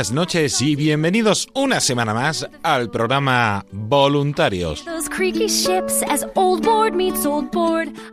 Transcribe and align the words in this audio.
Buenas 0.00 0.12
noches 0.12 0.62
y 0.62 0.76
bienvenidos 0.76 1.46
una 1.52 1.78
semana 1.78 2.14
más 2.14 2.48
al 2.62 2.90
programa 2.90 3.66
Voluntarios. 3.70 4.82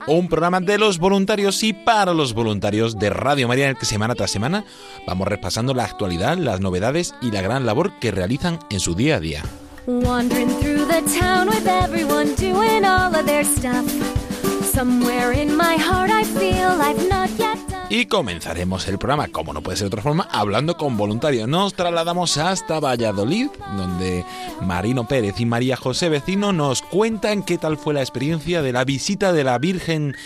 Un 0.06 0.28
programa 0.28 0.60
de 0.60 0.78
los 0.80 1.00
voluntarios 1.00 1.64
y 1.64 1.72
para 1.72 2.14
los 2.14 2.34
voluntarios 2.34 3.00
de 3.00 3.10
Radio 3.10 3.48
María 3.48 3.64
en 3.64 3.70
el 3.70 3.78
que 3.78 3.86
semana 3.86 4.16
tras 4.16 4.32
semana 4.32 4.66
vamos 5.08 5.30
repasando 5.30 5.74
la 5.74 5.86
actualidad, 5.86 6.38
las 6.38 6.60
novedades 6.60 7.16
y 7.22 7.32
la 7.32 7.42
gran 7.42 7.66
labor 7.66 7.98
que 8.02 8.12
realizan 8.12 8.60
en 8.70 8.82
su 8.82 8.94
día 8.94 9.16
a 9.16 9.20
día. 9.22 9.44
Y 17.90 18.08
comenzaremos 18.08 18.86
el 18.90 18.98
programa, 18.98 19.30
como 19.30 19.54
no 19.54 19.62
puede 19.62 19.78
ser 19.78 19.86
de 19.86 19.96
otra 19.96 20.02
forma, 20.02 20.28
hablando 20.30 20.76
con 20.76 20.98
voluntarios. 20.98 21.48
Nos 21.48 21.74
trasladamos 21.74 22.38
hasta 22.38 22.82
Valladolid, 22.82 23.48
donde 23.78 24.26
Marino 24.62 25.08
Pérez 25.08 25.40
y 25.40 25.46
María 25.46 25.78
José 25.78 26.10
Vecino 26.10 26.52
nos 26.52 26.82
cuentan 26.82 27.44
qué 27.44 27.58
tal 27.58 27.78
fue 27.78 27.94
la 27.94 28.02
experiencia 28.02 28.62
de 28.62 28.74
la 28.74 28.84
visita 28.84 29.32
de 29.32 29.46
la 29.46 29.58
Virgen 29.58 30.18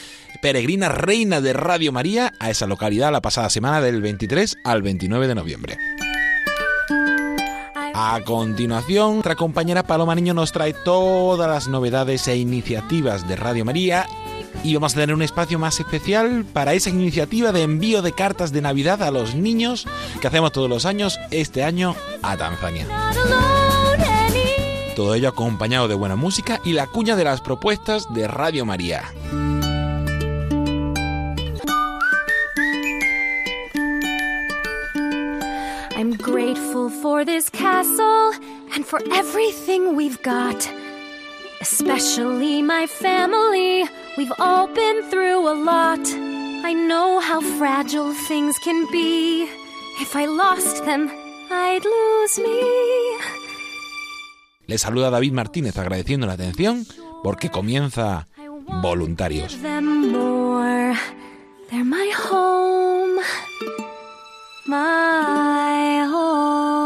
Peregrina 0.41 0.89
Reina 0.89 1.39
de 1.39 1.53
Radio 1.53 1.91
María 1.91 2.33
a 2.39 2.49
esa 2.49 2.65
localidad 2.65 3.11
la 3.11 3.21
pasada 3.21 3.51
semana 3.51 3.79
del 3.79 4.01
23 4.01 4.57
al 4.63 4.81
29 4.81 5.27
de 5.27 5.35
noviembre. 5.35 5.77
A 7.93 8.19
continuación, 8.25 9.13
nuestra 9.13 9.35
compañera 9.35 9.83
Paloma 9.83 10.15
Niño 10.15 10.33
nos 10.33 10.51
trae 10.51 10.73
todas 10.73 11.47
las 11.47 11.67
novedades 11.67 12.27
e 12.27 12.37
iniciativas 12.37 13.27
de 13.27 13.35
Radio 13.35 13.65
María 13.65 14.07
y 14.63 14.73
vamos 14.75 14.93
a 14.93 14.95
tener 14.99 15.15
un 15.15 15.21
espacio 15.21 15.59
más 15.59 15.79
especial 15.79 16.45
para 16.51 16.73
esa 16.73 16.89
iniciativa 16.89 17.51
de 17.51 17.63
envío 17.63 18.01
de 18.01 18.13
cartas 18.13 18.51
de 18.51 18.61
Navidad 18.61 19.01
a 19.03 19.11
los 19.11 19.35
niños 19.35 19.87
que 20.19 20.27
hacemos 20.27 20.51
todos 20.51 20.69
los 20.69 20.85
años, 20.85 21.19
este 21.31 21.63
año 21.63 21.95
a 22.21 22.37
Tanzania. 22.37 22.87
Todo 24.95 25.15
ello 25.15 25.29
acompañado 25.29 25.87
de 25.87 25.95
buena 25.95 26.15
música 26.15 26.59
y 26.63 26.73
la 26.73 26.87
cuña 26.87 27.15
de 27.15 27.23
las 27.23 27.41
propuestas 27.41 28.13
de 28.13 28.27
Radio 28.27 28.65
María. 28.65 29.11
I'm 35.95 36.17
grateful 36.17 36.89
for 36.89 37.23
this 37.23 37.49
castle 37.49 38.33
and 38.75 38.85
for 38.85 38.99
everything 39.13 39.95
we've 39.95 40.21
got, 40.23 40.67
especially 41.61 42.61
my 42.61 42.87
family. 42.87 43.87
We've 44.17 44.33
all 44.39 44.67
been 44.67 45.03
through 45.09 45.47
a 45.47 45.55
lot. 45.55 45.99
I 46.63 46.73
know 46.73 47.19
how 47.19 47.39
fragile 47.57 48.13
things 48.27 48.57
can 48.59 48.85
be. 48.91 49.47
If 49.99 50.15
I 50.15 50.25
lost 50.25 50.85
them, 50.85 51.09
I'd 51.49 51.83
lose 51.85 52.37
me. 52.39 52.59
Le 54.67 54.77
saluda 54.77 55.09
David 55.09 55.33
Martínez 55.33 55.77
agradeciendo 55.77 56.27
la 56.27 56.33
atención 56.33 56.85
porque 57.23 57.49
comienza 57.49 58.27
Voluntarios. 58.81 59.57
They're 61.69 61.85
my 61.85 62.11
home, 62.11 63.21
my 64.67 66.05
home. 66.11 66.80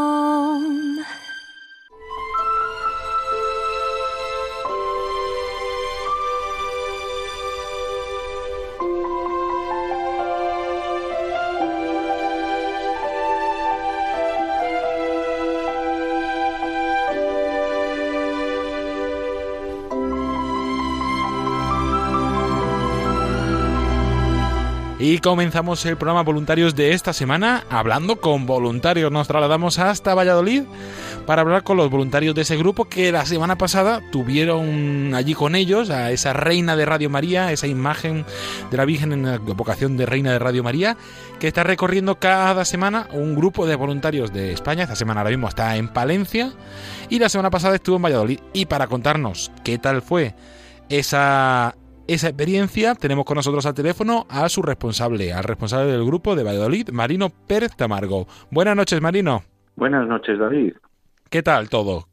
Y 25.08 25.20
comenzamos 25.20 25.86
el 25.86 25.96
programa 25.96 26.24
Voluntarios 26.24 26.74
de 26.74 26.90
esta 26.90 27.12
semana 27.12 27.64
hablando 27.70 28.20
con 28.20 28.44
voluntarios. 28.44 29.12
Nos 29.12 29.28
trasladamos 29.28 29.78
hasta 29.78 30.16
Valladolid 30.16 30.64
para 31.26 31.42
hablar 31.42 31.62
con 31.62 31.76
los 31.76 31.88
voluntarios 31.90 32.34
de 32.34 32.42
ese 32.42 32.56
grupo 32.56 32.86
que 32.86 33.12
la 33.12 33.24
semana 33.24 33.56
pasada 33.56 34.02
tuvieron 34.10 35.14
allí 35.14 35.34
con 35.34 35.54
ellos 35.54 35.90
a 35.90 36.10
esa 36.10 36.32
reina 36.32 36.74
de 36.74 36.86
Radio 36.86 37.08
María, 37.08 37.52
esa 37.52 37.68
imagen 37.68 38.24
de 38.72 38.76
la 38.76 38.84
Virgen 38.84 39.12
en 39.12 39.22
la 39.26 39.38
vocación 39.38 39.96
de 39.96 40.06
reina 40.06 40.32
de 40.32 40.40
Radio 40.40 40.64
María, 40.64 40.96
que 41.38 41.46
está 41.46 41.62
recorriendo 41.62 42.18
cada 42.18 42.64
semana 42.64 43.06
un 43.12 43.36
grupo 43.36 43.64
de 43.64 43.76
voluntarios 43.76 44.32
de 44.32 44.50
España. 44.50 44.82
Esta 44.82 44.96
semana 44.96 45.20
ahora 45.20 45.30
mismo 45.30 45.48
está 45.48 45.76
en 45.76 45.86
Palencia 45.86 46.52
y 47.08 47.20
la 47.20 47.28
semana 47.28 47.50
pasada 47.50 47.76
estuvo 47.76 47.94
en 47.94 48.02
Valladolid. 48.02 48.40
Y 48.52 48.66
para 48.66 48.88
contarnos 48.88 49.52
qué 49.62 49.78
tal 49.78 50.02
fue 50.02 50.34
esa 50.88 51.76
esa 52.08 52.28
experiencia, 52.28 52.94
tenemos 52.94 53.24
con 53.24 53.36
nosotros 53.36 53.66
al 53.66 53.74
teléfono 53.74 54.26
a 54.28 54.48
su 54.48 54.62
responsable, 54.62 55.32
al 55.32 55.44
responsable 55.44 55.92
del 55.92 56.04
grupo 56.04 56.36
de 56.36 56.44
Valladolid, 56.44 56.90
Marino 56.90 57.30
Pérez 57.30 57.74
Tamargo. 57.76 58.26
Buenas 58.50 58.76
noches, 58.76 59.00
Marino. 59.00 59.42
Buenas 59.76 60.06
noches, 60.06 60.38
David. 60.38 60.74
¿Qué 61.30 61.42
tal 61.42 61.68
todo? 61.68 62.06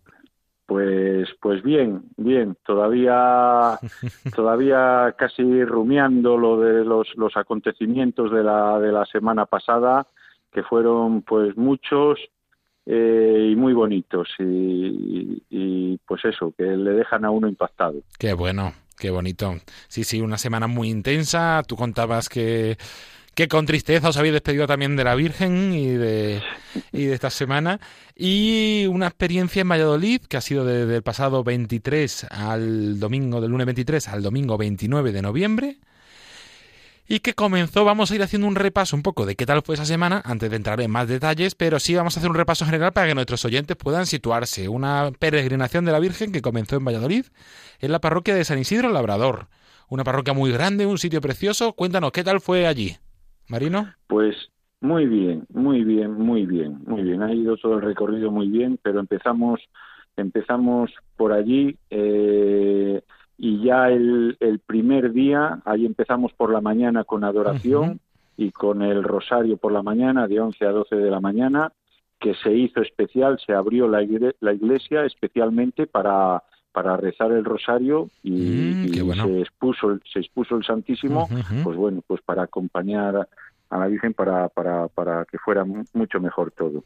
Pues, 0.66 1.30
pues 1.42 1.62
bien, 1.62 2.04
bien. 2.18 2.58
Todavía, 2.66 3.78
todavía 4.36 5.14
casi 5.18 5.64
rumiando 5.64 6.38
lo 6.38 6.60
de 6.60 6.84
los, 6.84 7.08
los 7.16 7.38
acontecimientos 7.38 8.32
de 8.32 8.44
la, 8.44 8.80
de 8.80 8.92
la 8.92 9.06
semana 9.06 9.46
pasada, 9.46 10.08
que 10.52 10.64
fueron 10.64 11.22
pues 11.22 11.56
muchos 11.58 12.20
eh, 12.86 13.50
y 13.52 13.56
muy 13.56 13.74
bonitos 13.74 14.28
y, 14.40 15.44
y 15.50 15.98
pues 16.06 16.26
eso, 16.26 16.54
que 16.58 16.64
le 16.64 16.92
dejan 16.92 17.26
a 17.26 17.32
uno 17.32 17.48
impactado. 17.48 18.02
Qué 18.20 18.34
bueno, 18.34 18.74
Qué 19.04 19.10
bonito. 19.10 19.60
Sí, 19.90 20.06
sí, 20.06 20.22
una 20.22 20.38
semana 20.38 20.68
muy 20.68 20.90
intensa. 20.90 21.62
Tú 21.68 21.76
contabas 21.76 22.30
que, 22.30 22.78
que 23.36 23.50
con 23.50 23.66
tristeza 23.66 24.08
os 24.08 24.16
habéis 24.16 24.32
despedido 24.32 24.66
también 24.66 24.96
de 24.96 25.04
la 25.04 25.14
Virgen 25.14 25.74
y 25.74 25.90
de, 25.90 26.42
y 26.94 27.08
de 27.08 27.14
esta 27.14 27.30
semana. 27.30 27.82
Y 28.16 28.86
una 28.88 29.08
experiencia 29.08 29.62
en 29.62 29.68
Valladolid 29.68 30.22
que 30.22 30.38
ha 30.38 30.42
sido 30.42 30.64
desde 30.64 30.96
el 30.96 31.04
pasado 31.04 31.44
23 31.44 32.28
al 32.30 32.98
domingo, 32.98 33.42
del 33.42 33.52
lunes 33.52 33.66
23 33.66 34.08
al 34.08 34.24
domingo 34.24 34.58
29 34.58 35.12
de 35.12 35.22
noviembre. 35.22 35.80
Y 37.08 37.20
que 37.20 37.34
comenzó, 37.34 37.84
vamos 37.84 38.12
a 38.12 38.16
ir 38.16 38.24
haciendo 38.24 38.48
un 38.48 38.56
repaso 38.56 38.96
un 38.96 39.04
poco 39.04 39.26
de 39.26 39.36
qué 39.36 39.46
tal 39.46 39.62
fue 39.62 39.76
esa 39.76 39.86
semana, 39.86 40.22
antes 40.24 40.50
de 40.50 40.56
entrar 40.56 40.80
en 40.80 40.90
más 40.90 41.08
detalles, 41.08 41.54
pero 41.54 41.80
sí 41.80 41.96
vamos 41.96 42.16
a 42.16 42.20
hacer 42.20 42.30
un 42.30 42.38
repaso 42.38 42.66
general 42.66 42.94
para 42.94 43.08
que 43.08 43.16
nuestros 43.16 43.44
oyentes 43.44 43.76
puedan 43.76 44.06
situarse. 44.06 44.70
Una 44.70 45.12
peregrinación 45.20 45.84
de 45.84 45.92
la 45.92 46.00
Virgen 46.00 46.32
que 46.32 46.42
comenzó 46.42 46.78
en 46.78 46.86
Valladolid, 46.86 47.26
en 47.80 47.92
la 47.92 48.00
parroquia 48.00 48.36
de 48.36 48.46
San 48.46 48.58
Isidro 48.58 48.90
Labrador. 48.90 49.48
Una 49.90 50.06
parroquia 50.06 50.34
muy 50.34 50.52
grande, 50.52 50.86
un 50.86 50.98
sitio 50.98 51.20
precioso. 51.20 51.74
Cuéntanos, 51.74 52.12
¿qué 52.14 52.24
tal 52.24 52.40
fue 52.40 52.68
allí? 52.68 52.96
Marino. 53.50 53.94
Pues 54.08 54.36
muy 54.80 55.06
bien, 55.06 55.46
muy 55.54 55.84
bien, 55.84 56.14
muy 56.14 56.46
bien, 56.46 56.80
muy 56.86 57.04
bien. 57.04 57.22
Ha 57.22 57.34
ido 57.34 57.58
todo 57.58 57.76
el 57.76 57.82
recorrido 57.82 58.32
muy 58.32 58.48
bien, 58.48 58.80
pero 58.82 59.00
empezamos, 59.00 59.60
empezamos 60.16 60.92
por 61.18 61.34
allí. 61.34 61.78
Eh, 61.90 63.02
y 63.38 63.64
ya 63.64 63.90
el, 63.90 64.38
el 64.40 64.60
primer 64.60 65.12
día, 65.12 65.60
ahí 65.66 65.86
empezamos 65.86 66.34
por 66.34 66.52
la 66.52 66.62
mañana 66.62 67.04
con 67.04 67.24
adoración 67.24 68.00
y 68.38 68.52
con 68.52 68.82
el 68.82 69.04
rosario 69.04 69.58
por 69.58 69.72
la 69.72 69.84
mañana, 69.84 70.28
de 70.28 70.40
11 70.40 70.66
a 70.66 70.72
12 70.72 70.96
de 70.96 71.12
la 71.12 71.20
mañana, 71.20 71.72
que 72.20 72.36
se 72.36 72.54
hizo 72.54 72.82
especial, 72.82 73.40
se 73.46 73.54
abrió 73.54 73.88
la, 73.88 74.06
la 74.40 74.54
iglesia 74.54 75.06
especialmente 75.06 75.88
para, 75.88 76.44
para 76.72 76.98
rezar 76.98 77.32
el 77.32 77.46
rosario 77.46 78.10
y, 78.24 78.32
mm, 78.32 79.14
se 79.14 79.40
expuso 79.42 80.00
se 80.12 80.20
expuso 80.20 80.56
el 80.56 80.64
Santísimo, 80.64 81.28
pues 81.64 81.78
bueno, 81.78 82.02
pues 82.06 82.22
para 82.22 82.44
acompañar 82.44 83.28
a 83.70 83.78
la 83.78 83.88
Virgen 83.88 84.14
para, 84.14 84.50
para, 84.50 84.88
para 84.88 85.26
que 85.26 85.38
fuera 85.38 85.66
mucho 85.66 86.20
mejor 86.20 86.52
todo. 86.52 86.84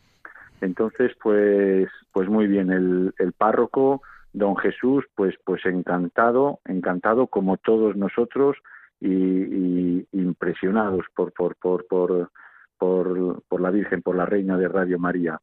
Entonces, 0.62 1.12
pues, 1.22 1.88
pues 2.12 2.28
muy 2.30 2.48
bien, 2.48 2.72
el, 2.72 3.14
el 3.20 3.32
párroco, 3.34 4.02
don 4.34 4.56
Jesús, 4.58 5.06
pues, 5.16 5.36
pues 5.44 5.66
encantado, 5.66 6.60
encantado 6.66 7.28
como 7.28 7.58
todos 7.58 7.96
nosotros 7.96 8.58
y, 9.00 10.08
impresionados 10.12 11.06
por, 11.16 11.34
por, 11.34 11.56
por, 11.56 11.86
por, 11.88 12.32
por, 13.48 13.62
la 13.62 13.72
Virgen, 13.72 14.02
por 14.02 14.16
la 14.16 14.26
Reina 14.26 14.58
de 14.58 14.68
Radio 14.68 15.00
María. 15.00 15.40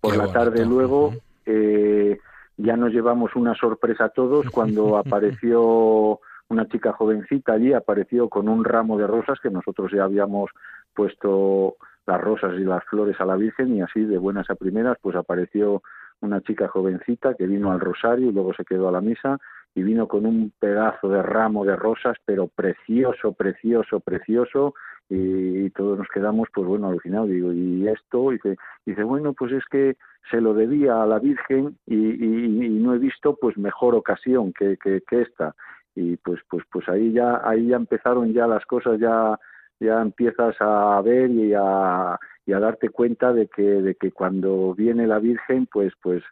Por 0.00 0.16
la 0.16 0.30
tarde 0.32 0.64
luego 0.64 1.14
eh, 1.46 2.18
ya 2.56 2.76
nos 2.76 2.92
llevamos 2.92 3.34
una 3.36 3.54
sorpresa 3.54 4.06
a 4.06 4.08
todos 4.10 4.46
cuando 4.52 4.96
apareció 4.96 6.20
una 6.48 6.66
chica 6.68 6.92
jovencita 6.92 7.52
allí, 7.52 7.72
apareció 7.72 8.28
con 8.28 8.48
un 8.48 8.64
ramo 8.64 8.98
de 8.98 9.06
rosas 9.06 9.38
que 9.42 9.50
nosotros 9.50 9.92
ya 9.94 10.04
habíamos 10.04 10.50
puesto 10.94 11.76
las 12.06 12.20
rosas 12.20 12.54
y 12.58 12.64
las 12.64 12.82
flores 12.84 13.20
a 13.20 13.26
la 13.26 13.36
Virgen 13.36 13.76
y 13.76 13.82
así 13.82 14.00
de 14.00 14.16
buenas 14.16 14.48
a 14.48 14.54
primeras 14.54 14.96
pues 15.02 15.14
apareció 15.14 15.82
una 16.20 16.40
chica 16.40 16.68
jovencita 16.68 17.34
que 17.34 17.46
vino 17.46 17.72
al 17.72 17.80
rosario 17.80 18.28
y 18.28 18.32
luego 18.32 18.54
se 18.54 18.64
quedó 18.64 18.88
a 18.88 18.92
la 18.92 19.00
misa 19.00 19.38
y 19.74 19.82
vino 19.82 20.08
con 20.08 20.26
un 20.26 20.52
pedazo 20.58 21.08
de 21.08 21.22
ramo 21.22 21.64
de 21.64 21.76
rosas, 21.76 22.16
pero 22.24 22.48
precioso, 22.48 23.32
precioso, 23.32 24.00
precioso, 24.00 24.74
y, 25.10 25.70
todos 25.70 25.98
nos 25.98 26.08
quedamos, 26.08 26.48
pues 26.52 26.66
bueno, 26.66 26.88
alucinados, 26.88 27.30
digo, 27.30 27.52
¿y 27.52 27.88
esto? 27.88 28.30
Y 28.30 28.34
dice, 28.36 28.56
dice, 28.84 29.02
bueno, 29.04 29.32
pues 29.32 29.52
es 29.52 29.64
que 29.70 29.96
se 30.30 30.40
lo 30.40 30.52
debía 30.52 31.02
a 31.02 31.06
la 31.06 31.18
Virgen 31.18 31.78
y, 31.86 31.94
no 31.94 32.94
he 32.94 32.98
visto 32.98 33.36
pues 33.36 33.56
mejor 33.56 33.94
ocasión 33.94 34.52
que, 34.52 34.76
que, 34.76 35.02
esta. 35.10 35.54
Y 35.94 36.16
pues, 36.18 36.40
pues, 36.50 36.64
pues 36.70 36.88
ahí 36.88 37.12
ya, 37.12 37.40
ahí 37.44 37.68
ya 37.68 37.76
empezaron 37.76 38.32
ya 38.32 38.46
las 38.46 38.64
cosas, 38.66 39.00
ya, 39.00 39.38
ya 39.80 40.02
empiezas 40.02 40.56
a 40.60 41.00
ver 41.02 41.30
y 41.30 41.54
a, 41.54 42.18
y 42.48 42.54
a 42.54 42.60
darte 42.60 42.88
cuenta 42.88 43.34
de 43.34 43.46
que, 43.46 43.62
de 43.62 43.94
que 43.94 44.10
cuando 44.10 44.74
viene 44.74 45.06
la 45.06 45.18
Virgen, 45.18 45.68
pues, 45.70 45.92
pues, 46.00 46.24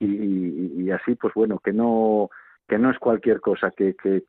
y, 0.00 0.90
así, 0.90 1.14
pues 1.14 1.32
bueno, 1.32 1.60
que 1.60 1.72
no, 1.72 2.28
que 2.66 2.76
no 2.76 2.90
es 2.90 2.98
cualquier 2.98 3.40
cosa, 3.40 3.70
que, 3.70 3.94
que, 3.94 4.24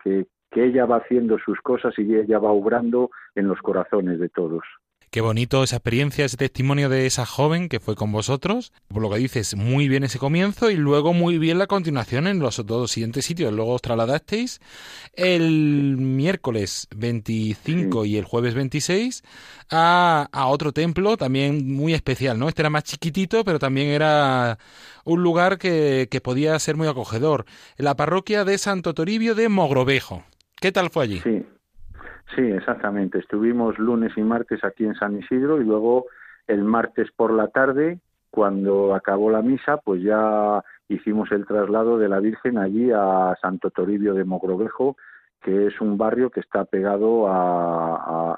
que 0.51 0.63
ella 0.63 0.85
va 0.85 0.97
haciendo 0.97 1.39
sus 1.39 1.59
cosas 1.61 1.97
y 1.97 2.15
ella 2.15 2.37
va 2.37 2.51
obrando 2.51 3.09
en 3.33 3.47
los 3.47 3.57
corazones 3.57 4.19
de 4.19 4.29
todos. 4.29 4.61
Qué 5.13 5.19
bonito 5.19 5.61
esa 5.61 5.75
experiencia, 5.75 6.23
ese 6.23 6.37
testimonio 6.37 6.87
de 6.87 7.05
esa 7.05 7.25
joven 7.25 7.67
que 7.67 7.81
fue 7.81 7.95
con 7.95 8.13
vosotros. 8.13 8.71
Por 8.87 9.01
lo 9.01 9.09
que 9.09 9.17
dices, 9.17 9.57
muy 9.57 9.89
bien 9.89 10.05
ese 10.05 10.19
comienzo 10.19 10.71
y 10.71 10.77
luego 10.77 11.11
muy 11.11 11.37
bien 11.37 11.59
la 11.59 11.67
continuación 11.67 12.27
en 12.27 12.39
los 12.39 12.65
dos 12.65 12.91
siguientes 12.91 13.25
sitios. 13.25 13.51
Luego 13.51 13.73
os 13.73 13.81
trasladasteis 13.81 14.61
el 15.15 15.97
miércoles 15.97 16.87
25 16.95 18.05
y 18.05 18.15
el 18.15 18.23
jueves 18.23 18.53
26 18.53 19.23
a, 19.69 20.29
a 20.31 20.47
otro 20.47 20.71
templo 20.71 21.17
también 21.17 21.69
muy 21.69 21.93
especial, 21.93 22.39
¿no? 22.39 22.47
Este 22.47 22.61
era 22.61 22.69
más 22.69 22.85
chiquitito, 22.85 23.43
pero 23.43 23.59
también 23.59 23.89
era 23.89 24.59
un 25.03 25.21
lugar 25.21 25.57
que, 25.57 26.07
que 26.09 26.21
podía 26.21 26.57
ser 26.57 26.77
muy 26.77 26.87
acogedor. 26.87 27.43
La 27.75 27.97
parroquia 27.97 28.45
de 28.45 28.57
Santo 28.57 28.93
Toribio 28.93 29.35
de 29.35 29.49
Mogrovejo. 29.49 30.23
¿Qué 30.55 30.71
tal 30.71 30.89
fue 30.89 31.03
allí? 31.03 31.19
Sí. 31.19 31.43
Sí, 32.35 32.41
exactamente. 32.41 33.19
Estuvimos 33.19 33.77
lunes 33.77 34.13
y 34.15 34.21
martes 34.21 34.63
aquí 34.63 34.85
en 34.85 34.95
San 34.95 35.17
Isidro 35.17 35.61
y 35.61 35.65
luego 35.65 36.05
el 36.47 36.63
martes 36.63 37.09
por 37.15 37.31
la 37.33 37.47
tarde, 37.49 37.99
cuando 38.29 38.95
acabó 38.95 39.29
la 39.29 39.41
misa, 39.41 39.77
pues 39.77 40.01
ya 40.01 40.63
hicimos 40.87 41.31
el 41.31 41.45
traslado 41.45 41.97
de 41.97 42.09
la 42.09 42.19
Virgen 42.19 42.57
allí 42.57 42.91
a 42.91 43.35
Santo 43.41 43.69
Toribio 43.69 44.13
de 44.13 44.23
Mogrovejo, 44.23 44.95
que 45.41 45.67
es 45.67 45.81
un 45.81 45.97
barrio 45.97 46.29
que 46.29 46.39
está 46.39 46.65
pegado 46.65 47.27
a, 47.27 48.37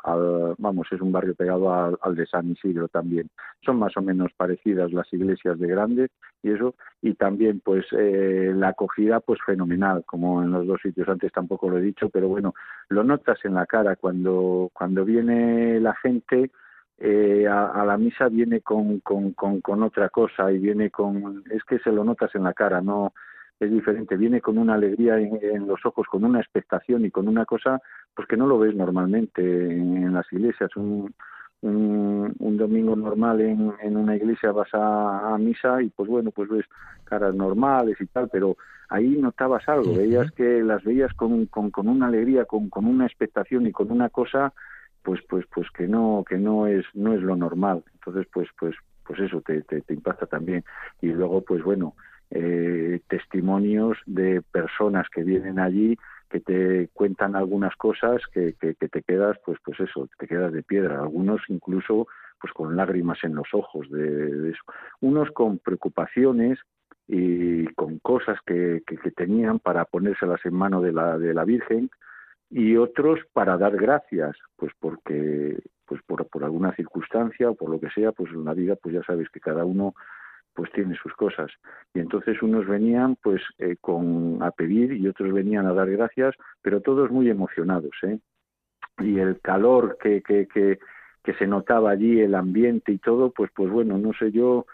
vamos, 0.58 0.88
es 0.92 1.02
un 1.02 1.12
barrio 1.12 1.36
pegado 1.36 1.98
al 2.02 2.16
de 2.16 2.26
San 2.26 2.50
Isidro 2.50 2.88
también. 2.88 3.30
Son 3.66 3.78
más 3.78 3.96
o 3.98 4.02
menos 4.02 4.32
parecidas 4.38 4.92
las 4.94 5.12
iglesias 5.12 5.60
de 5.60 5.68
Grande 5.68 6.08
y 6.42 6.52
eso, 6.52 6.76
y 7.02 7.14
también 7.16 7.62
pues 7.64 7.86
eh, 7.92 8.54
la 8.56 8.70
acogida 8.70 9.20
pues 9.20 9.40
fenomenal, 9.46 10.04
como 10.06 10.42
en 10.44 10.52
los 10.52 10.66
dos 10.66 10.82
sitios 10.82 11.10
antes 11.10 11.32
tampoco 11.32 11.70
lo 11.70 11.78
he 11.78 11.82
dicho, 11.82 12.10
pero 12.10 12.28
bueno, 12.28 12.54
lo 12.90 13.04
notas 13.04 13.40
en 13.44 13.56
la 13.56 13.66
cara 13.66 13.96
cuando, 13.96 14.70
cuando 14.74 15.04
viene 15.04 15.80
la 15.80 15.96
gente, 15.96 16.52
eh, 17.00 17.48
a, 17.48 17.84
la 17.86 17.98
misa 17.98 18.30
viene 18.30 18.62
con, 18.62 19.00
con, 19.00 19.34
con, 19.34 19.84
otra 19.84 20.10
cosa 20.10 20.52
y 20.52 20.60
viene 20.60 20.90
con 20.90 21.44
es 21.50 21.64
que 21.64 21.80
se 21.80 21.92
lo 21.92 22.04
notas 22.04 22.34
en 22.36 22.44
la 22.44 22.54
cara 22.54 22.82
no 22.82 23.14
es 23.60 23.72
diferente, 23.72 24.18
viene 24.18 24.42
con 24.42 24.58
una 24.58 24.76
alegría 24.76 25.18
en, 25.18 25.68
los 25.68 25.86
ojos, 25.86 26.08
con 26.08 26.24
una 26.24 26.40
expectación 26.40 27.06
y 27.06 27.12
con 27.12 27.28
una 27.28 27.46
cosa 27.46 27.82
pues 28.16 28.28
que 28.28 28.38
no 28.38 28.48
lo 28.48 28.60
ves 28.60 28.76
normalmente 28.76 29.42
en, 29.42 30.14
las 30.14 30.32
iglesias. 30.32 30.76
Un, 30.76 31.14
un, 31.62 32.58
domingo 32.58 32.96
normal 32.96 33.42
en, 33.42 33.74
en, 33.82 33.98
una 33.98 34.16
iglesia 34.16 34.52
vas 34.52 34.70
a, 34.74 35.38
misa 35.40 35.82
y 35.82 35.90
pues 35.90 36.10
bueno, 36.10 36.32
pues 36.32 36.50
ves 36.50 36.66
caras 37.06 37.34
normales 37.34 38.00
y 38.02 38.06
tal, 38.08 38.30
pero 38.30 38.58
ahí 38.90 39.18
notabas 39.18 39.68
algo, 39.70 39.96
veías 39.96 40.32
que 40.32 40.62
las 40.62 40.84
veías 40.84 41.14
con, 41.14 41.46
con, 41.46 41.72
con 41.72 41.88
una 41.88 42.08
alegría, 42.08 42.46
con, 42.46 42.70
con 42.70 42.86
una 42.86 43.06
expectación 43.06 43.66
y 43.66 43.72
con 43.72 43.92
una 43.92 44.10
cosa 44.10 44.54
pues 45.04 45.20
pues 45.28 45.46
pues 45.54 45.70
que 45.72 45.88
no 45.88 46.24
que 46.28 46.38
no 46.38 46.68
es 46.68 46.86
no 46.94 47.14
es 47.14 47.22
lo 47.22 47.36
normal. 47.36 47.84
Entonces 47.94 48.28
pues 48.34 48.50
pues 48.58 48.76
pues 49.06 49.20
eso 49.20 49.42
te, 49.42 49.62
te, 49.64 49.82
te 49.82 49.94
impacta 49.94 50.26
también. 50.26 50.64
Y 51.02 51.08
luego 51.08 51.42
pues 51.42 51.64
bueno 51.64 51.94
eh, 52.32 53.02
testimonios 53.08 53.98
de 54.06 54.42
personas 54.42 55.08
que 55.10 55.24
vienen 55.24 55.60
allí 55.60 55.98
que 56.34 56.40
te 56.40 56.90
cuentan 56.94 57.36
algunas 57.36 57.76
cosas 57.76 58.24
que, 58.34 58.56
que, 58.60 58.74
te 58.74 59.04
quedas 59.04 59.38
pues 59.46 59.60
pues 59.64 59.80
eso 59.80 60.10
te 60.18 60.28
quedas 60.28 60.52
de 60.52 60.64
piedra. 60.64 61.00
Algunos 61.00 61.42
incluso 61.48 62.08
pues 62.42 62.52
con 62.54 62.76
lágrimas 62.76 63.20
en 63.24 63.36
los 63.36 63.48
ojos 63.54 63.88
de, 63.92 64.50
eso. 64.50 64.64
Unos 65.00 65.30
con 65.32 65.60
preocupaciones 65.60 66.58
y 67.08 67.66
con 67.76 68.00
cosas 68.00 68.40
que, 68.48 68.82
que, 68.88 69.12
tenían 69.12 69.60
para 69.60 69.86
ponérselas 69.86 70.44
en 70.46 70.56
mano 70.56 70.82
de 70.82 70.92
la 70.92 71.20
de 71.20 71.36
la 71.36 71.46
Virgen 71.46 71.92
y 72.50 72.78
otros 72.78 73.20
para 73.32 73.56
dar 73.58 73.78
gracias 73.78 74.36
pues 74.56 74.72
porque 74.80 75.62
pues 75.86 76.02
por, 76.08 76.28
por 76.28 76.44
alguna 76.44 76.76
circunstancia 76.76 77.50
o 77.50 77.56
por 77.56 77.70
lo 77.70 77.80
que 77.80 77.92
sea 77.92 78.12
pues 78.12 78.32
en 78.32 78.44
la 78.44 78.56
vida 78.56 78.76
pues 78.76 78.96
ya 78.96 79.04
sabes 79.04 79.30
que 79.30 79.40
cada 79.40 79.66
uno 79.66 79.94
pues 80.54 80.72
tiene 80.72 80.96
sus 80.96 81.14
cosas. 81.14 81.52
Y 81.94 82.00
entonces 82.00 82.42
unos 82.42 82.68
venían 82.68 83.16
pues 83.22 83.42
eh, 83.58 83.76
con 83.80 84.42
a 84.42 84.52
pedir 84.52 84.94
y 84.94 85.08
otros 85.08 85.32
venían 85.34 85.66
a 85.66 85.74
dar 85.74 85.90
gracias, 85.90 86.36
pero 86.62 86.82
todos 86.82 87.12
muy 87.12 87.30
emocionados, 87.30 87.92
¿eh? 88.04 88.20
Y 89.00 89.20
el 89.20 89.40
calor 89.42 89.98
que, 90.02 90.22
que, 90.22 90.48
que, 90.48 90.80
que 91.24 91.34
se 91.36 91.48
notaba 91.48 91.92
allí, 91.92 92.20
el 92.20 92.36
ambiente 92.36 92.92
y 92.92 93.00
todo, 93.00 93.32
pues 93.32 93.50
pues 93.56 93.72
bueno, 93.72 93.98
no 93.98 94.14
sé, 94.14 94.32
yo 94.32 94.66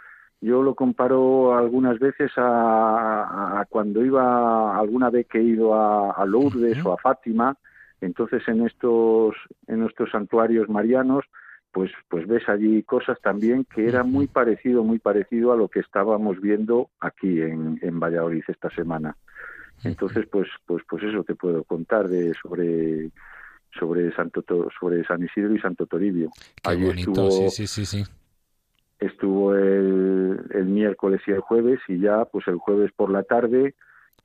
yo 0.41 0.63
lo 0.63 0.73
comparo 0.73 1.57
algunas 1.57 1.99
veces 1.99 2.31
a, 2.37 3.59
a, 3.59 3.65
cuando 3.65 4.05
iba 4.05 4.77
alguna 4.77 5.09
vez 5.09 5.27
que 5.27 5.39
he 5.39 5.43
ido 5.43 5.75
a, 5.75 6.11
a 6.11 6.25
Lourdes 6.25 6.83
o 6.85 6.93
a 6.93 6.97
Fátima, 6.97 7.57
entonces 7.99 8.47
en 8.47 8.65
estos 8.65 9.35
en 9.67 9.83
estos 9.83 10.09
santuarios 10.11 10.69
marianos 10.69 11.25
pues, 11.71 11.91
pues 12.09 12.27
ves 12.27 12.47
allí 12.49 12.83
cosas 12.83 13.19
también 13.21 13.65
que 13.65 13.87
era 13.87 14.03
muy 14.03 14.27
parecido, 14.27 14.83
muy 14.83 14.99
parecido 14.99 15.51
a 15.51 15.57
lo 15.57 15.67
que 15.67 15.79
estábamos 15.79 16.41
viendo 16.41 16.89
aquí 16.99 17.41
en, 17.41 17.79
en 17.81 17.99
Valladolid 17.99 18.43
esta 18.47 18.69
semana. 18.71 19.15
Entonces, 19.83 20.27
pues, 20.29 20.47
pues, 20.65 20.83
pues 20.89 21.03
eso 21.03 21.23
te 21.23 21.35
puedo 21.35 21.63
contar 21.63 22.09
de 22.09 22.33
sobre 22.41 23.11
sobre 23.77 24.11
Santo 24.15 24.43
sobre 24.79 25.05
San 25.05 25.23
Isidro 25.23 25.53
y 25.53 25.59
Santo 25.59 25.85
Toribio. 25.85 26.31
Qué 26.63 26.75
bonito, 26.75 27.31
sí, 27.31 27.49
sí, 27.49 27.67
sí, 27.67 27.85
sí. 27.85 28.03
Estuvo 28.99 29.55
el, 29.55 30.41
el 30.51 30.65
miércoles 30.65 31.21
y 31.27 31.31
el 31.31 31.39
jueves 31.39 31.79
y 31.87 31.99
ya, 31.99 32.25
pues 32.25 32.47
el 32.47 32.57
jueves 32.57 32.91
por 32.93 33.09
la 33.11 33.23
tarde 33.23 33.75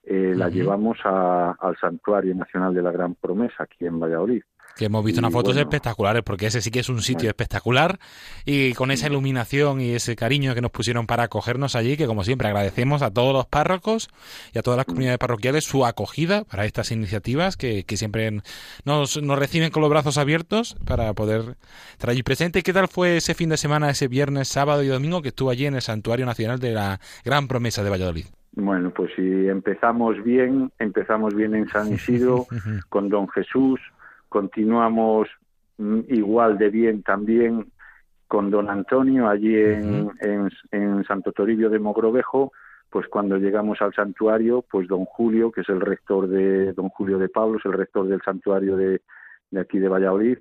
eh, 0.02 0.34
la 0.34 0.48
llevamos 0.48 0.98
a, 1.04 1.52
al 1.52 1.76
Santuario 1.78 2.34
Nacional 2.34 2.74
de 2.74 2.82
la 2.82 2.90
Gran 2.90 3.14
Promesa 3.14 3.64
aquí 3.64 3.86
en 3.86 4.00
Valladolid. 4.00 4.42
Que 4.76 4.86
hemos 4.86 5.04
visto 5.04 5.20
unas 5.20 5.32
fotos 5.32 5.56
espectaculares, 5.56 6.22
porque 6.22 6.46
ese 6.46 6.60
sí 6.60 6.70
que 6.70 6.80
es 6.80 6.88
un 6.88 7.00
sitio 7.00 7.28
espectacular 7.28 7.98
y 8.44 8.72
con 8.72 8.90
esa 8.90 9.06
iluminación 9.06 9.80
y 9.80 9.90
ese 9.90 10.16
cariño 10.16 10.54
que 10.54 10.60
nos 10.60 10.70
pusieron 10.70 11.06
para 11.06 11.24
acogernos 11.24 11.76
allí, 11.76 11.96
que 11.96 12.06
como 12.06 12.24
siempre 12.24 12.48
agradecemos 12.48 13.02
a 13.02 13.10
todos 13.10 13.32
los 13.32 13.46
párrocos 13.46 14.08
y 14.52 14.58
a 14.58 14.62
todas 14.62 14.76
las 14.76 14.86
comunidades 14.86 15.18
parroquiales 15.18 15.64
su 15.64 15.86
acogida 15.86 16.44
para 16.44 16.64
estas 16.64 16.90
iniciativas 16.90 17.56
que, 17.56 17.84
que 17.84 17.96
siempre 17.96 18.40
nos, 18.84 19.22
nos 19.22 19.38
reciben 19.38 19.70
con 19.70 19.80
los 19.80 19.90
brazos 19.90 20.18
abiertos 20.18 20.76
para 20.84 21.12
poder 21.14 21.56
estar 21.92 22.10
allí 22.10 22.22
presente. 22.22 22.62
¿Qué 22.62 22.72
tal 22.72 22.88
fue 22.88 23.18
ese 23.18 23.34
fin 23.34 23.48
de 23.48 23.56
semana, 23.56 23.90
ese 23.90 24.08
viernes, 24.08 24.48
sábado 24.48 24.82
y 24.82 24.88
domingo 24.88 25.22
que 25.22 25.28
estuvo 25.28 25.50
allí 25.50 25.66
en 25.66 25.74
el 25.74 25.82
Santuario 25.82 26.26
Nacional 26.26 26.58
de 26.58 26.72
la 26.72 27.00
Gran 27.24 27.48
Promesa 27.48 27.82
de 27.82 27.90
Valladolid? 27.90 28.26
Bueno, 28.56 28.90
pues 28.90 29.10
si 29.16 29.48
empezamos 29.48 30.22
bien, 30.22 30.70
empezamos 30.78 31.34
bien 31.34 31.54
en 31.54 31.68
San 31.68 31.92
Isidro 31.92 32.46
con 32.88 33.08
Don 33.08 33.28
Jesús, 33.28 33.80
continuamos 34.34 35.28
mm, 35.78 36.00
igual 36.08 36.58
de 36.58 36.68
bien 36.68 37.04
también 37.04 37.70
con 38.26 38.50
Don 38.50 38.68
Antonio 38.68 39.28
allí 39.28 39.54
en, 39.54 40.10
en, 40.72 41.04
Santo 41.04 41.30
Toribio 41.30 41.70
de 41.70 41.78
Mogrovejo, 41.78 42.52
pues 42.90 43.06
cuando 43.06 43.36
llegamos 43.36 43.80
al 43.80 43.94
santuario, 43.94 44.64
pues 44.68 44.88
Don 44.88 45.04
Julio, 45.04 45.52
que 45.52 45.60
es 45.60 45.68
el 45.68 45.80
rector 45.80 46.26
de 46.26 46.72
Don 46.72 46.88
Julio 46.88 47.18
de 47.18 47.28
Pablo, 47.28 47.58
es 47.58 47.64
el 47.64 47.74
rector 47.74 48.08
del 48.08 48.22
santuario 48.22 48.76
de, 48.76 49.02
de 49.52 49.60
aquí 49.60 49.78
de 49.78 49.88
Valladolid, 49.88 50.38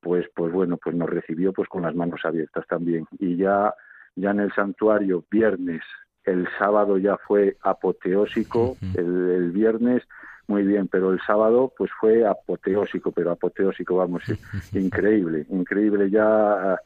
pues 0.00 0.26
pues 0.34 0.52
bueno, 0.52 0.76
pues 0.76 0.96
nos 0.96 1.08
recibió 1.08 1.52
pues 1.52 1.68
con 1.68 1.82
las 1.82 1.94
manos 1.94 2.22
abiertas 2.24 2.66
también. 2.66 3.06
Y 3.20 3.36
ya 3.36 3.72
ya 4.16 4.30
en 4.32 4.40
el 4.40 4.52
santuario 4.54 5.22
viernes 5.30 5.82
el 6.24 6.48
sábado 6.58 6.98
ya 6.98 7.16
fue 7.28 7.56
apoteósico, 7.62 8.76
el, 8.96 9.52
viernes 9.52 10.02
muy 10.48 10.62
bien, 10.62 10.88
pero 10.88 11.12
el 11.12 11.20
sábado 11.20 11.72
pues 11.76 11.90
fue 12.00 12.24
apoteósico, 12.24 13.10
pero 13.12 13.32
apoteósico, 13.32 13.96
vamos, 13.96 14.22
increíble, 14.72 15.46
increíble 15.50 16.10
ya 16.10 16.80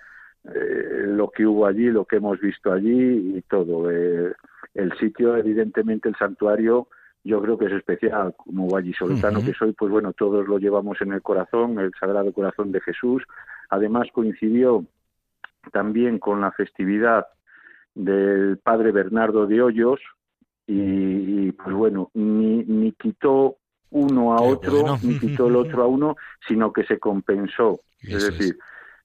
eh, 0.44 1.04
lo 1.06 1.28
que 1.30 1.46
hubo 1.46 1.66
allí, 1.66 1.90
lo 1.90 2.04
que 2.04 2.16
hemos 2.16 2.40
visto 2.40 2.72
allí 2.72 3.36
y 3.36 3.42
todo. 3.42 3.90
Eh, 3.90 4.32
el 4.74 4.96
sitio, 4.98 5.36
evidentemente, 5.36 6.08
el 6.08 6.16
santuario, 6.16 6.88
yo 7.22 7.42
creo 7.42 7.58
que 7.58 7.66
es 7.66 7.72
especial, 7.72 8.34
como 8.36 8.68
vallisoletano 8.68 9.44
que 9.44 9.52
soy, 9.52 9.72
pues 9.72 9.90
bueno, 9.90 10.12
todos 10.14 10.48
lo 10.48 10.58
llevamos 10.58 11.00
en 11.02 11.12
el 11.12 11.20
corazón, 11.20 11.78
el 11.78 11.92
Sagrado 11.98 12.32
Corazón 12.32 12.72
de 12.72 12.80
Jesús. 12.80 13.22
Además 13.68 14.08
coincidió 14.12 14.86
también 15.72 16.18
con 16.18 16.40
la 16.40 16.52
festividad 16.52 17.26
del 17.94 18.58
padre 18.58 18.92
Bernardo 18.92 19.46
de 19.46 19.60
Hoyos 19.60 20.00
y, 20.72 21.52
pues 21.52 21.74
bueno, 21.74 22.10
ni, 22.14 22.62
ni 22.62 22.92
quitó 22.92 23.56
uno 23.90 24.34
a 24.34 24.40
otro, 24.40 24.98
ni 25.02 25.18
quitó 25.18 25.48
el 25.48 25.56
otro 25.56 25.82
a 25.82 25.86
uno, 25.88 26.16
sino 26.46 26.72
que 26.72 26.84
se 26.84 26.98
compensó. 26.98 27.80
es 28.02 28.24
decir, 28.24 28.56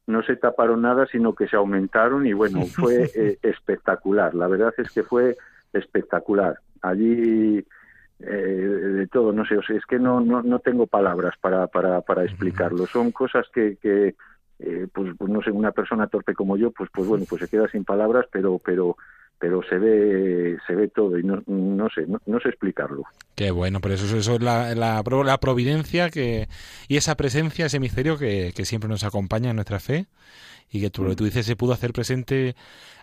no 0.06 0.22
se 0.22 0.36
taparon 0.36 0.84
nada, 0.84 1.08
sino 1.12 1.34
que 1.34 1.48
se 1.48 1.56
aumentaron 1.56 2.28
y 2.28 2.34
bueno, 2.34 2.62
fue 2.76 3.10
eh, 3.16 3.40
espectacular. 3.42 4.36
La 4.36 4.48
verdad 4.48 4.74
es 4.78 4.92
que 4.92 5.02
fue 5.02 5.38
espectacular. 5.74 6.60
Allí 6.84 7.66
eh, 8.20 8.26
de 8.26 9.08
todo, 9.08 9.34
no 9.34 9.44
sé, 9.46 9.56
es 9.56 9.86
que 9.88 9.98
no, 9.98 10.22
no, 10.22 10.44
no 10.44 10.60
tengo 10.60 10.86
palabras 10.86 11.34
para, 11.42 11.66
para, 11.66 12.02
para 12.02 12.26
explicarlo. 12.26 12.86
Son 12.86 13.12
cosas 13.12 13.48
que, 13.52 13.78
que, 13.78 14.14
eh, 14.60 14.88
pues, 14.94 15.16
pues, 15.18 15.32
no 15.32 15.42
sé, 15.42 15.50
una 15.50 15.72
persona 15.72 16.06
torpe 16.06 16.36
como 16.36 16.58
yo, 16.58 16.70
pues, 16.70 16.92
pues 16.94 17.08
bueno, 17.08 17.26
pues 17.28 17.42
se 17.42 17.48
queda 17.48 17.68
sin 17.70 17.84
palabras, 17.84 18.28
pero, 18.32 18.60
pero, 18.64 18.98
pero 19.40 19.62
se 19.64 19.78
ve, 19.78 20.58
se 20.66 20.76
ve 20.76 20.88
todo 20.88 21.18
y 21.18 21.24
no, 21.24 21.44
no 21.48 21.90
sé, 21.90 22.06
no, 22.08 22.40
sé 22.40 22.50
explicarlo. 22.50 23.04
Qué 23.36 23.52
bueno, 23.52 23.82
pero 23.82 23.96
eso, 23.96 24.18
eso 24.18 24.36
es 24.36 24.42
la, 24.42 24.74
la, 24.76 25.04
la, 25.04 25.38
providencia 25.40 26.10
que, 26.10 26.48
y 26.88 26.98
esa 26.98 27.16
presencia, 27.16 27.66
ese 27.66 27.80
misterio 27.80 28.18
que, 28.18 28.54
que 28.56 28.66
siempre 28.66 28.90
nos 28.90 29.04
acompaña 29.04 29.50
en 29.50 29.58
nuestra 29.58 29.80
fe 29.80 30.08
y 30.72 30.82
que 30.82 30.90
tú, 30.90 31.04
lo 31.04 31.10
que 31.10 31.16
tú 31.16 31.26
dices 31.26 31.46
se 31.46 31.56
pudo 31.56 31.74
hacer 31.74 31.94
presente 31.94 32.56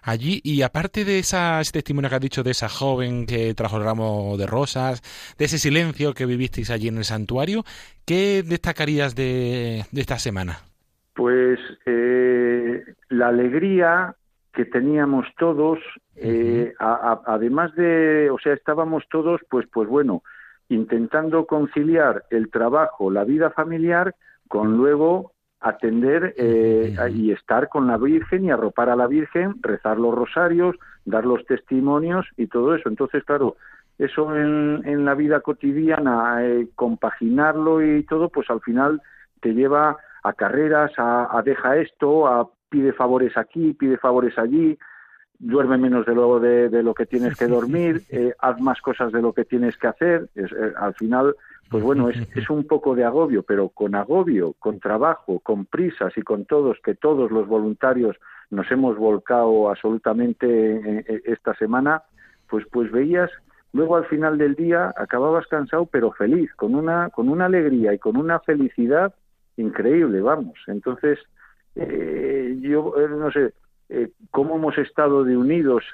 allí. 0.02 0.40
Y 0.44 0.62
aparte 0.62 1.04
de 1.04 1.18
esa, 1.18 1.60
ese 1.60 1.72
testimonio 1.72 2.10
que 2.10 2.16
has 2.16 2.20
dicho 2.20 2.42
de 2.42 2.50
esa 2.50 2.68
joven 2.68 3.26
que 3.26 3.54
trajo 3.54 3.76
el 3.76 3.84
ramo 3.84 4.36
de 4.36 4.46
rosas, 4.46 5.02
de 5.38 5.44
ese 5.44 5.58
silencio 5.58 6.14
que 6.14 6.26
vivisteis 6.26 6.70
allí 6.70 6.88
en 6.88 6.98
el 6.98 7.04
santuario, 7.04 7.64
¿qué 8.04 8.42
destacarías 8.42 9.14
de, 9.14 9.84
de 9.90 10.00
esta 10.00 10.18
semana? 10.18 10.60
Pues 11.14 11.58
eh, 11.86 12.82
la 13.10 13.28
alegría 13.28 14.16
que 14.52 14.64
teníamos 14.64 15.26
todos, 15.38 15.78
eh, 16.16 16.74
además 16.78 17.74
de, 17.74 18.30
o 18.30 18.38
sea, 18.38 18.52
estábamos 18.52 19.04
todos, 19.10 19.40
pues, 19.48 19.66
pues 19.72 19.88
bueno, 19.88 20.22
intentando 20.68 21.46
conciliar 21.46 22.24
el 22.30 22.50
trabajo, 22.50 23.10
la 23.10 23.24
vida 23.24 23.50
familiar, 23.50 24.14
con 24.48 24.76
luego 24.76 25.32
atender 25.60 26.34
eh, 26.36 26.94
y 27.14 27.30
estar 27.30 27.68
con 27.68 27.86
la 27.86 27.96
Virgen 27.96 28.44
y 28.44 28.50
arropar 28.50 28.90
a 28.90 28.96
la 28.96 29.06
Virgen, 29.06 29.54
rezar 29.62 29.98
los 29.98 30.14
rosarios, 30.14 30.76
dar 31.04 31.24
los 31.24 31.44
testimonios 31.46 32.26
y 32.36 32.48
todo 32.48 32.74
eso. 32.74 32.88
Entonces, 32.88 33.24
claro, 33.24 33.56
eso 33.98 34.36
en, 34.36 34.82
en 34.84 35.04
la 35.04 35.14
vida 35.14 35.40
cotidiana, 35.40 36.42
compaginarlo 36.74 37.82
y 37.82 38.02
todo, 38.04 38.28
pues 38.28 38.50
al 38.50 38.60
final 38.60 39.00
te 39.40 39.54
lleva 39.54 39.96
a 40.22 40.32
carreras, 40.32 40.92
a, 40.96 41.42
deja 41.44 41.76
esto, 41.76 42.26
a 42.26 42.48
pide 42.72 42.94
favores 42.94 43.36
aquí, 43.36 43.74
pide 43.74 43.98
favores 43.98 44.38
allí, 44.38 44.78
duerme 45.38 45.76
menos 45.76 46.06
de 46.06 46.14
lo, 46.14 46.40
de, 46.40 46.82
lo 46.82 46.94
que 46.94 47.04
tienes 47.04 47.36
que 47.36 47.46
dormir, 47.46 48.02
eh, 48.08 48.32
haz 48.38 48.58
más 48.60 48.80
cosas 48.80 49.12
de 49.12 49.20
lo 49.20 49.34
que 49.34 49.44
tienes 49.44 49.76
que 49.76 49.88
hacer. 49.88 50.30
Eh, 50.34 50.46
al 50.76 50.94
final, 50.94 51.36
pues 51.68 51.84
bueno, 51.84 52.08
es, 52.08 52.16
es, 52.34 52.48
un 52.48 52.66
poco 52.66 52.94
de 52.94 53.04
agobio, 53.04 53.42
pero 53.42 53.68
con 53.68 53.94
agobio, 53.94 54.54
con 54.58 54.80
trabajo, 54.80 55.40
con 55.40 55.66
prisas 55.66 56.16
y 56.16 56.22
con 56.22 56.46
todos, 56.46 56.78
que 56.82 56.94
todos 56.94 57.30
los 57.30 57.46
voluntarios 57.46 58.16
nos 58.50 58.70
hemos 58.70 58.96
volcado 58.96 59.68
absolutamente 59.68 61.04
esta 61.30 61.54
semana, 61.56 62.02
pues, 62.48 62.64
pues 62.70 62.90
veías, 62.90 63.30
luego 63.72 63.96
al 63.96 64.06
final 64.06 64.38
del 64.38 64.54
día 64.54 64.94
acababas 64.96 65.46
cansado 65.46 65.86
pero 65.86 66.12
feliz, 66.12 66.50
con 66.54 66.74
una, 66.74 67.10
con 67.10 67.28
una 67.28 67.46
alegría 67.46 67.92
y 67.92 67.98
con 67.98 68.16
una 68.16 68.40
felicidad 68.40 69.14
increíble, 69.56 70.20
vamos. 70.20 70.58
Entonces, 70.66 71.18
eh, 71.74 72.56
yo 72.60 72.94
eh, 72.96 73.08
no 73.08 73.30
sé 73.30 73.52
eh, 73.88 74.10
cómo 74.30 74.56
hemos 74.56 74.76
estado 74.78 75.24
de 75.24 75.36
unidos 75.36 75.84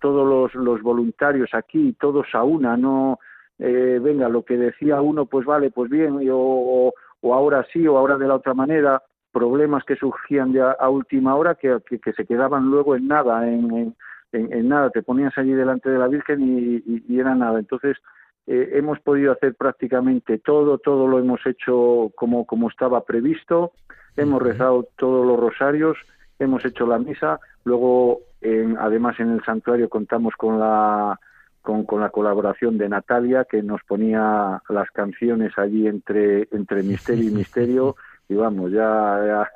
todos 0.00 0.26
los, 0.26 0.54
los, 0.54 0.82
voluntarios 0.82 1.50
aquí, 1.52 1.94
todos 2.00 2.26
a 2.32 2.44
una, 2.44 2.76
no, 2.76 3.18
venga, 3.58 4.28
lo 4.28 4.42
que 4.42 4.56
decía 4.56 5.00
uno, 5.02 5.26
pues 5.26 5.44
vale, 5.44 5.70
pues 5.70 5.90
bien, 5.90 6.18
o, 6.30 6.92
o, 7.20 7.34
ahora 7.34 7.66
sí, 7.72 7.86
o 7.86 7.98
ahora 7.98 8.16
de 8.16 8.26
la 8.26 8.36
otra 8.36 8.54
manera, 8.54 9.02
problemas 9.32 9.84
que 9.84 9.96
surgían 9.96 10.54
ya 10.54 10.70
a 10.72 10.88
última 10.88 11.36
hora 11.36 11.54
que, 11.54 11.78
que, 12.02 12.12
se 12.14 12.24
quedaban 12.24 12.70
luego 12.70 12.96
en 12.96 13.06
nada, 13.08 13.46
en, 13.46 13.94
en, 14.32 14.68
nada, 14.68 14.88
te 14.88 15.02
ponías 15.02 15.36
allí 15.36 15.52
delante 15.52 15.90
de 15.90 15.98
la 15.98 16.08
Virgen 16.08 16.40
y, 16.40 16.82
y 17.06 17.20
era 17.20 17.34
nada. 17.34 17.58
Entonces, 17.58 17.98
eh, 18.46 18.70
hemos 18.74 19.00
podido 19.00 19.32
hacer 19.32 19.56
prácticamente 19.56 20.38
todo, 20.38 20.78
todo 20.78 21.08
lo 21.08 21.18
hemos 21.18 21.44
hecho 21.46 22.12
como, 22.14 22.46
como 22.46 22.68
estaba 22.68 23.04
previsto, 23.04 23.72
hemos 24.16 24.42
rezado 24.42 24.88
todos 24.96 25.26
los 25.26 25.38
rosarios, 25.38 25.96
hemos 26.38 26.64
hecho 26.64 26.86
la 26.86 26.98
misa, 26.98 27.40
luego 27.64 28.20
en, 28.40 28.76
además 28.78 29.18
en 29.20 29.32
el 29.32 29.44
santuario 29.44 29.88
contamos 29.88 30.34
con 30.36 30.58
la 30.58 31.18
con, 31.62 31.84
con, 31.84 32.00
la 32.00 32.10
colaboración 32.10 32.78
de 32.78 32.88
Natalia 32.88 33.44
que 33.44 33.60
nos 33.60 33.82
ponía 33.82 34.62
las 34.68 34.90
canciones 34.92 35.52
allí 35.56 35.88
entre 35.88 36.48
entre 36.52 36.82
misterio 36.84 37.28
y 37.28 37.32
misterio 37.32 37.96
y 38.28 38.34
vamos 38.34 38.72
ya, 38.72 39.50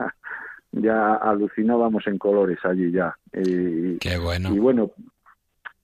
ya 0.72 1.14
alucinábamos 1.14 2.06
en 2.06 2.18
colores 2.18 2.58
allí 2.64 2.90
ya. 2.90 3.16
Y, 3.32 3.98
Qué 3.98 4.18
bueno. 4.18 4.54
Y 4.54 4.58
bueno, 4.58 4.90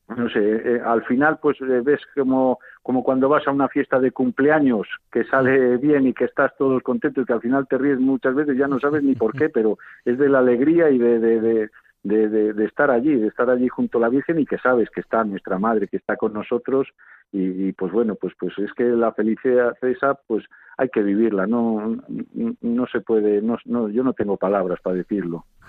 no 0.09 0.29
sé, 0.29 0.41
eh, 0.41 0.81
al 0.85 1.05
final 1.05 1.39
pues 1.43 1.61
eh, 1.61 1.81
ves 1.83 2.01
como, 2.15 2.61
como 2.83 3.03
cuando 3.03 3.29
vas 3.29 3.47
a 3.49 3.51
una 3.51 3.69
fiesta 3.69 3.99
de 3.99 4.13
cumpleaños 4.13 4.87
que 5.11 5.25
sale 5.25 5.79
bien 5.79 6.07
y 6.07 6.15
que 6.15 6.27
estás 6.27 6.53
todos 6.57 6.83
contentos 6.83 7.25
y 7.25 7.27
que 7.27 7.33
al 7.33 7.41
final 7.41 7.67
te 7.67 7.77
ríes 7.77 7.99
muchas 7.99 8.35
veces, 8.35 8.57
ya 8.57 8.69
no 8.69 8.79
sabes 8.79 9.03
ni 9.03 9.15
por 9.15 9.33
qué, 9.33 9.49
pero 9.55 9.79
es 10.05 10.17
de 10.19 10.29
la 10.29 10.39
alegría 10.39 10.91
y 10.91 10.99
de, 10.99 11.19
de, 11.19 11.41
de, 11.41 11.71
de, 12.07 12.53
de 12.53 12.65
estar 12.65 12.91
allí, 12.91 13.15
de 13.15 13.29
estar 13.29 13.51
allí 13.51 13.69
junto 13.69 13.99
a 13.99 14.03
la 14.03 14.09
Virgen 14.09 14.39
y 14.39 14.47
que 14.47 14.59
sabes 14.59 14.89
que 14.91 15.01
está 15.01 15.25
nuestra 15.25 15.59
Madre, 15.59 15.89
que 15.89 15.97
está 15.97 16.17
con 16.17 16.33
nosotros 16.33 16.89
y, 17.33 17.73
pues 17.73 17.93
bueno, 17.93 18.15
pues 18.15 18.33
pues 18.39 18.57
es 18.59 18.73
que 18.75 18.85
la 18.85 19.13
felicidad 19.13 19.77
esa 19.83 20.15
pues 20.27 20.45
hay 20.79 20.89
que 20.91 21.03
vivirla, 21.03 21.47
no 21.47 21.97
no 22.61 22.87
se 22.87 23.01
puede, 23.01 23.43
no, 23.43 23.59
no 23.65 23.89
yo 23.89 24.03
no 24.05 24.13
tengo 24.13 24.37
palabras 24.37 24.79
para 24.83 24.97
decirlo. 24.97 25.45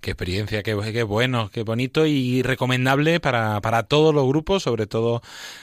qué 0.00 0.10
experiencia, 0.10 0.62
qué, 0.62 0.76
qué, 0.92 1.02
bueno, 1.02 1.48
qué 1.52 1.62
bonito 1.62 2.04
y 2.04 2.42
recomendable 2.42 3.20
para, 3.20 3.60
para 3.60 3.84
todos 3.84 4.14
los 4.14 4.26
grupos, 4.26 4.64
sobre 4.64 4.86
todo, 4.86 5.22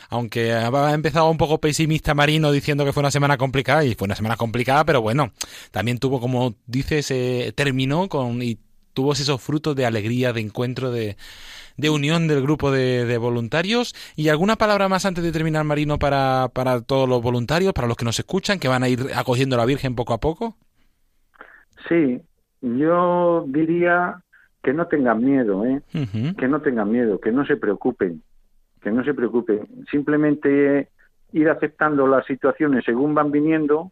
aunque 0.10 0.54
ha 0.54 0.94
empezado 0.94 1.30
un 1.30 1.38
poco 1.38 1.60
pesimista 1.60 2.16
Marino 2.16 2.52
diciendo 2.52 2.86
que 2.86 2.94
fue 2.94 3.02
una 3.02 3.12
semana 3.12 3.38
complicada, 3.38 3.84
y 3.84 3.96
fue 3.96 4.06
una 4.06 4.16
semana 4.16 4.38
complicada, 4.38 4.86
pero 4.86 5.02
bueno, 5.02 5.32
también 5.72 6.00
tuvo, 6.00 6.20
como 6.22 6.56
dices, 6.66 7.12
eh, 7.12 7.52
terminó 7.56 8.08
con 8.08 8.42
y 8.42 8.58
tuvo 8.94 9.14
esos 9.14 9.42
frutos 9.42 9.76
de 9.76 9.86
alegría, 9.86 10.34
de 10.34 10.42
encuentro, 10.42 10.92
de, 10.92 11.16
de 11.78 11.90
unión 11.90 12.28
del 12.28 12.42
grupo 12.42 12.72
de, 12.72 13.18
voluntarios. 13.18 13.94
¿Y 14.16 14.30
alguna 14.30 14.56
palabra 14.56 14.90
más 14.90 15.06
antes 15.06 15.24
de 15.24 15.32
terminar, 15.32 15.64
Marino, 15.64 16.00
para, 16.00 16.50
para 16.54 16.82
todos 16.82 17.08
los 17.08 17.22
voluntarios, 17.22 17.74
para 17.74 17.88
los 17.88 17.98
que 17.98 18.06
nos 18.06 18.20
escuchan, 18.20 18.60
que 18.60 18.68
van 18.68 18.84
a 18.84 18.90
ir 18.90 19.00
acogiendo 19.16 19.56
a 19.56 19.60
la 19.60 19.66
Virgen 19.66 19.96
poco 19.96 20.14
a 20.14 20.20
poco? 20.20 20.56
Sí, 21.90 22.22
yo 22.62 23.46
diría 23.48 24.22
que 24.64 24.74
no 24.74 24.88
tengan 24.88 25.24
miedo, 25.24 25.66
¿eh? 25.66 25.82
que 26.38 26.48
no 26.48 26.62
tengan 26.62 26.92
miedo, 26.92 27.20
que 27.20 27.32
no 27.32 27.46
se 27.46 27.58
preocupen, 27.58 28.22
que 28.82 28.92
no 28.92 29.04
se 29.04 29.14
preocupen. 29.14 29.68
Simplemente 29.90 30.90
ir 31.34 31.50
aceptando 31.50 32.08
las 32.08 32.26
situaciones 32.26 32.86
según 32.86 33.16
van 33.16 33.32
viniendo, 33.32 33.92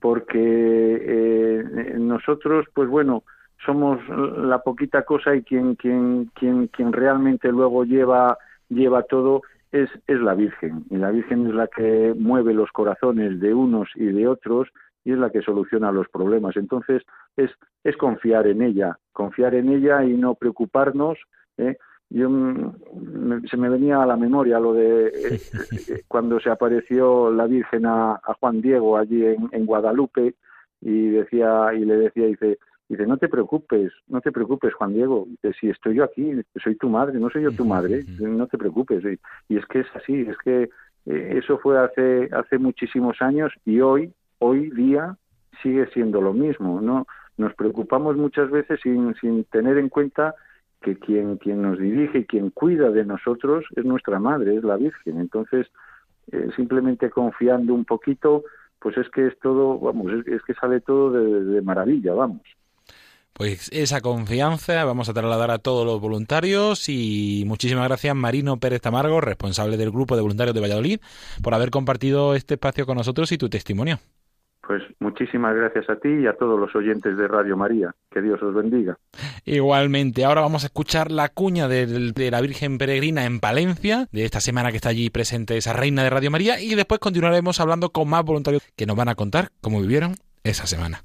porque 0.00 0.38
eh, 0.40 1.94
nosotros, 1.98 2.66
pues 2.74 2.88
bueno, 2.88 3.22
somos 3.64 4.00
la 4.08 4.60
poquita 4.60 5.02
cosa 5.02 5.34
y 5.34 5.42
quien, 5.42 5.74
quien, 5.74 6.30
quien, 6.34 6.68
quien 6.68 6.92
realmente 6.92 7.50
luego 7.50 7.84
lleva, 7.84 8.38
lleva 8.68 9.02
todo 9.02 9.42
es, 9.72 9.90
es 10.06 10.20
la 10.20 10.34
Virgen. 10.34 10.84
Y 10.90 10.96
la 10.96 11.10
Virgen 11.10 11.46
es 11.46 11.54
la 11.54 11.66
que 11.66 12.14
mueve 12.18 12.54
los 12.54 12.70
corazones 12.72 13.40
de 13.40 13.54
unos 13.54 13.88
y 13.96 14.06
de 14.06 14.28
otros 14.28 14.68
y 15.04 15.12
es 15.12 15.18
la 15.18 15.30
que 15.30 15.42
soluciona 15.42 15.92
los 15.92 16.08
problemas. 16.08 16.56
Entonces, 16.56 17.02
es, 17.36 17.50
es 17.84 17.96
confiar 17.96 18.46
en 18.46 18.62
ella, 18.62 18.98
confiar 19.12 19.54
en 19.54 19.70
ella 19.70 20.04
y 20.04 20.14
no 20.14 20.34
preocuparnos. 20.34 21.18
¿eh? 21.56 21.76
Yo, 22.10 22.30
mm, 22.30 23.46
se 23.50 23.56
me 23.56 23.68
venía 23.68 24.02
a 24.02 24.06
la 24.06 24.16
memoria 24.16 24.58
lo 24.58 24.72
de 24.72 25.08
eh, 25.08 25.40
eh, 25.88 26.02
cuando 26.08 26.40
se 26.40 26.50
apareció 26.50 27.30
la 27.30 27.46
Virgen 27.46 27.86
a, 27.86 28.20
Juan 28.40 28.60
Diego 28.60 28.96
allí 28.96 29.24
en, 29.24 29.48
en, 29.52 29.66
Guadalupe 29.66 30.34
y 30.80 31.08
decía 31.08 31.74
y 31.74 31.84
le 31.84 31.96
decía 31.96 32.26
dice 32.26 32.58
dice 32.88 33.06
no 33.06 33.16
te 33.16 33.28
preocupes 33.28 33.92
no 34.08 34.20
te 34.20 34.32
preocupes 34.32 34.74
Juan 34.74 34.94
Diego 34.94 35.26
si 35.60 35.68
estoy 35.68 35.96
yo 35.96 36.04
aquí 36.04 36.32
soy 36.62 36.76
tu 36.76 36.88
madre 36.88 37.18
no 37.18 37.30
soy 37.30 37.42
yo 37.42 37.52
tu 37.52 37.64
madre 37.64 38.04
no 38.18 38.46
te 38.46 38.58
preocupes 38.58 39.04
y, 39.04 39.52
y 39.52 39.58
es 39.58 39.66
que 39.66 39.80
es 39.80 39.86
así 39.94 40.20
es 40.20 40.36
que 40.38 40.70
eso 41.04 41.58
fue 41.58 41.78
hace 41.78 42.28
hace 42.32 42.58
muchísimos 42.58 43.20
años 43.20 43.52
y 43.64 43.80
hoy 43.80 44.12
hoy 44.38 44.70
día 44.70 45.16
sigue 45.62 45.86
siendo 45.92 46.20
lo 46.20 46.32
mismo. 46.32 46.80
No 46.80 47.06
nos 47.36 47.54
preocupamos 47.54 48.16
muchas 48.16 48.50
veces 48.50 48.80
sin, 48.82 49.14
sin 49.16 49.44
tener 49.44 49.78
en 49.78 49.88
cuenta 49.88 50.34
que 50.80 50.96
quien, 50.96 51.36
quien 51.36 51.62
nos 51.62 51.78
dirige 51.78 52.18
y 52.18 52.24
quien 52.24 52.50
cuida 52.50 52.90
de 52.90 53.04
nosotros 53.04 53.64
es 53.76 53.84
nuestra 53.84 54.18
madre, 54.18 54.56
es 54.56 54.64
la 54.64 54.76
Virgen. 54.76 55.20
Entonces, 55.20 55.66
eh, 56.32 56.50
simplemente 56.56 57.10
confiando 57.10 57.74
un 57.74 57.84
poquito, 57.84 58.44
pues 58.80 58.96
es 58.96 59.08
que 59.10 59.26
es 59.26 59.38
todo, 59.40 59.78
vamos, 59.78 60.12
es, 60.26 60.42
que 60.42 60.54
sale 60.54 60.80
todo 60.80 61.12
de, 61.12 61.44
de, 61.44 61.62
maravilla, 61.62 62.14
vamos. 62.14 62.42
Pues 63.38 63.70
esa 63.72 64.00
confianza 64.00 64.84
vamos 64.84 65.08
a 65.08 65.14
trasladar 65.14 65.52
a 65.52 65.58
todos 65.58 65.86
los 65.86 66.00
voluntarios 66.00 66.88
y 66.88 67.44
muchísimas 67.46 67.86
gracias 67.86 68.12
Marino 68.16 68.56
Pérez 68.56 68.80
Tamargo, 68.80 69.20
responsable 69.20 69.76
del 69.76 69.92
grupo 69.92 70.16
de 70.16 70.22
voluntarios 70.22 70.56
de 70.56 70.60
Valladolid, 70.60 71.00
por 71.40 71.54
haber 71.54 71.70
compartido 71.70 72.34
este 72.34 72.54
espacio 72.54 72.84
con 72.84 72.96
nosotros 72.96 73.30
y 73.30 73.38
tu 73.38 73.48
testimonio. 73.48 74.00
Pues 74.66 74.82
muchísimas 74.98 75.54
gracias 75.54 75.88
a 75.88 75.94
ti 76.00 76.08
y 76.08 76.26
a 76.26 76.32
todos 76.32 76.58
los 76.58 76.74
oyentes 76.74 77.16
de 77.16 77.28
Radio 77.28 77.56
María. 77.56 77.94
Que 78.10 78.20
Dios 78.20 78.42
os 78.42 78.52
bendiga. 78.52 78.98
Igualmente, 79.44 80.24
ahora 80.24 80.40
vamos 80.40 80.64
a 80.64 80.66
escuchar 80.66 81.12
la 81.12 81.28
cuña 81.28 81.68
de, 81.68 82.12
la 82.32 82.40
Virgen 82.40 82.76
Peregrina 82.76 83.24
en 83.24 83.38
Palencia, 83.38 84.08
de 84.10 84.24
esta 84.24 84.40
semana 84.40 84.72
que 84.72 84.76
está 84.78 84.88
allí 84.88 85.10
presente 85.10 85.56
esa 85.56 85.74
reina 85.74 86.02
de 86.02 86.10
Radio 86.10 86.32
María, 86.32 86.60
y 86.60 86.74
después 86.74 86.98
continuaremos 86.98 87.60
hablando 87.60 87.90
con 87.90 88.10
más 88.10 88.24
voluntarios 88.24 88.64
que 88.74 88.84
nos 88.84 88.96
van 88.96 89.08
a 89.08 89.14
contar 89.14 89.50
cómo 89.60 89.80
vivieron 89.80 90.16
esa 90.42 90.66
semana. 90.66 91.04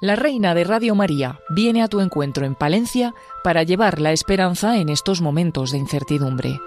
La 0.00 0.14
Reina 0.14 0.54
de 0.54 0.64
Radio 0.64 0.94
María 0.94 1.40
viene 1.48 1.82
a 1.82 1.88
tu 1.88 2.00
encuentro 2.00 2.44
en 2.44 2.54
Palencia 2.54 3.14
para 3.42 3.62
llevar 3.62 3.98
la 3.98 4.12
esperanza 4.12 4.76
en 4.76 4.90
estos 4.90 5.22
momentos 5.22 5.72
de 5.72 5.78
incertidumbre. 5.78 6.60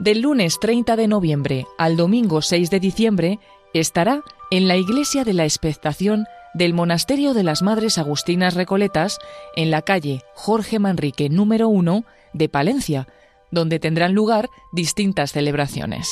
Del 0.00 0.22
lunes 0.22 0.58
30 0.58 0.96
de 0.96 1.06
noviembre 1.06 1.66
al 1.78 1.96
domingo 1.96 2.42
6 2.42 2.70
de 2.70 2.80
diciembre 2.80 3.38
estará 3.72 4.24
en 4.50 4.66
la 4.66 4.76
Iglesia 4.76 5.22
de 5.22 5.34
la 5.34 5.44
Expectación 5.44 6.24
del 6.52 6.74
Monasterio 6.74 7.32
de 7.32 7.44
las 7.44 7.62
Madres 7.62 7.98
Agustinas 7.98 8.54
Recoletas 8.54 9.18
en 9.54 9.70
la 9.70 9.82
calle 9.82 10.24
Jorge 10.34 10.80
Manrique 10.80 11.28
número 11.28 11.68
1 11.68 12.04
de 12.32 12.48
Palencia, 12.48 13.06
donde 13.52 13.78
tendrán 13.78 14.12
lugar 14.12 14.50
distintas 14.72 15.30
celebraciones. 15.30 16.08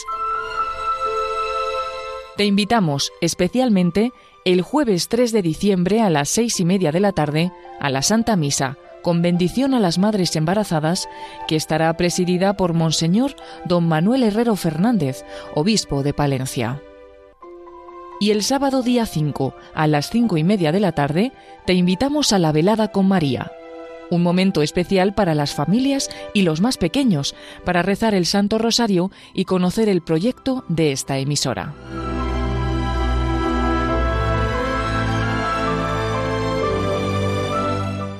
Te 2.39 2.45
invitamos 2.45 3.13
especialmente 3.21 4.13
el 4.45 4.63
jueves 4.63 5.09
3 5.09 5.33
de 5.33 5.43
diciembre 5.43 6.03
a 6.03 6.09
las 6.09 6.29
seis 6.29 6.61
y 6.61 6.65
media 6.65 6.93
de 6.93 7.01
la 7.01 7.11
tarde 7.11 7.51
a 7.81 7.91
la 7.91 8.01
Santa 8.01 8.37
Misa, 8.37 8.79
con 9.03 9.23
bendición 9.23 9.75
a 9.75 9.81
las 9.81 9.99
madres 9.99 10.37
embarazadas, 10.37 11.09
que 11.49 11.57
estará 11.57 11.93
presidida 11.97 12.57
por 12.57 12.75
Monseñor 12.75 13.35
Don 13.65 13.89
Manuel 13.89 14.23
Herrero 14.23 14.55
Fernández, 14.55 15.25
obispo 15.57 16.05
de 16.05 16.15
Palencia. 16.15 16.81
Y 18.21 18.31
el 18.31 18.45
sábado 18.45 18.83
día 18.85 19.05
5, 19.05 19.57
a 19.75 19.89
las 19.89 20.09
cinco 20.09 20.37
y 20.37 20.45
media 20.45 20.71
de 20.71 20.79
la 20.79 20.93
tarde, 20.93 21.33
te 21.67 21.73
invitamos 21.73 22.33
a 22.33 22.39
la 22.39 22.53
velada 22.53 22.93
con 22.93 23.09
María, 23.09 23.51
un 24.11 24.23
momento 24.23 24.63
especial 24.63 25.13
para 25.13 25.35
las 25.35 25.57
familias 25.57 26.09
y 26.35 26.43
los 26.43 26.61
más 26.61 26.77
pequeños, 26.77 27.35
para 27.65 27.83
rezar 27.83 28.15
el 28.15 28.27
Santo 28.27 28.59
Rosario 28.59 29.11
y 29.35 29.45
conocer 29.45 29.89
el 29.89 30.03
proyecto 30.03 30.65
de 30.69 30.93
esta 30.93 31.19
emisora. 31.19 31.75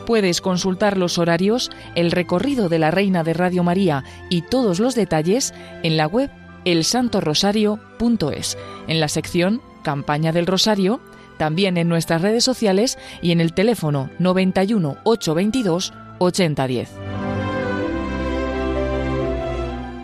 Puedes 0.09 0.41
consultar 0.41 0.97
los 0.97 1.19
horarios, 1.19 1.71
el 1.95 2.11
recorrido 2.13 2.71
de 2.71 2.79
la 2.79 2.91
Reina 2.91 3.25
de 3.25 3.35
Radio 3.35 3.63
María 3.63 4.05
y 4.31 4.41
todos 4.41 4.81
los 4.81 4.95
detalles 4.95 5.53
en 5.83 5.99
la 5.99 6.07
web 6.07 6.31
elsantorosario.es, 6.65 8.57
en 8.87 9.01
la 9.01 9.09
sección 9.09 9.61
Campaña 9.83 10.33
del 10.33 10.47
Rosario, 10.47 11.03
también 11.37 11.77
en 11.77 11.91
nuestras 11.91 12.23
redes 12.23 12.43
sociales 12.43 12.97
y 13.21 13.33
en 13.33 13.43
el 13.43 13.53
teléfono 13.53 14.09
91 14.19 14.97
822 15.05 15.93
8010. 16.21 16.91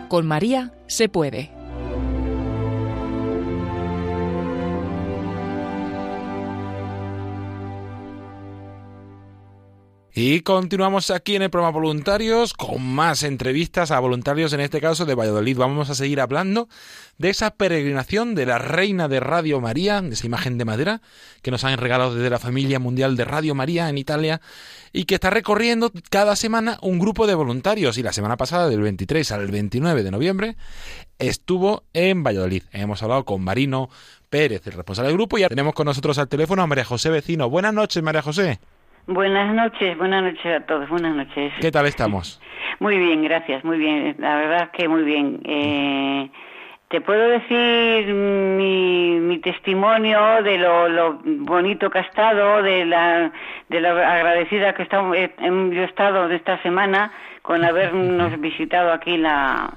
Con 0.07 0.27
María 0.27 0.71
se 0.85 1.09
puede. 1.09 1.54
Y 10.17 10.39
continuamos 10.43 11.11
aquí 11.11 11.35
en 11.35 11.41
el 11.41 11.49
programa 11.49 11.77
Voluntarios 11.77 12.53
con 12.53 12.81
más 12.81 13.21
entrevistas 13.23 13.91
a 13.91 13.99
voluntarios, 13.99 14.53
en 14.53 14.61
este 14.61 14.79
caso 14.79 15.03
de 15.03 15.13
Valladolid. 15.13 15.57
Vamos 15.57 15.89
a 15.89 15.93
seguir 15.93 16.21
hablando 16.21 16.69
de 17.17 17.31
esa 17.31 17.51
peregrinación 17.51 18.33
de 18.33 18.45
la 18.45 18.57
Reina 18.57 19.09
de 19.09 19.19
Radio 19.19 19.59
María, 19.59 20.01
de 20.01 20.13
esa 20.13 20.25
imagen 20.25 20.57
de 20.57 20.63
madera 20.63 21.01
que 21.41 21.51
nos 21.51 21.65
han 21.65 21.77
regalado 21.77 22.15
desde 22.15 22.29
la 22.29 22.39
familia 22.39 22.79
mundial 22.79 23.17
de 23.17 23.25
Radio 23.25 23.55
María 23.55 23.89
en 23.89 23.97
Italia 23.97 24.39
y 24.93 25.03
que 25.03 25.15
está 25.15 25.31
recorriendo 25.31 25.91
cada 26.09 26.37
semana 26.37 26.79
un 26.81 26.97
grupo 26.97 27.27
de 27.27 27.35
voluntarios. 27.35 27.97
Y 27.97 28.01
la 28.01 28.13
semana 28.13 28.37
pasada, 28.37 28.69
del 28.69 28.79
23 28.79 29.29
al 29.33 29.51
29 29.51 30.01
de 30.01 30.11
noviembre, 30.11 30.55
estuvo 31.19 31.83
en 31.91 32.23
Valladolid. 32.23 32.63
Hemos 32.71 33.03
hablado 33.03 33.25
con 33.25 33.43
Marino 33.43 33.89
Pérez, 34.29 34.65
el 34.65 34.73
responsable 34.75 35.09
del 35.09 35.17
grupo, 35.17 35.37
y 35.37 35.41
ya 35.41 35.49
tenemos 35.49 35.73
con 35.73 35.87
nosotros 35.87 36.17
al 36.19 36.29
teléfono 36.29 36.61
a 36.61 36.67
María 36.67 36.85
José 36.85 37.09
Vecino. 37.09 37.49
Buenas 37.49 37.73
noches, 37.73 38.01
María 38.01 38.21
José. 38.21 38.61
Buenas 39.07 39.53
noches, 39.53 39.95
buenas 39.97 40.23
noches 40.23 40.45
a 40.45 40.65
todos, 40.65 40.89
buenas 40.89 41.15
noches. 41.15 41.53
¿Qué 41.61 41.71
tal 41.71 41.85
estamos? 41.87 42.41
Muy 42.79 42.97
bien, 42.97 43.23
gracias, 43.23 43.63
muy 43.63 43.77
bien, 43.77 44.15
la 44.17 44.35
verdad 44.35 44.71
que 44.71 44.87
muy 44.87 45.03
bien. 45.03 45.41
Eh, 45.45 46.29
te 46.87 47.01
puedo 47.01 47.27
decir 47.29 48.13
mi, 48.13 49.19
mi 49.19 49.37
testimonio 49.39 50.41
de 50.41 50.57
lo, 50.57 51.19
bonito 51.23 51.89
que 51.89 51.99
ha 51.99 52.01
estado, 52.01 52.63
de 52.63 52.85
la, 52.85 53.31
de 53.69 53.81
la 53.81 53.89
agradecida 53.89 54.73
que 54.73 54.83
he, 54.83 54.87
yo 54.87 55.81
he 55.81 55.85
estado 55.85 56.27
de 56.27 56.37
esta 56.37 56.61
semana 56.63 57.11
con 57.43 57.63
habernos 57.65 58.39
visitado 58.39 58.91
aquí 58.91 59.17
la, 59.17 59.71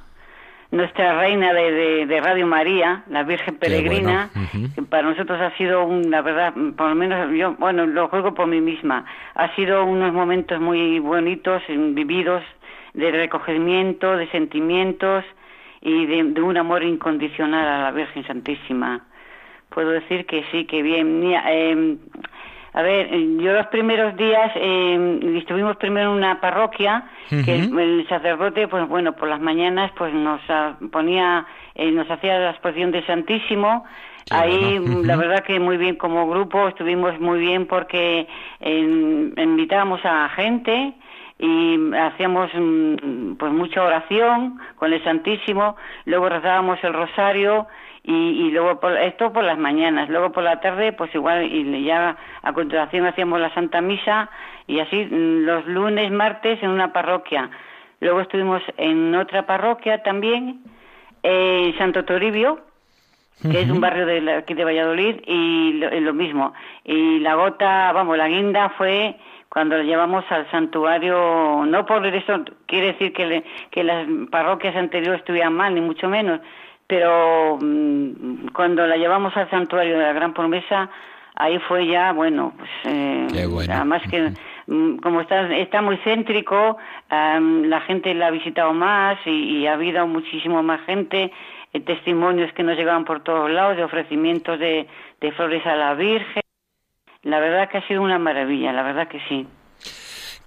nuestra 0.70 1.18
reina 1.18 1.52
de, 1.54 2.06
de, 2.06 2.20
Radio 2.20 2.46
María, 2.46 3.02
la 3.08 3.22
Virgen 3.22 3.56
Peregrina, 3.56 4.30
que 4.74 4.82
para 4.82 5.08
nosotros 5.08 5.40
ha 5.40 5.56
sido, 5.56 5.84
una 5.84 6.20
verdad, 6.20 6.52
por 6.76 6.90
lo 6.90 6.94
menos 6.94 7.32
yo, 7.34 7.54
bueno, 7.54 7.86
lo 7.86 8.08
juego 8.08 8.34
por 8.34 8.46
mí 8.46 8.60
misma, 8.60 9.04
ha 9.34 9.54
sido 9.54 9.84
unos 9.84 10.12
momentos 10.12 10.60
muy 10.60 10.98
bonitos, 10.98 11.62
vividos, 11.68 12.42
de 12.94 13.10
recogimiento, 13.12 14.16
de 14.16 14.28
sentimientos 14.30 15.24
y 15.80 16.06
de, 16.06 16.42
un 16.42 16.56
amor 16.56 16.82
incondicional 16.82 17.66
a 17.66 17.82
la 17.84 17.90
Virgen 17.92 18.26
Santísima. 18.26 19.06
Puedo 19.70 19.90
decir 19.90 20.26
que 20.26 20.44
sí, 20.50 20.64
que 20.64 20.82
bien. 20.82 21.22
Eh, 21.24 21.96
a 22.72 22.82
ver, 22.82 23.10
yo 23.10 23.52
los 23.52 23.66
primeros 23.68 24.16
días 24.16 24.52
eh, 24.54 25.36
estuvimos 25.36 25.76
primero 25.76 26.10
en 26.12 26.18
una 26.18 26.40
parroquia 26.40 27.04
que 27.28 27.54
el, 27.54 28.06
sacerdote, 28.08 28.68
pues 28.68 28.86
bueno, 28.88 29.14
por 29.14 29.28
las 29.28 29.40
mañanas, 29.40 29.90
pues 29.96 30.12
nos 30.12 30.40
ponía, 30.90 31.46
eh, 31.74 31.90
nos 31.90 32.10
hacía 32.10 32.38
la 32.38 32.50
exposición 32.50 32.90
de 32.90 33.04
Santísimo. 33.06 33.84
Ahí, 34.30 34.78
la 35.04 35.16
verdad 35.16 35.42
que 35.42 35.58
muy 35.58 35.78
bien 35.78 35.96
como 35.96 36.28
grupo, 36.28 36.68
estuvimos 36.68 37.18
muy 37.18 37.38
bien 37.40 37.66
porque 37.66 38.28
eh, 38.60 39.32
invitábamos 39.36 40.00
a 40.04 40.28
gente 40.30 40.92
y 41.38 41.94
hacíamos 41.94 42.50
mm, 42.52 43.34
pues 43.38 43.52
mucha 43.52 43.82
oración 43.82 44.58
con 44.76 44.92
el 44.92 45.02
Santísimo, 45.04 45.76
luego 46.04 46.28
rezábamos 46.28 46.78
el 46.82 46.92
rosario 46.92 47.66
y, 48.02 48.12
y 48.12 48.50
luego 48.50 48.80
por, 48.80 48.96
esto 48.96 49.32
por 49.32 49.44
las 49.44 49.58
mañanas, 49.58 50.08
luego 50.08 50.32
por 50.32 50.42
la 50.44 50.60
tarde 50.60 50.92
pues 50.92 51.14
igual 51.14 51.44
y 51.44 51.84
ya 51.84 52.16
a 52.42 52.52
continuación 52.52 53.06
hacíamos 53.06 53.40
la 53.40 53.52
Santa 53.54 53.80
Misa 53.80 54.30
y 54.66 54.80
así 54.80 55.04
mm, 55.04 55.44
los 55.44 55.66
lunes, 55.66 56.10
martes 56.12 56.62
en 56.62 56.70
una 56.70 56.92
parroquia. 56.92 57.50
Luego 58.00 58.20
estuvimos 58.20 58.62
en 58.76 59.14
otra 59.16 59.44
parroquia 59.46 60.02
también, 60.02 60.60
en 61.22 61.76
Santo 61.78 62.04
Toribio, 62.04 62.60
que 63.42 63.60
es 63.60 63.70
un 63.70 63.80
barrio 63.80 64.06
de 64.06 64.32
aquí 64.34 64.54
de 64.54 64.64
Valladolid, 64.64 65.16
y 65.26 65.72
lo, 66.00 66.14
mismo. 66.14 66.52
Y 66.84 67.18
la 67.20 67.34
gota, 67.34 67.92
vamos, 67.92 68.16
la 68.16 68.28
guinda 68.28 68.70
fue 68.70 69.16
cuando 69.48 69.76
la 69.76 69.82
llevamos 69.82 70.24
al 70.30 70.48
santuario, 70.50 71.64
no 71.66 71.86
por 71.86 72.06
eso 72.06 72.44
quiere 72.66 72.88
decir 72.88 73.12
que, 73.12 73.42
que 73.70 73.82
las 73.82 74.06
parroquias 74.30 74.76
anteriores 74.76 75.20
estuvieran 75.20 75.54
mal, 75.54 75.74
ni 75.74 75.80
mucho 75.80 76.08
menos, 76.08 76.40
pero 76.88 77.58
mm, 77.60 78.48
cuando 78.54 78.86
la 78.86 78.96
llevamos 78.96 79.36
al 79.36 79.48
santuario 79.50 79.98
de 79.98 80.04
la 80.04 80.12
Gran 80.14 80.32
Promesa, 80.32 80.90
ahí 81.36 81.58
fue 81.60 81.86
ya, 81.86 82.12
bueno, 82.12 82.54
pues 82.56 82.70
eh, 82.86 83.28
además 83.70 84.02
que 84.10 84.32
mm, 84.66 84.96
como 84.96 85.20
está, 85.20 85.54
está 85.54 85.82
muy 85.82 85.98
céntrico, 85.98 86.78
la 87.10 87.80
gente 87.82 88.12
la 88.14 88.28
ha 88.28 88.30
visitado 88.30 88.72
más 88.72 89.18
y, 89.26 89.66
ha 89.66 89.74
habido 89.74 90.06
muchísimo 90.06 90.62
más 90.62 90.80
gente, 90.86 91.30
eh, 91.74 91.80
testimonios 91.80 92.52
que 92.54 92.62
nos 92.62 92.76
llegaban 92.76 93.04
por 93.04 93.22
todos 93.22 93.50
lados, 93.50 93.76
de 93.76 93.84
ofrecimientos 93.84 94.58
de, 94.58 94.88
de 95.20 95.32
flores 95.32 95.64
a 95.66 95.76
la 95.76 95.94
Virgen. 95.94 96.42
La 97.22 97.38
verdad 97.38 97.68
que 97.68 97.78
ha 97.78 97.86
sido 97.86 98.00
una 98.00 98.18
maravilla, 98.18 98.72
la 98.72 98.82
verdad 98.82 99.08
que 99.08 99.20
sí. 99.28 99.46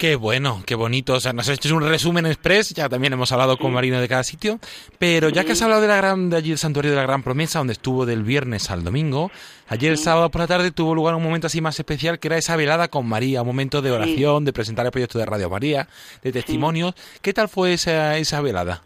Qué 0.02 0.16
bueno, 0.16 0.64
qué 0.66 0.74
bonito. 0.74 1.14
O 1.14 1.20
sea, 1.20 1.32
nos 1.32 1.48
has 1.48 1.64
hecho 1.64 1.76
un 1.76 1.88
resumen 1.88 2.26
express, 2.26 2.74
ya 2.74 2.90
también 2.90 3.14
hemos 3.14 3.32
hablado 3.32 3.56
con 3.58 3.72
Marina 3.72 4.02
de 4.02 4.08
cada 4.08 4.24
sitio, 4.24 4.58
pero 4.98 5.30
ya 5.30 5.44
que 5.44 5.52
has 5.52 5.62
hablado 5.62 5.80
de 5.80 5.88
la 5.88 5.98
gran, 5.98 6.32
de 6.32 6.38
allí 6.38 6.50
el 6.50 6.58
santuario 6.58 6.90
de 6.90 6.98
la 6.98 7.04
Gran 7.04 7.22
Promesa, 7.22 7.60
donde 7.60 7.74
estuvo 7.74 8.08
del 8.08 8.24
viernes 8.24 8.72
al 8.72 8.84
domingo, 8.84 9.30
ayer 9.70 9.92
el 9.92 10.00
sábado 10.00 10.32
por 10.32 10.42
la 10.42 10.48
tarde 10.48 10.72
tuvo 10.72 10.96
lugar 10.96 11.14
un 11.14 11.22
momento 11.22 11.46
así 11.46 11.62
más 11.62 11.78
especial, 11.78 12.18
que 12.18 12.30
era 12.30 12.38
esa 12.38 12.56
velada 12.56 12.88
con 12.88 13.08
María, 13.08 13.44
un 13.44 13.50
momento 13.50 13.84
de 13.84 13.92
oración, 13.92 14.44
de 14.44 14.54
presentar 14.54 14.88
el 14.88 14.92
proyecto 14.92 15.20
de 15.20 15.28
Radio 15.28 15.52
María, 15.52 15.88
de 16.24 16.32
testimonios. 16.32 16.96
¿Qué 17.22 17.32
tal 17.32 17.48
fue 17.48 17.74
esa, 17.74 18.18
esa 18.18 18.42
velada? 18.42 18.82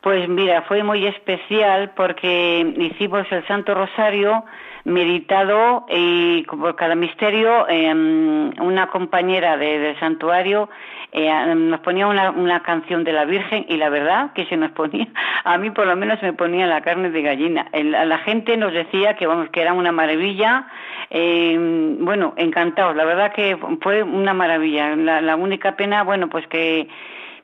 Pues 0.00 0.28
mira, 0.28 0.62
fue 0.62 0.82
muy 0.82 1.06
especial 1.06 1.92
porque 1.96 2.74
hicimos 2.76 3.24
el 3.30 3.46
Santo 3.46 3.72
Rosario 3.72 4.44
meditado 4.86 5.84
y 5.90 6.44
por 6.44 6.76
cada 6.76 6.94
misterio 6.94 7.68
em, 7.68 8.52
una 8.60 8.86
compañera 8.86 9.56
del 9.56 9.98
santuario 9.98 10.70
eh, 11.10 11.28
nos 11.56 11.80
ponía 11.80 12.06
una, 12.06 12.30
una, 12.30 12.62
canción 12.62 13.02
de 13.02 13.12
la 13.12 13.24
Virgen 13.24 13.66
y 13.68 13.78
la 13.78 13.88
verdad 13.88 14.32
que 14.32 14.46
se 14.46 14.56
nos 14.56 14.70
ponía, 14.70 15.08
a 15.44 15.58
mí 15.58 15.70
por 15.70 15.88
lo 15.88 15.96
menos 15.96 16.22
me 16.22 16.32
ponía 16.32 16.68
la 16.68 16.82
carne 16.82 17.10
de 17.10 17.20
gallina. 17.20 17.66
la 17.72 18.18
gente 18.18 18.56
nos 18.56 18.72
decía 18.72 19.14
que 19.16 19.26
vamos 19.26 19.50
que 19.50 19.62
era 19.62 19.72
una 19.72 19.90
maravilla, 19.90 20.68
em, 21.10 22.04
bueno, 22.04 22.34
encantados. 22.36 22.94
La 22.94 23.04
verdad 23.04 23.32
que 23.32 23.58
fue 23.80 24.04
una 24.04 24.34
maravilla. 24.34 24.94
La, 24.94 25.20
la 25.20 25.36
única 25.36 25.74
pena, 25.74 26.04
bueno, 26.04 26.28
pues 26.28 26.46
que 26.46 26.88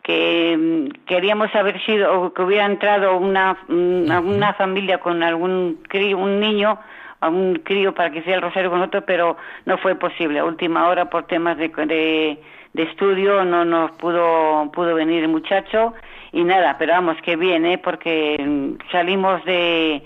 que 0.02 0.52
em, 0.52 0.88
queríamos 1.06 1.54
haber 1.54 1.80
sido 1.84 2.22
o 2.22 2.32
que 2.32 2.42
hubiera 2.42 2.66
entrado 2.66 3.16
una, 3.18 3.56
una 3.68 4.52
familia 4.54 4.98
con 4.98 5.22
algún 5.22 5.78
crío, 5.88 6.18
un 6.18 6.40
niño 6.40 6.78
a 7.22 7.28
un 7.28 7.54
crío 7.54 7.94
para 7.94 8.10
que 8.10 8.22
sea 8.22 8.34
el 8.34 8.42
rosario 8.42 8.68
con 8.68 8.82
otro, 8.82 9.04
pero 9.06 9.36
no 9.64 9.78
fue 9.78 9.94
posible. 9.94 10.40
A 10.40 10.44
última 10.44 10.88
hora, 10.88 11.08
por 11.08 11.26
temas 11.26 11.56
de, 11.56 11.68
de, 11.68 12.82
estudio, 12.82 13.44
no 13.44 13.64
nos 13.64 13.92
pudo, 13.92 14.70
pudo 14.72 14.94
venir 14.96 15.22
el 15.22 15.28
muchacho 15.28 15.94
y 16.32 16.42
nada, 16.42 16.76
pero 16.78 16.94
vamos, 16.94 17.16
que 17.22 17.36
bien, 17.36 17.64
¿eh? 17.64 17.78
porque 17.78 18.76
salimos 18.90 19.44
de, 19.44 20.02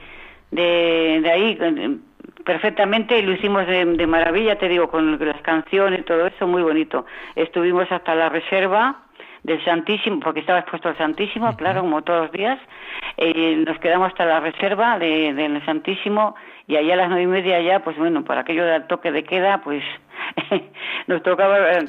de, 0.50 1.20
de 1.22 1.30
ahí 1.30 1.58
perfectamente 2.44 3.18
y 3.18 3.22
lo 3.22 3.32
hicimos 3.32 3.66
de, 3.66 3.84
de, 3.86 4.06
maravilla, 4.06 4.58
te 4.58 4.68
digo, 4.68 4.88
con 4.88 5.18
las 5.18 5.40
canciones 5.40 6.00
y 6.00 6.02
todo 6.02 6.26
eso, 6.26 6.46
muy 6.46 6.62
bonito. 6.62 7.06
Estuvimos 7.34 7.90
hasta 7.90 8.14
la 8.14 8.28
reserva 8.28 9.06
del 9.42 9.64
Santísimo, 9.64 10.20
porque 10.20 10.40
estaba 10.40 10.58
expuesto 10.58 10.88
al 10.88 10.98
Santísimo, 10.98 11.56
claro, 11.56 11.80
como 11.80 12.02
todos 12.02 12.24
los 12.24 12.32
días. 12.32 12.58
Eh, 13.16 13.64
nos 13.66 13.78
quedamos 13.78 14.08
hasta 14.08 14.26
la 14.26 14.40
reserva 14.40 14.98
del 14.98 15.64
Santísimo 15.64 16.34
y 16.66 16.76
allá 16.76 16.94
a 16.94 16.96
las 16.96 17.08
nueve 17.08 17.22
y 17.22 17.26
media 17.26 17.60
ya, 17.60 17.80
pues 17.80 17.96
bueno, 17.96 18.24
por 18.24 18.38
aquello 18.38 18.64
del 18.64 18.86
toque 18.86 19.12
de 19.12 19.24
queda, 19.24 19.60
pues 19.62 19.84
nos 21.06 21.22
tocaba 21.22 21.58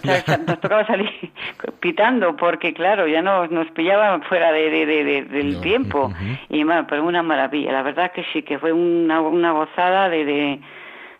nos 0.48 0.60
tocaba 0.60 0.86
salir 0.86 1.10
pitando 1.80 2.36
porque 2.36 2.74
claro 2.74 3.08
ya 3.08 3.22
nos 3.22 3.50
nos 3.50 3.70
pillaban 3.72 4.22
fuera 4.24 4.52
de, 4.52 4.70
de, 4.70 5.24
del 5.24 5.62
tiempo 5.62 6.12
y 6.50 6.63
bueno, 6.63 6.86
pero 6.88 7.04
una 7.04 7.24
maravilla 7.24 7.72
la 7.72 7.82
verdad 7.82 8.12
que 8.12 8.24
sí 8.34 8.44
que 8.44 8.60
fue 8.60 8.72
una, 8.72 9.22
una 9.22 9.52
gozada 9.52 10.10
de, 10.10 10.60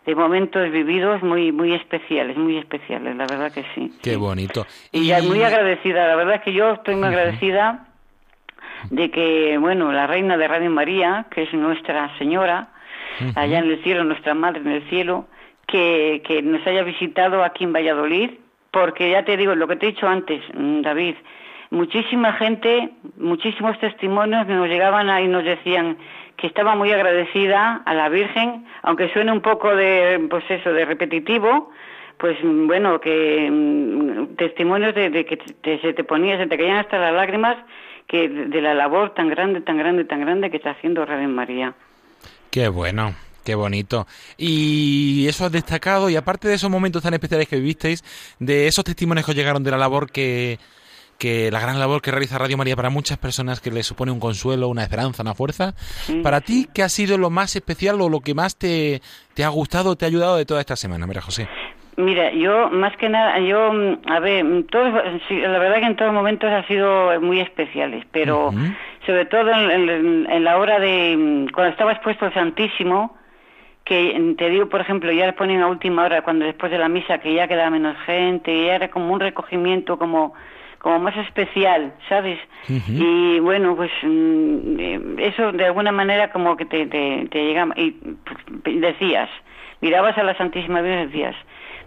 de 0.06 0.14
momentos 0.14 0.70
vividos 0.70 1.22
muy 1.22 1.50
muy 1.50 1.74
especiales, 1.74 2.36
muy 2.36 2.58
especiales, 2.58 3.16
la 3.16 3.26
verdad 3.26 3.52
que 3.52 3.64
sí. 3.74 3.92
Qué 4.02 4.16
bonito. 4.16 4.66
Y, 4.92 5.12
muy 5.26 5.42
agradecida, 5.42 6.06
la 6.06 6.16
verdad 6.16 6.42
que 6.42 6.52
yo 6.52 6.72
estoy 6.72 6.94
muy 6.94 7.08
agradecida 7.08 7.88
de 8.90 9.10
que, 9.10 9.58
bueno, 9.58 9.92
la 9.92 10.06
reina 10.06 10.36
de 10.36 10.46
Radio 10.46 10.70
María, 10.70 11.26
que 11.30 11.42
es 11.42 11.52
nuestra 11.52 12.16
señora, 12.18 12.68
allá 13.34 13.58
en 13.58 13.70
el 13.70 13.82
cielo, 13.82 14.04
nuestra 14.04 14.34
madre 14.34 14.60
en 14.60 14.68
el 14.68 14.88
cielo, 14.88 15.26
que, 15.66 16.22
que 16.26 16.42
nos 16.42 16.66
haya 16.66 16.82
visitado 16.82 17.44
aquí 17.44 17.64
en 17.64 17.72
Valladolid, 17.72 18.30
porque 18.70 19.10
ya 19.10 19.24
te 19.24 19.36
digo, 19.36 19.54
lo 19.54 19.68
que 19.68 19.76
te 19.76 19.86
he 19.86 19.92
dicho 19.92 20.08
antes, 20.08 20.42
mm, 20.54 20.82
David, 20.82 21.14
muchísima 21.70 22.32
gente, 22.34 22.90
muchísimos 23.16 23.78
testimonios 23.78 24.46
nos 24.46 24.68
llegaban 24.68 25.10
ahí 25.10 25.24
y 25.24 25.28
nos 25.28 25.44
decían, 25.44 25.98
que 26.38 26.46
estaba 26.46 26.76
muy 26.76 26.92
agradecida 26.92 27.82
a 27.84 27.94
la 27.94 28.08
Virgen, 28.08 28.64
aunque 28.82 29.12
suene 29.12 29.32
un 29.32 29.40
poco 29.40 29.74
de, 29.74 30.24
pues 30.30 30.44
eso, 30.48 30.72
de 30.72 30.84
repetitivo, 30.84 31.70
pues 32.16 32.36
bueno, 32.42 33.00
que 33.00 33.48
mm, 33.50 34.36
testimonios 34.36 34.94
de, 34.94 35.24
que 35.24 35.78
se 35.82 35.92
te 35.92 36.04
ponía, 36.04 36.38
se 36.38 36.46
te 36.46 36.56
caían 36.56 36.76
hasta 36.76 36.98
las 36.98 37.12
lágrimas, 37.12 37.56
que 38.06 38.28
de, 38.28 38.60
la 38.62 38.74
labor 38.74 39.14
tan 39.14 39.28
grande, 39.28 39.60
tan 39.60 39.76
grande, 39.78 40.04
tan 40.04 40.20
grande 40.20 40.50
que 40.50 40.56
está 40.56 40.70
haciendo 40.70 41.04
Radio 41.04 41.28
María. 41.28 41.74
Qué 42.50 42.68
bueno. 42.68 43.14
Qué 43.44 43.54
bonito. 43.54 44.06
Y 44.36 45.26
eso 45.26 45.46
has 45.46 45.52
destacado, 45.52 46.10
y 46.10 46.16
aparte 46.16 46.48
de 46.48 46.54
esos 46.54 46.68
momentos 46.68 47.02
tan 47.02 47.14
especiales 47.14 47.48
que 47.48 47.56
vivisteis, 47.56 48.04
de 48.38 48.66
esos 48.66 48.84
testimonios 48.84 49.24
que 49.24 49.32
os 49.32 49.36
llegaron 49.36 49.62
de 49.62 49.70
la 49.70 49.78
labor 49.78 50.10
que, 50.10 50.58
que 51.16 51.50
la 51.50 51.58
gran 51.58 51.78
labor 51.78 52.02
que 52.02 52.10
realiza 52.10 52.36
Radio 52.36 52.58
María 52.58 52.76
para 52.76 52.90
muchas 52.90 53.16
personas 53.16 53.60
que 53.60 53.70
le 53.70 53.82
supone 53.82 54.12
un 54.12 54.20
consuelo, 54.20 54.68
una 54.68 54.82
esperanza, 54.82 55.22
una 55.22 55.34
fuerza. 55.34 55.74
Para 56.22 56.42
ti, 56.42 56.68
¿qué 56.74 56.82
ha 56.82 56.90
sido 56.90 57.16
lo 57.16 57.30
más 57.30 57.56
especial 57.56 58.00
o 58.02 58.10
lo 58.10 58.20
que 58.20 58.34
más 58.34 58.56
te, 58.56 59.00
te 59.32 59.44
ha 59.44 59.48
gustado, 59.48 59.96
te 59.96 60.04
ha 60.04 60.08
ayudado 60.08 60.36
de 60.36 60.44
toda 60.44 60.60
esta 60.60 60.76
semana, 60.76 61.06
María 61.06 61.22
José? 61.22 61.48
Mira, 61.98 62.30
yo 62.30 62.70
más 62.70 62.96
que 62.96 63.08
nada, 63.08 63.40
yo, 63.40 63.72
a 64.06 64.20
ver, 64.20 64.64
todos, 64.70 64.92
la 65.30 65.58
verdad 65.58 65.80
que 65.80 65.86
en 65.86 65.96
todos 65.96 66.12
momentos 66.12 66.48
ha 66.48 66.64
sido 66.68 67.20
muy 67.20 67.40
especiales, 67.40 68.04
pero 68.12 68.52
sobre 69.04 69.24
todo 69.24 69.50
en, 69.50 70.44
la 70.44 70.58
hora 70.58 70.78
de, 70.78 71.48
cuando 71.52 71.72
estaba 71.72 71.90
expuesto 71.90 72.26
al 72.26 72.34
Santísimo, 72.34 73.16
que 73.82 74.34
te 74.38 74.48
digo, 74.48 74.68
por 74.68 74.80
ejemplo, 74.80 75.10
ya 75.10 75.26
le 75.26 75.32
ponen 75.32 75.60
a 75.60 75.66
última 75.66 76.04
hora, 76.04 76.22
cuando 76.22 76.44
después 76.44 76.70
de 76.70 76.78
la 76.78 76.88
misa, 76.88 77.18
que 77.18 77.34
ya 77.34 77.48
quedaba 77.48 77.70
menos 77.70 77.96
gente, 78.06 78.66
ya 78.66 78.76
era 78.76 78.90
como 78.90 79.12
un 79.12 79.18
recogimiento, 79.18 79.98
como 79.98 80.34
como 80.78 81.00
más 81.00 81.16
especial, 81.16 81.92
¿sabes? 82.08 82.38
Y 82.68 83.40
bueno, 83.40 83.74
pues 83.74 83.90
mm, 84.04 85.18
eso 85.18 85.50
de 85.50 85.64
alguna 85.64 85.90
manera 85.90 86.30
como 86.30 86.56
que 86.56 86.66
te, 86.66 86.86
te, 86.86 87.26
te 87.28 87.44
llega 87.44 87.66
y 87.74 87.90
pues, 87.90 88.80
decías, 88.80 89.28
mirabas 89.80 90.16
a 90.16 90.22
la 90.22 90.36
Santísima 90.36 90.80
Virgen 90.80 91.00
y 91.00 91.06
decías, 91.06 91.34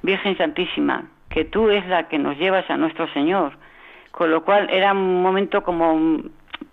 Virgen 0.02 0.38
Santísima, 0.38 1.06
que 1.30 1.46
tú 1.46 1.70
es 1.70 1.86
la 1.88 2.08
que 2.08 2.18
nos 2.18 2.38
llevas 2.38 2.70
a 2.70 2.78
nuestro 2.78 3.08
Señor. 3.14 3.54
Con 4.12 4.30
lo 4.30 4.44
cual 4.44 4.70
era 4.70 4.92
un 4.92 5.22
momento 5.22 5.64
como 5.64 6.22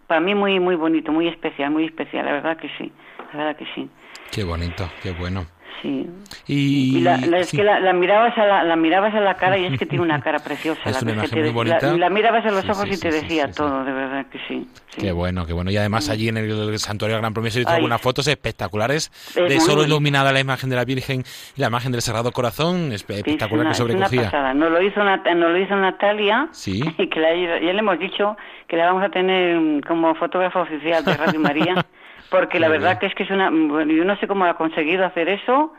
para 0.06 0.20
mí 0.20 0.34
muy 0.34 0.58
muy 0.58 0.74
bonito, 0.74 1.12
muy 1.12 1.28
especial, 1.28 1.70
muy 1.70 1.84
especial, 1.84 2.26
la 2.26 2.32
verdad 2.32 2.56
que 2.56 2.68
sí, 2.78 2.90
la 3.32 3.38
verdad 3.38 3.56
que 3.56 3.66
sí. 3.74 3.88
Qué 4.32 4.44
bonito, 4.44 4.88
qué 5.02 5.12
bueno. 5.12 5.46
Sí. 5.82 6.06
Y, 6.46 7.00
la, 7.00 7.16
es 7.16 7.52
que 7.52 7.62
la, 7.62 7.92
mirabas 7.92 8.36
a 8.36 8.44
la, 8.44 8.64
la, 8.64 8.76
mirabas 8.76 9.14
a 9.14 9.20
la 9.20 9.34
cara 9.34 9.56
y 9.58 9.66
es 9.66 9.78
que 9.78 9.86
tiene 9.86 10.04
una 10.04 10.20
cara 10.22 10.38
preciosa. 10.40 10.80
Es 10.86 10.96
la, 10.96 11.02
una 11.02 11.12
imagen 11.12 11.40
muy 11.40 11.50
bonita. 11.50 11.96
La, 11.96 12.10
mirabas 12.10 12.44
a 12.46 12.50
los 12.50 12.68
ojos 12.68 12.86
y 12.90 12.98
te 12.98 13.10
decía 13.10 13.50
todo, 13.50 13.84
de 13.84 13.92
verdad. 13.92 14.26
que 14.26 14.38
sí. 14.48 14.66
Qué 14.98 15.12
bueno, 15.12 15.46
qué 15.46 15.52
bueno. 15.52 15.70
Y 15.70 15.76
además 15.76 16.08
allí 16.08 16.28
en 16.28 16.38
el 16.38 16.78
Santuario 16.78 17.14
del 17.14 17.22
Gran 17.22 17.32
Promesa 17.32 17.58
he 17.58 17.60
visto 17.60 17.72
algunas 17.72 18.00
fotos 18.00 18.26
espectaculares 18.26 19.12
de 19.34 19.60
solo 19.60 19.84
iluminada 19.84 20.32
la 20.32 20.40
imagen 20.40 20.70
de 20.70 20.76
la 20.76 20.84
Virgen 20.84 21.22
y 21.56 21.60
la 21.60 21.68
imagen 21.68 21.92
del 21.92 22.02
Sagrado 22.02 22.32
Corazón, 22.32 22.92
espectacular 22.92 23.68
que 23.68 23.74
sobrecogía. 23.74 24.54
Nos 24.54 24.70
lo 24.72 24.82
hizo, 24.82 25.00
lo 25.02 25.58
hizo 25.58 25.76
Natalia 25.76 26.48
¿Sí? 26.52 26.82
y 26.98 27.06
que 27.08 27.20
ya 27.20 27.72
le 27.72 27.78
hemos 27.78 27.98
dicho 27.98 28.36
que 28.66 28.76
la 28.76 28.86
vamos 28.86 29.04
a 29.04 29.08
tener 29.08 29.84
como 29.86 30.14
fotógrafa 30.14 30.62
oficial 30.62 31.04
de 31.04 31.16
Radio 31.16 31.40
María, 31.40 31.74
porque 32.30 32.60
la 32.60 32.68
verdad 32.68 32.98
que 32.98 33.06
es 33.06 33.14
que 33.14 33.22
es 33.22 33.30
una... 33.30 33.50
yo 33.50 34.04
no 34.04 34.16
sé 34.18 34.26
cómo 34.26 34.44
ha 34.44 34.54
conseguido 34.54 35.04
hacer 35.04 35.28
eso, 35.28 35.72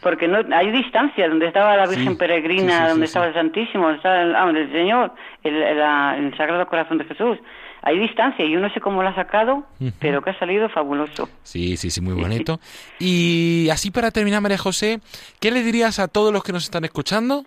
porque 0.00 0.28
no 0.28 0.38
hay 0.54 0.70
distancia 0.70 1.28
donde 1.28 1.48
estaba 1.48 1.76
la 1.76 1.86
Virgen 1.86 2.16
Peregrina, 2.16 2.88
donde 2.88 3.06
estaba 3.06 3.26
el 3.26 3.34
Santísimo, 3.34 3.84
donde 3.84 3.96
estaba 3.96 4.22
el, 4.22 4.34
ah, 4.34 4.50
el 4.50 4.72
Señor, 4.72 5.12
el, 5.42 5.54
el, 5.54 6.36
Sagrado 6.36 6.66
Corazón 6.66 6.98
de 6.98 7.04
Jesús. 7.04 7.38
Hay 7.82 7.98
distancia 7.98 8.44
y 8.44 8.50
yo 8.50 8.60
no 8.60 8.70
sé 8.70 8.80
cómo 8.80 9.02
lo 9.02 9.08
ha 9.08 9.14
sacado, 9.14 9.64
pero 10.00 10.22
que 10.22 10.30
ha 10.30 10.38
salido 10.38 10.68
fabuloso. 10.68 11.28
Sí, 11.42 11.76
sí, 11.76 11.90
sí, 11.90 12.00
muy 12.00 12.14
bonito. 12.14 12.60
y 12.98 13.68
así 13.70 13.90
para 13.90 14.10
terminar, 14.10 14.40
María 14.40 14.58
José, 14.58 15.00
¿qué 15.40 15.50
le 15.50 15.62
dirías 15.62 15.98
a 15.98 16.08
todos 16.08 16.32
los 16.32 16.42
que 16.42 16.52
nos 16.52 16.64
están 16.64 16.84
escuchando? 16.84 17.44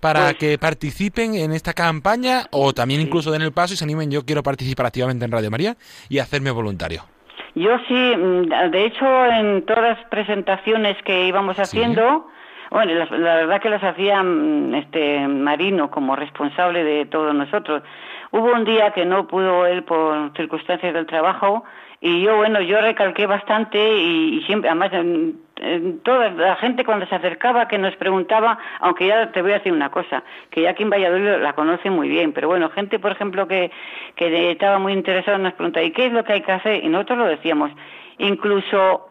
para 0.00 0.24
pues 0.24 0.36
que 0.36 0.58
participen 0.58 1.34
en 1.34 1.52
esta 1.52 1.74
campaña 1.74 2.46
o 2.50 2.72
también 2.72 3.00
incluso 3.00 3.30
den 3.30 3.42
el 3.42 3.52
paso 3.52 3.74
y 3.74 3.76
se 3.76 3.84
animen, 3.84 4.10
yo 4.10 4.24
quiero 4.24 4.42
participar 4.42 4.86
activamente 4.86 5.24
en 5.24 5.30
Radio 5.30 5.50
María 5.50 5.76
y 6.08 6.18
hacerme 6.18 6.50
voluntario. 6.50 7.04
Yo 7.54 7.78
sí, 7.88 8.16
mm, 8.16 8.70
de 8.70 8.84
hecho, 8.84 9.26
en 9.26 9.64
todas 9.66 9.96
las 9.98 10.08
presentaciones 10.08 10.96
que 11.02 11.26
íbamos 11.26 11.58
haciendo, 11.58 12.28
bueno, 12.70 12.92
la, 12.94 13.36
verdad 13.36 13.60
que 13.60 13.70
las 13.70 13.82
hacía 13.82 14.22
mm, 14.22 14.74
este 14.74 15.26
Marino 15.26 15.90
como 15.90 16.16
responsable 16.16 16.84
de 16.84 17.06
todos 17.06 17.34
nosotros. 17.34 17.82
Hubo 18.30 18.52
un 18.52 18.64
día 18.64 18.92
que 18.92 19.04
no 19.04 19.26
pudo 19.26 19.66
él 19.66 19.82
por 19.82 20.32
circunstancias 20.36 20.94
del 20.94 21.06
trabajo 21.06 21.64
y 22.02 22.22
yo, 22.22 22.36
bueno, 22.36 22.62
yo 22.62 22.80
recalqué 22.80 23.26
bastante 23.26 23.78
y, 23.78 24.42
siempre, 24.46 24.70
además, 24.70 24.90
toda 26.02 26.30
la 26.30 26.56
gente 26.56 26.82
cuando 26.82 27.06
se 27.06 27.14
acercaba 27.14 27.68
que 27.68 27.76
nos 27.76 27.94
preguntaba, 27.96 28.58
aunque 28.80 29.06
ya 29.06 29.30
te 29.32 29.42
voy 29.42 29.50
a 29.50 29.58
decir 29.58 29.72
una 29.72 29.90
cosa, 29.90 30.24
que 30.48 30.62
ya 30.62 30.70
aquí 30.70 30.82
en 30.82 30.88
Valladolid 30.88 31.42
la 31.42 31.52
conoce 31.52 31.90
muy 31.90 32.08
bien, 32.08 32.32
pero 32.32 32.48
bueno, 32.48 32.70
gente, 32.70 32.98
por 32.98 33.12
ejemplo, 33.12 33.46
que, 33.46 33.70
que 34.16 34.50
estaba 34.50 34.78
muy 34.78 34.94
interesada 34.94 35.36
nos 35.36 35.52
preguntaba, 35.52 35.84
¿y 35.84 35.90
qué 35.90 36.06
es 36.06 36.12
lo 36.12 36.24
que 36.24 36.32
hay 36.32 36.40
que 36.40 36.52
hacer? 36.52 36.82
Y 36.82 36.88
nosotros 36.88 37.18
lo 37.18 37.26
decíamos. 37.26 37.70
Incluso, 38.16 39.10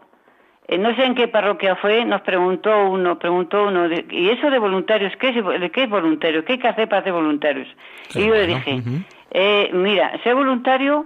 eh, 0.67 0.79
no 0.79 0.95
sé 0.95 1.03
en 1.05 1.13
qué 1.13 1.27
parroquia 1.27 1.75
fue, 1.75 2.03
nos 2.05 2.21
preguntó 2.21 2.89
uno, 2.89 3.19
preguntó 3.19 3.67
uno, 3.67 3.87
¿y 4.09 4.29
eso 4.29 4.49
de 4.49 4.57
voluntarios? 4.57 5.15
¿Qué 5.17 5.29
es, 5.29 5.71
qué 5.71 5.83
es 5.83 5.89
voluntario? 5.91 6.43
¿Qué 6.43 6.53
hay 6.53 6.59
que 6.59 6.67
hacer 6.67 6.89
para 6.89 7.03
ser 7.03 7.13
voluntarios? 7.13 7.67
y 8.15 8.25
yo 8.25 8.33
le 8.33 8.47
dije, 8.47 8.81
eh, 9.29 9.69
mira, 9.73 10.11
ser 10.23 10.33
voluntario 10.33 11.05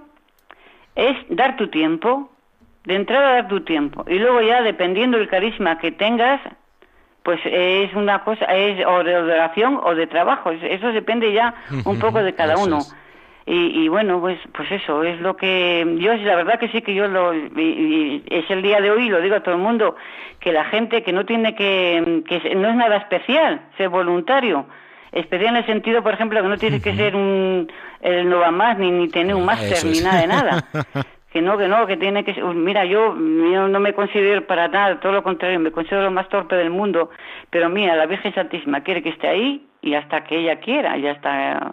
es 0.96 1.16
dar 1.28 1.56
tu 1.56 1.68
tiempo, 1.68 2.30
de 2.84 2.94
entrada 2.94 3.34
dar 3.34 3.48
tu 3.48 3.60
tiempo, 3.60 4.04
y 4.08 4.18
luego 4.18 4.40
ya 4.42 4.62
dependiendo 4.62 5.18
del 5.18 5.28
carisma 5.28 5.78
que 5.78 5.92
tengas, 5.92 6.40
pues 7.22 7.40
es 7.44 7.94
una 7.94 8.22
cosa, 8.22 8.44
es 8.44 8.84
o 8.86 9.02
de 9.02 9.16
oración 9.16 9.80
o 9.82 9.94
de 9.94 10.06
trabajo, 10.06 10.50
eso 10.50 10.92
depende 10.92 11.32
ya 11.32 11.54
un 11.86 11.98
poco 11.98 12.22
de 12.22 12.34
cada 12.34 12.56
uno. 12.58 12.80
Y, 13.46 13.88
bueno, 13.88 14.20
pues 14.20 14.38
pues 14.54 14.72
eso 14.72 15.02
es 15.02 15.20
lo 15.20 15.36
que 15.36 15.84
yo 15.98 16.14
la 16.14 16.34
verdad 16.34 16.58
que 16.58 16.68
sí 16.68 16.80
que 16.80 16.94
yo 16.94 17.08
lo 17.08 17.32
es 17.32 18.50
el 18.50 18.62
día 18.62 18.80
de 18.80 18.90
hoy 18.90 19.10
lo 19.10 19.20
digo 19.20 19.36
a 19.36 19.40
todo 19.40 19.54
el 19.54 19.60
mundo 19.60 19.96
que 20.40 20.50
la 20.50 20.64
gente 20.64 21.02
que 21.02 21.12
no 21.12 21.26
tiene 21.26 21.54
que 21.54 22.22
que 22.26 22.54
no 22.54 22.70
es 22.70 22.74
nada 22.74 22.96
especial 22.96 23.60
ser 23.76 23.90
voluntario 23.90 24.64
especial 25.14 25.50
en 25.50 25.56
el 25.56 25.66
sentido, 25.66 26.02
por 26.02 26.14
ejemplo, 26.14 26.42
que 26.42 26.48
no 26.48 26.58
tienes 26.58 26.82
que 26.82 26.94
ser 26.94 27.16
un 27.16 27.70
el 28.00 28.28
no 28.28 28.40
va 28.40 28.50
más 28.50 28.78
ni, 28.78 28.90
ni 28.90 29.08
tener 29.08 29.34
un 29.34 29.46
máster 29.46 29.84
ni 29.84 30.00
nada 30.00 30.20
de 30.20 30.26
nada. 30.26 30.64
que 31.32 31.40
no, 31.40 31.56
que 31.56 31.66
no, 31.66 31.86
que 31.86 31.96
tiene 31.96 32.24
que 32.24 32.40
mira, 32.42 32.84
yo, 32.84 33.14
yo 33.16 33.68
no 33.68 33.80
me 33.80 33.92
considero 33.92 34.46
para 34.46 34.68
nada, 34.68 35.00
todo 35.00 35.12
lo 35.12 35.22
contrario, 35.22 35.58
me 35.58 35.72
considero 35.72 36.02
lo 36.02 36.10
más 36.10 36.28
torpe 36.28 36.56
del 36.56 36.70
mundo, 36.70 37.10
pero 37.50 37.68
mira, 37.68 37.96
la 37.96 38.06
Virgen 38.06 38.34
Santísima 38.34 38.82
quiere 38.82 39.02
que 39.02 39.08
esté 39.08 39.28
ahí 39.28 39.66
y 39.82 39.94
hasta 39.94 40.24
que 40.24 40.38
ella 40.38 40.60
quiera, 40.60 40.96
ya 40.96 41.12
está 41.12 41.72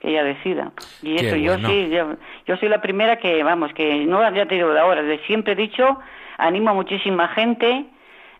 que 0.00 0.10
ella 0.10 0.24
decida. 0.24 0.72
Y 1.02 1.16
eso 1.16 1.36
yo 1.36 1.58
sí, 1.58 1.90
yo, 1.90 2.56
soy 2.56 2.68
la 2.68 2.80
primera 2.80 3.16
que, 3.16 3.42
vamos, 3.42 3.72
que 3.74 4.06
no 4.06 4.22
ya 4.32 4.46
te 4.46 4.54
digo 4.54 4.72
de 4.72 4.80
ahora, 4.80 5.02
de 5.02 5.18
siempre 5.26 5.52
he 5.52 5.56
dicho, 5.56 5.98
animo 6.38 6.70
a 6.70 6.74
muchísima 6.74 7.28
gente 7.28 7.86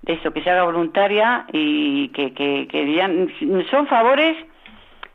de 0.03 0.15
eso, 0.15 0.33
que 0.33 0.43
se 0.43 0.51
haga 0.51 0.65
voluntaria 0.65 1.47
y 1.53 2.09
que, 2.09 2.33
que, 2.33 2.67
que 2.69 2.95
ya, 2.95 3.11
son 3.71 3.87
favores 3.87 4.37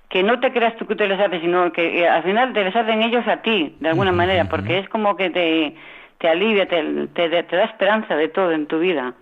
que 0.09 0.23
no 0.23 0.39
te 0.39 0.51
creas 0.51 0.75
tú 0.77 0.85
que 0.85 0.95
te 0.95 1.07
les 1.07 1.19
haces, 1.19 1.41
sino 1.41 1.71
que 1.71 1.99
eh, 1.99 2.07
al 2.07 2.23
final 2.23 2.53
te 2.53 2.63
les 2.63 2.75
hacen 2.75 3.01
ellos 3.01 3.27
a 3.27 3.41
ti, 3.41 3.75
de 3.79 3.89
alguna 3.89 4.11
manera, 4.11 4.45
porque 4.45 4.77
es 4.77 4.89
como 4.89 5.17
que 5.17 5.29
te, 5.29 5.75
te 6.19 6.29
alivia, 6.29 6.67
te, 6.67 7.07
te, 7.07 7.43
te 7.43 7.55
da 7.55 7.63
esperanza 7.63 8.15
de 8.15 8.29
todo 8.29 8.51
en 8.51 8.67
tu 8.67 8.79
vida. 8.79 9.13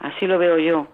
Así 0.00 0.26
lo 0.26 0.38
veo 0.38 0.58
yo. 0.58 0.88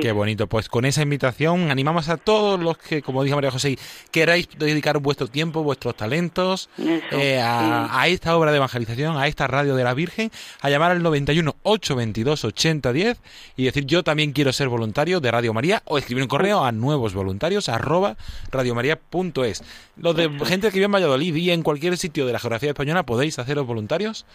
Qué 0.00 0.12
bonito. 0.12 0.46
Pues 0.48 0.68
con 0.68 0.84
esa 0.84 1.02
invitación 1.02 1.70
animamos 1.70 2.08
a 2.10 2.18
todos 2.18 2.60
los 2.60 2.76
que, 2.76 3.00
como 3.00 3.24
dijo 3.24 3.36
María 3.36 3.50
José, 3.50 3.78
queráis 4.10 4.48
dedicar 4.58 4.98
vuestro 4.98 5.28
tiempo, 5.28 5.62
vuestros 5.62 5.96
talentos 5.96 6.68
eh, 6.78 7.40
a, 7.42 8.06
esta 8.08 8.36
obra 8.36 8.50
de 8.50 8.58
evangelización, 8.58 9.16
a 9.16 9.26
esta 9.26 9.46
radio 9.46 9.74
de 9.74 9.84
la 9.84 9.94
Virgen, 9.94 10.30
a 10.60 10.68
llamar 10.68 10.90
al 10.90 11.02
91 11.02 11.56
822 11.62 12.44
8010 12.44 13.20
y 13.56 13.64
decir 13.64 13.86
yo 13.86 14.04
también 14.04 14.32
quiero 14.32 14.52
ser 14.52 14.68
voluntario 14.68 15.20
de 15.20 15.30
Radio 15.30 15.54
María 15.54 15.82
o 15.86 15.96
escribir 15.96 16.22
un 16.22 16.28
correo 16.28 16.64
a 16.64 16.72
nuevos 16.72 17.14
voluntarios 17.14 17.68
arroba 17.68 18.16
radiomaria.es. 18.50 19.62
Los 19.96 20.16
de 20.16 20.28
gente 20.44 20.68
que 20.68 20.74
vive 20.74 20.86
en 20.86 20.92
Valladolid 20.92 21.34
y 21.34 21.50
en 21.50 21.62
cualquier 21.62 21.96
sitio 21.96 22.26
de 22.26 22.32
la 22.32 22.38
geografía 22.38 22.70
española 22.70 23.04
podéis 23.04 23.38
haceros 23.38 23.66
voluntarios 23.66 24.26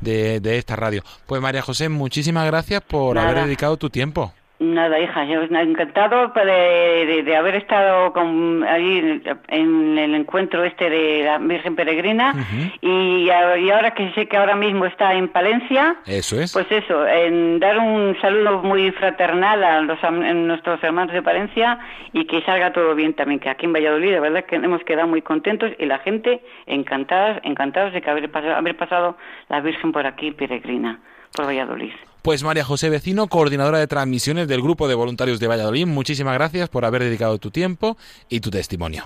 de, 0.00 0.40
esta 0.56 0.76
radio. 0.76 1.02
Pues 1.26 1.42
María 1.42 1.60
José, 1.60 1.88
muchísimas 1.90 2.46
gracias 2.46 2.80
por 2.82 3.18
haber 3.18 3.44
dedicado 3.44 3.76
tu 3.76 3.90
tiempo. 3.90 4.32
Nada, 4.58 4.98
hija, 4.98 5.26
yo 5.26 5.42
encantado 5.42 6.28
de, 6.28 7.22
de, 7.22 7.36
haber 7.36 7.56
estado 7.56 8.14
con, 8.14 8.64
ahí 8.64 9.22
en 9.48 9.98
el 9.98 10.14
encuentro 10.14 10.64
este 10.64 10.88
de 10.88 11.24
la 11.24 11.36
Virgen 11.36 11.76
Peregrina 11.76 12.34
y, 12.80 13.28
ahora 13.28 13.90
que 13.90 14.10
sé 14.12 14.28
que 14.28 14.38
ahora 14.38 14.56
mismo 14.56 14.86
está 14.86 15.12
en 15.12 15.28
Palencia, 15.28 15.96
eso 16.06 16.40
es. 16.40 16.54
pues 16.54 16.66
eso, 16.70 17.06
en 17.06 17.60
dar 17.60 17.78
un 17.78 18.16
saludo 18.22 18.62
muy 18.62 18.90
fraternal 18.92 19.62
a, 19.62 19.82
los, 19.82 19.98
nuestros 20.10 20.82
hermanos 20.82 21.12
de 21.12 21.20
Palencia 21.20 21.78
y 22.14 22.24
que 22.24 22.40
salga 22.40 22.72
todo 22.72 22.94
bien 22.94 23.12
también, 23.12 23.40
que 23.40 23.50
aquí 23.50 23.66
en 23.66 23.74
Valladolid 23.74 24.12
de 24.12 24.20
verdad 24.20 24.46
que 24.46 24.56
hemos 24.56 24.82
quedado 24.84 25.06
muy 25.06 25.20
contentos 25.20 25.70
y 25.78 25.84
la 25.84 25.98
gente 25.98 26.40
encantada, 26.64 27.42
encantados 27.44 27.92
de 27.92 28.00
que 28.00 28.08
haber 28.08 28.30
pasado, 28.30 28.54
haber 28.54 28.74
pasado 28.74 29.18
la 29.50 29.60
Virgen 29.60 29.92
por 29.92 30.06
aquí 30.06 30.30
peregrina, 30.30 31.00
por 31.36 31.44
Valladolid. 31.44 31.92
Pues 32.26 32.42
María 32.42 32.64
José 32.64 32.90
Vecino, 32.90 33.28
coordinadora 33.28 33.78
de 33.78 33.86
transmisiones 33.86 34.48
del 34.48 34.60
Grupo 34.60 34.88
de 34.88 34.96
Voluntarios 34.96 35.38
de 35.38 35.46
Valladolid, 35.46 35.86
muchísimas 35.86 36.34
gracias 36.34 36.68
por 36.68 36.84
haber 36.84 37.04
dedicado 37.04 37.38
tu 37.38 37.52
tiempo 37.52 37.96
y 38.28 38.40
tu 38.40 38.50
testimonio. 38.50 39.04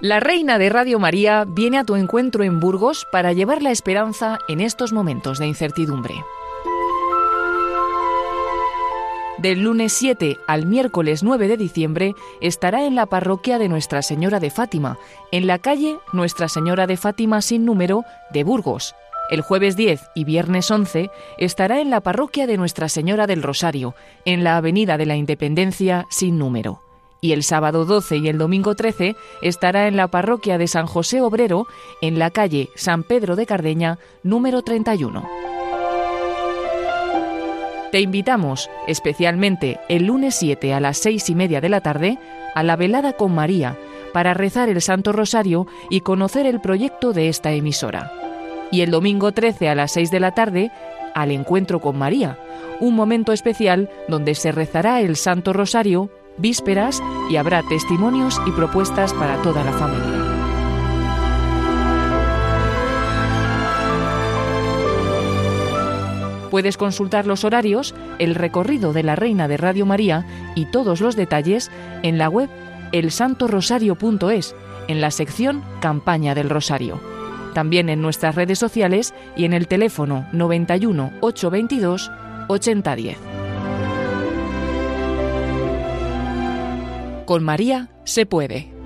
La 0.00 0.20
reina 0.20 0.58
de 0.58 0.68
Radio 0.68 1.00
María 1.00 1.44
viene 1.48 1.78
a 1.78 1.84
tu 1.84 1.96
encuentro 1.96 2.44
en 2.44 2.60
Burgos 2.60 3.08
para 3.10 3.32
llevar 3.32 3.60
la 3.60 3.72
esperanza 3.72 4.38
en 4.46 4.60
estos 4.60 4.92
momentos 4.92 5.40
de 5.40 5.48
incertidumbre. 5.48 6.14
Del 9.40 9.62
lunes 9.62 9.94
7 9.94 10.36
al 10.46 10.66
miércoles 10.66 11.22
9 11.22 11.48
de 11.48 11.56
diciembre 11.56 12.14
estará 12.42 12.84
en 12.84 12.94
la 12.94 13.06
parroquia 13.06 13.58
de 13.58 13.70
Nuestra 13.70 14.02
Señora 14.02 14.38
de 14.38 14.50
Fátima, 14.50 14.98
en 15.32 15.46
la 15.46 15.58
calle 15.58 15.96
Nuestra 16.12 16.46
Señora 16.46 16.86
de 16.86 16.98
Fátima 16.98 17.40
sin 17.40 17.64
número 17.64 18.04
de 18.34 18.44
Burgos. 18.44 18.94
El 19.30 19.40
jueves 19.40 19.76
10 19.76 20.10
y 20.14 20.24
viernes 20.24 20.70
11 20.70 21.08
estará 21.38 21.80
en 21.80 21.88
la 21.88 22.02
parroquia 22.02 22.46
de 22.46 22.58
Nuestra 22.58 22.90
Señora 22.90 23.26
del 23.26 23.42
Rosario, 23.42 23.94
en 24.26 24.44
la 24.44 24.58
Avenida 24.58 24.98
de 24.98 25.06
la 25.06 25.16
Independencia 25.16 26.04
sin 26.10 26.36
número. 26.36 26.82
Y 27.22 27.32
el 27.32 27.42
sábado 27.42 27.86
12 27.86 28.18
y 28.18 28.28
el 28.28 28.36
domingo 28.36 28.74
13 28.74 29.16
estará 29.40 29.88
en 29.88 29.96
la 29.96 30.08
parroquia 30.08 30.58
de 30.58 30.68
San 30.68 30.86
José 30.86 31.22
Obrero, 31.22 31.66
en 32.02 32.18
la 32.18 32.30
calle 32.30 32.68
San 32.74 33.04
Pedro 33.04 33.36
de 33.36 33.46
Cardeña, 33.46 33.98
número 34.22 34.60
31. 34.60 35.26
Te 37.92 38.00
invitamos, 38.00 38.70
especialmente 38.86 39.80
el 39.88 40.06
lunes 40.06 40.36
7 40.36 40.72
a 40.74 40.80
las 40.80 40.98
seis 40.98 41.28
y 41.28 41.34
media 41.34 41.60
de 41.60 41.68
la 41.68 41.80
tarde, 41.80 42.18
a 42.54 42.62
la 42.62 42.76
velada 42.76 43.14
con 43.14 43.34
María, 43.34 43.76
para 44.12 44.32
rezar 44.32 44.68
el 44.68 44.80
Santo 44.80 45.12
Rosario 45.12 45.66
y 45.88 46.00
conocer 46.00 46.46
el 46.46 46.60
proyecto 46.60 47.12
de 47.12 47.28
esta 47.28 47.50
emisora. 47.52 48.12
Y 48.70 48.82
el 48.82 48.92
domingo 48.92 49.32
13 49.32 49.68
a 49.68 49.74
las 49.74 49.92
6 49.92 50.12
de 50.12 50.20
la 50.20 50.32
tarde, 50.32 50.70
al 51.14 51.32
encuentro 51.32 51.80
con 51.80 51.98
María, 51.98 52.38
un 52.78 52.94
momento 52.94 53.32
especial 53.32 53.90
donde 54.06 54.36
se 54.36 54.52
rezará 54.52 55.00
el 55.00 55.16
Santo 55.16 55.52
Rosario, 55.52 56.10
vísperas 56.38 57.02
y 57.28 57.36
habrá 57.36 57.62
testimonios 57.64 58.40
y 58.46 58.52
propuestas 58.52 59.12
para 59.14 59.42
toda 59.42 59.64
la 59.64 59.72
familia. 59.72 60.19
Puedes 66.50 66.76
consultar 66.76 67.26
los 67.26 67.44
horarios, 67.44 67.94
el 68.18 68.34
recorrido 68.34 68.92
de 68.92 69.02
la 69.02 69.16
Reina 69.16 69.46
de 69.46 69.56
Radio 69.56 69.86
María 69.86 70.26
y 70.54 70.66
todos 70.66 71.00
los 71.00 71.16
detalles 71.16 71.70
en 72.02 72.18
la 72.18 72.28
web 72.28 72.50
elsantorosario.es, 72.92 74.56
en 74.88 75.00
la 75.00 75.10
sección 75.10 75.62
Campaña 75.80 76.34
del 76.34 76.50
Rosario. 76.50 77.00
También 77.54 77.88
en 77.88 78.02
nuestras 78.02 78.34
redes 78.34 78.58
sociales 78.58 79.14
y 79.36 79.44
en 79.44 79.52
el 79.52 79.68
teléfono 79.68 80.26
91 80.32 81.12
822 81.20 82.10
8010. 82.48 83.18
Con 87.26 87.44
María 87.44 87.90
se 88.04 88.26
puede. 88.26 88.79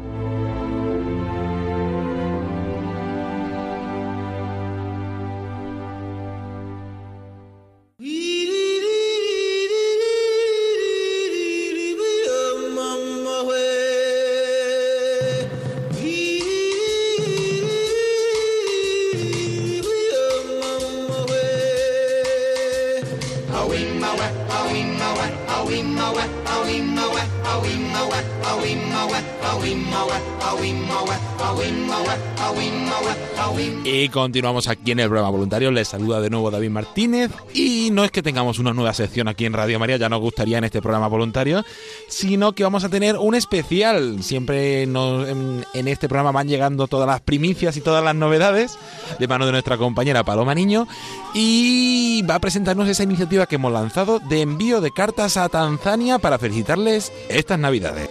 Y 34.05 34.11
continuamos 34.11 34.69
aquí 34.69 34.91
en 34.91 35.01
el 35.01 35.09
programa 35.09 35.31
voluntario. 35.31 35.71
Les 35.71 35.89
saluda 35.89 36.21
de 36.21 36.29
nuevo 36.29 36.51
David 36.51 36.69
Martínez. 36.69 37.31
Y 37.55 37.89
no 37.91 38.05
es 38.05 38.11
que 38.11 38.23
tengamos 38.23 38.59
una 38.59 38.75
nueva 38.75 38.93
sección 38.93 39.29
aquí 39.29 39.47
en 39.47 39.55
Radio 39.55 39.79
María, 39.79 39.97
ya 39.97 40.11
nos 40.11 40.21
gustaría 40.21 40.59
en 40.59 40.65
este 40.65 40.83
programa 40.83 41.09
voluntario, 41.09 41.65
sino 42.07 42.53
que 42.53 42.65
vamos 42.65 42.85
a 42.85 42.91
tener 42.91 43.17
un 43.17 43.35
especial. 43.35 44.23
Siempre 44.23 44.83
en, 44.83 45.65
este 45.73 46.07
programa 46.07 46.33
van 46.33 46.49
llegando 46.49 46.87
todas 46.87 47.09
las 47.09 47.23
primicias 47.23 47.79
y 47.79 47.81
todas 47.81 48.05
las 48.05 48.15
novedades 48.15 48.77
de 49.19 49.27
mano 49.27 49.47
de 49.47 49.53
nuestra 49.53 49.79
compañera 49.79 50.23
Paloma 50.23 50.55
Niño. 50.55 50.87
Y 51.33 52.21
va 52.29 52.35
a 52.35 52.41
presentarnos 52.41 52.87
esa 52.91 53.05
iniciativa 53.05 53.47
que 53.47 53.55
hemos 53.55 53.73
lanzado 53.73 54.19
de 54.19 54.43
envío 54.43 54.83
de 54.83 54.91
cartas 54.91 55.39
a 55.39 55.49
Tanzania 55.49 56.19
para 56.19 56.39
felicitarles 56.39 57.11
estas 57.31 57.59
Navidades. 57.59 58.11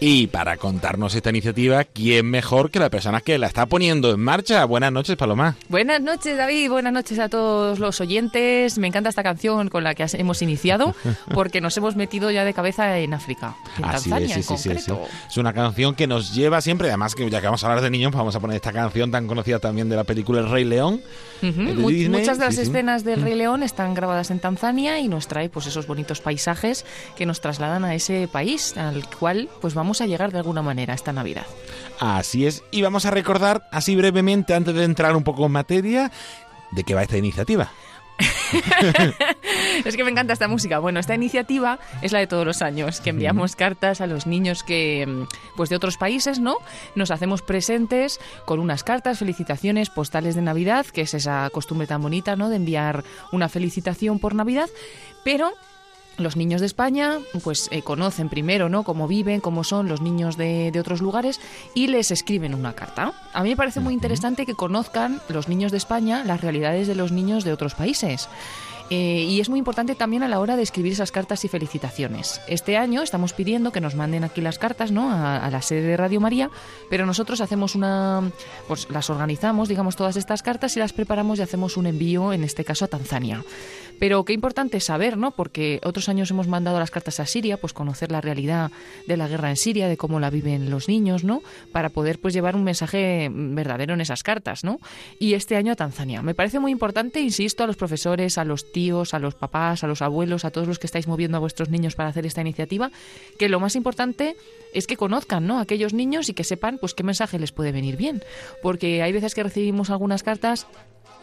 Y 0.00 0.26
para 0.26 0.56
contarnos 0.56 1.14
esta 1.14 1.30
iniciativa, 1.30 1.84
¿quién 1.84 2.26
mejor 2.26 2.70
que 2.70 2.78
la 2.78 2.90
persona 2.90 3.20
que 3.20 3.38
la 3.38 3.46
está 3.46 3.66
poniendo 3.66 4.12
en 4.12 4.20
marcha? 4.20 4.64
Buenas 4.64 4.92
noches, 4.92 5.16
Paloma. 5.16 5.56
Buenas 5.68 6.00
noches, 6.00 6.36
David. 6.36 6.70
Buenas 6.70 6.92
noches 6.92 7.18
a 7.18 7.28
todos 7.28 7.78
los 7.78 8.00
oyentes. 8.00 8.78
Me 8.78 8.88
encanta 8.88 9.08
esta 9.08 9.22
canción 9.22 9.68
con 9.68 9.84
la 9.84 9.94
que 9.94 10.06
hemos 10.14 10.42
iniciado 10.42 10.94
porque 11.34 11.60
nos 11.60 11.76
hemos 11.76 11.96
metido 11.96 12.30
ya 12.30 12.44
de 12.44 12.52
cabeza 12.52 12.98
en 12.98 13.14
África, 13.14 13.56
en 13.76 13.82
Tanzania 13.82 14.36
es, 14.36 14.46
sí, 14.46 14.56
sí, 14.58 14.70
Es 14.70 15.36
una 15.36 15.52
canción 15.52 15.94
que 15.94 16.06
nos 16.06 16.34
lleva 16.34 16.60
siempre, 16.60 16.88
además 16.88 17.14
que 17.14 17.28
ya 17.30 17.40
que 17.40 17.46
vamos 17.46 17.62
a 17.64 17.68
hablar 17.68 17.82
de 17.82 17.90
niños, 17.90 18.12
vamos 18.12 18.36
a 18.36 18.40
poner 18.40 18.56
esta 18.56 18.72
canción 18.72 19.10
tan 19.10 19.26
conocida 19.26 19.58
también 19.58 19.88
de 19.88 19.96
la 19.96 20.04
película 20.04 20.40
El 20.40 20.50
Rey 20.50 20.64
León. 20.64 21.00
Muchas 21.42 22.38
de 22.38 22.44
las 22.44 22.58
escenas 22.58 23.04
del 23.04 23.22
Rey 23.22 23.34
León 23.34 23.62
están 23.62 23.94
grabadas 23.94 24.30
en 24.30 24.40
Tanzania 24.40 24.98
y 24.98 25.08
nos 25.08 25.28
trae 25.28 25.48
pues 25.48 25.66
esos 25.66 25.86
bonitos 25.86 26.20
paisajes 26.20 26.84
que 27.16 27.26
nos 27.26 27.40
trasladan 27.40 27.84
a 27.84 27.94
ese 27.94 28.28
país 28.30 28.76
al 28.76 29.06
cual 29.18 29.48
pues 29.60 29.74
vamos 29.74 29.93
a 30.00 30.06
llegar 30.06 30.32
de 30.32 30.38
alguna 30.38 30.62
manera 30.62 30.94
esta 30.94 31.12
Navidad. 31.12 31.46
Así 32.00 32.46
es, 32.46 32.62
y 32.70 32.82
vamos 32.82 33.06
a 33.06 33.10
recordar 33.10 33.68
así 33.70 33.96
brevemente, 33.96 34.54
antes 34.54 34.74
de 34.74 34.84
entrar 34.84 35.16
un 35.16 35.24
poco 35.24 35.46
en 35.46 35.52
materia, 35.52 36.10
de 36.72 36.84
qué 36.84 36.94
va 36.94 37.02
esta 37.02 37.16
iniciativa. 37.16 37.70
es 39.84 39.96
que 39.96 40.04
me 40.04 40.10
encanta 40.10 40.32
esta 40.32 40.48
música. 40.48 40.78
Bueno, 40.78 41.00
esta 41.00 41.14
iniciativa 41.14 41.78
es 42.02 42.12
la 42.12 42.20
de 42.20 42.26
todos 42.26 42.46
los 42.46 42.62
años, 42.62 43.00
que 43.00 43.10
enviamos 43.10 43.56
cartas 43.56 44.00
a 44.00 44.06
los 44.06 44.26
niños 44.26 44.62
que, 44.62 45.26
pues 45.56 45.70
de 45.70 45.76
otros 45.76 45.96
países, 45.96 46.38
¿no? 46.38 46.58
Nos 46.94 47.10
hacemos 47.10 47.42
presentes 47.42 48.20
con 48.44 48.60
unas 48.60 48.84
cartas, 48.84 49.18
felicitaciones, 49.18 49.90
postales 49.90 50.34
de 50.34 50.42
Navidad, 50.42 50.86
que 50.86 51.02
es 51.02 51.14
esa 51.14 51.48
costumbre 51.50 51.86
tan 51.86 52.02
bonita, 52.02 52.36
¿no? 52.36 52.48
De 52.48 52.56
enviar 52.56 53.04
una 53.32 53.48
felicitación 53.48 54.18
por 54.18 54.34
Navidad, 54.34 54.68
pero 55.24 55.52
los 56.18 56.36
niños 56.36 56.60
de 56.60 56.66
España 56.66 57.18
pues 57.42 57.68
eh, 57.70 57.82
conocen 57.82 58.28
primero 58.28 58.68
no 58.68 58.82
cómo 58.82 59.08
viven 59.08 59.40
cómo 59.40 59.64
son 59.64 59.88
los 59.88 60.00
niños 60.00 60.36
de, 60.36 60.70
de, 60.70 60.80
otros 60.80 61.00
lugares 61.00 61.40
y 61.74 61.88
les 61.88 62.10
escriben 62.10 62.54
una 62.54 62.74
carta. 62.74 63.12
A 63.32 63.42
mí 63.42 63.50
me 63.50 63.56
parece 63.56 63.80
muy 63.80 63.94
interesante 63.94 64.46
que 64.46 64.54
conozcan 64.54 65.20
los 65.28 65.48
niños 65.48 65.72
de 65.72 65.78
España 65.78 66.24
las 66.24 66.40
realidades 66.40 66.86
de 66.86 66.94
los 66.94 67.12
niños 67.12 67.44
de 67.44 67.52
otros 67.52 67.74
países 67.74 68.28
eh, 68.90 69.26
y 69.28 69.40
es 69.40 69.48
muy 69.48 69.58
importante 69.58 69.94
también 69.94 70.22
a 70.22 70.28
la 70.28 70.40
hora 70.40 70.56
de 70.56 70.62
escribir 70.62 70.92
esas 70.92 71.10
cartas 71.10 71.44
y 71.44 71.48
felicitaciones. 71.48 72.40
Este 72.48 72.76
año 72.76 73.02
estamos 73.02 73.32
pidiendo 73.32 73.72
que 73.72 73.80
nos 73.80 73.94
manden 73.94 74.24
aquí 74.24 74.40
las 74.40 74.58
cartas 74.58 74.92
¿no? 74.92 75.10
a, 75.10 75.48
la 75.50 75.62
sede 75.62 75.82
de 75.82 75.96
Radio 75.96 76.20
María, 76.20 76.50
pero 76.90 77.06
nosotros 77.06 77.40
hacemos 77.40 77.74
una, 77.74 78.30
pues 78.68 78.90
las 78.90 79.08
organizamos, 79.08 79.68
digamos, 79.68 79.96
todas 79.96 80.16
estas 80.16 80.42
cartas 80.42 80.76
y 80.76 80.80
las 80.80 80.92
preparamos 80.92 81.38
y 81.38 81.42
hacemos 81.42 81.76
un 81.76 81.86
envío, 81.86 82.32
en 82.32 82.44
este 82.44 82.64
caso 82.64 82.84
a 82.84 82.88
Tanzania. 82.88 83.42
Pero 83.98 84.24
qué 84.24 84.32
importante 84.32 84.80
saber, 84.80 85.16
¿no? 85.16 85.30
Porque 85.30 85.80
otros 85.84 86.08
años 86.08 86.30
hemos 86.30 86.48
mandado 86.48 86.78
las 86.78 86.90
cartas 86.90 87.20
a 87.20 87.26
Siria, 87.26 87.56
pues 87.56 87.72
conocer 87.72 88.10
la 88.10 88.20
realidad 88.20 88.70
de 89.06 89.16
la 89.16 89.28
guerra 89.28 89.50
en 89.50 89.56
Siria, 89.56 89.88
de 89.88 89.96
cómo 89.96 90.20
la 90.20 90.30
viven 90.30 90.68
los 90.68 90.88
niños, 90.88 91.24
¿no? 91.24 91.42
Para 91.72 91.90
poder 91.90 92.18
pues 92.18 92.34
llevar 92.34 92.56
un 92.56 92.64
mensaje 92.64 93.30
verdadero 93.32 93.94
en 93.94 94.00
esas 94.00 94.22
cartas, 94.22 94.64
¿no? 94.64 94.80
Y 95.18 95.34
este 95.34 95.56
año 95.56 95.72
a 95.72 95.76
Tanzania. 95.76 96.22
Me 96.22 96.34
parece 96.34 96.58
muy 96.58 96.72
importante, 96.72 97.20
insisto, 97.20 97.62
a 97.62 97.66
los 97.66 97.76
profesores, 97.76 98.36
a 98.36 98.44
los 98.44 98.72
tíos, 98.74 99.14
a 99.14 99.18
los 99.18 99.34
papás, 99.34 99.82
a 99.84 99.86
los 99.86 100.02
abuelos, 100.02 100.44
a 100.44 100.50
todos 100.50 100.68
los 100.68 100.78
que 100.78 100.86
estáis 100.86 101.08
moviendo 101.08 101.38
a 101.38 101.40
vuestros 101.40 101.70
niños 101.70 101.94
para 101.94 102.10
hacer 102.10 102.26
esta 102.26 102.42
iniciativa, 102.42 102.90
que 103.38 103.48
lo 103.48 103.60
más 103.60 103.76
importante 103.76 104.36
es 104.74 104.86
que 104.86 104.98
conozcan 104.98 105.46
¿no? 105.46 105.58
a 105.58 105.62
aquellos 105.62 105.94
niños 105.94 106.28
y 106.28 106.34
que 106.34 106.44
sepan 106.44 106.76
pues 106.78 106.92
qué 106.92 107.04
mensaje 107.04 107.38
les 107.38 107.52
puede 107.52 107.72
venir 107.72 107.96
bien. 107.96 108.22
Porque 108.60 109.02
hay 109.02 109.12
veces 109.12 109.34
que 109.34 109.42
recibimos 109.42 109.88
algunas 109.88 110.22
cartas 110.22 110.66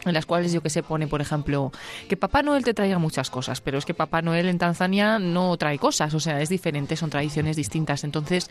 en 0.05 0.13
las 0.13 0.25
cuales 0.25 0.51
yo 0.51 0.61
que 0.61 0.69
sé 0.69 0.83
pone, 0.83 1.07
por 1.07 1.21
ejemplo, 1.21 1.71
que 2.07 2.17
Papá 2.17 2.43
Noel 2.43 2.63
te 2.63 2.73
traiga 2.73 2.99
muchas 2.99 3.29
cosas, 3.29 3.61
pero 3.61 3.77
es 3.77 3.85
que 3.85 3.93
Papá 3.93 4.21
Noel 4.21 4.47
en 4.47 4.57
Tanzania 4.57 5.19
no 5.19 5.55
trae 5.57 5.77
cosas, 5.77 6.13
o 6.13 6.19
sea, 6.19 6.41
es 6.41 6.49
diferente, 6.49 6.95
son 6.95 7.09
tradiciones 7.09 7.55
distintas. 7.55 8.03
Entonces, 8.03 8.49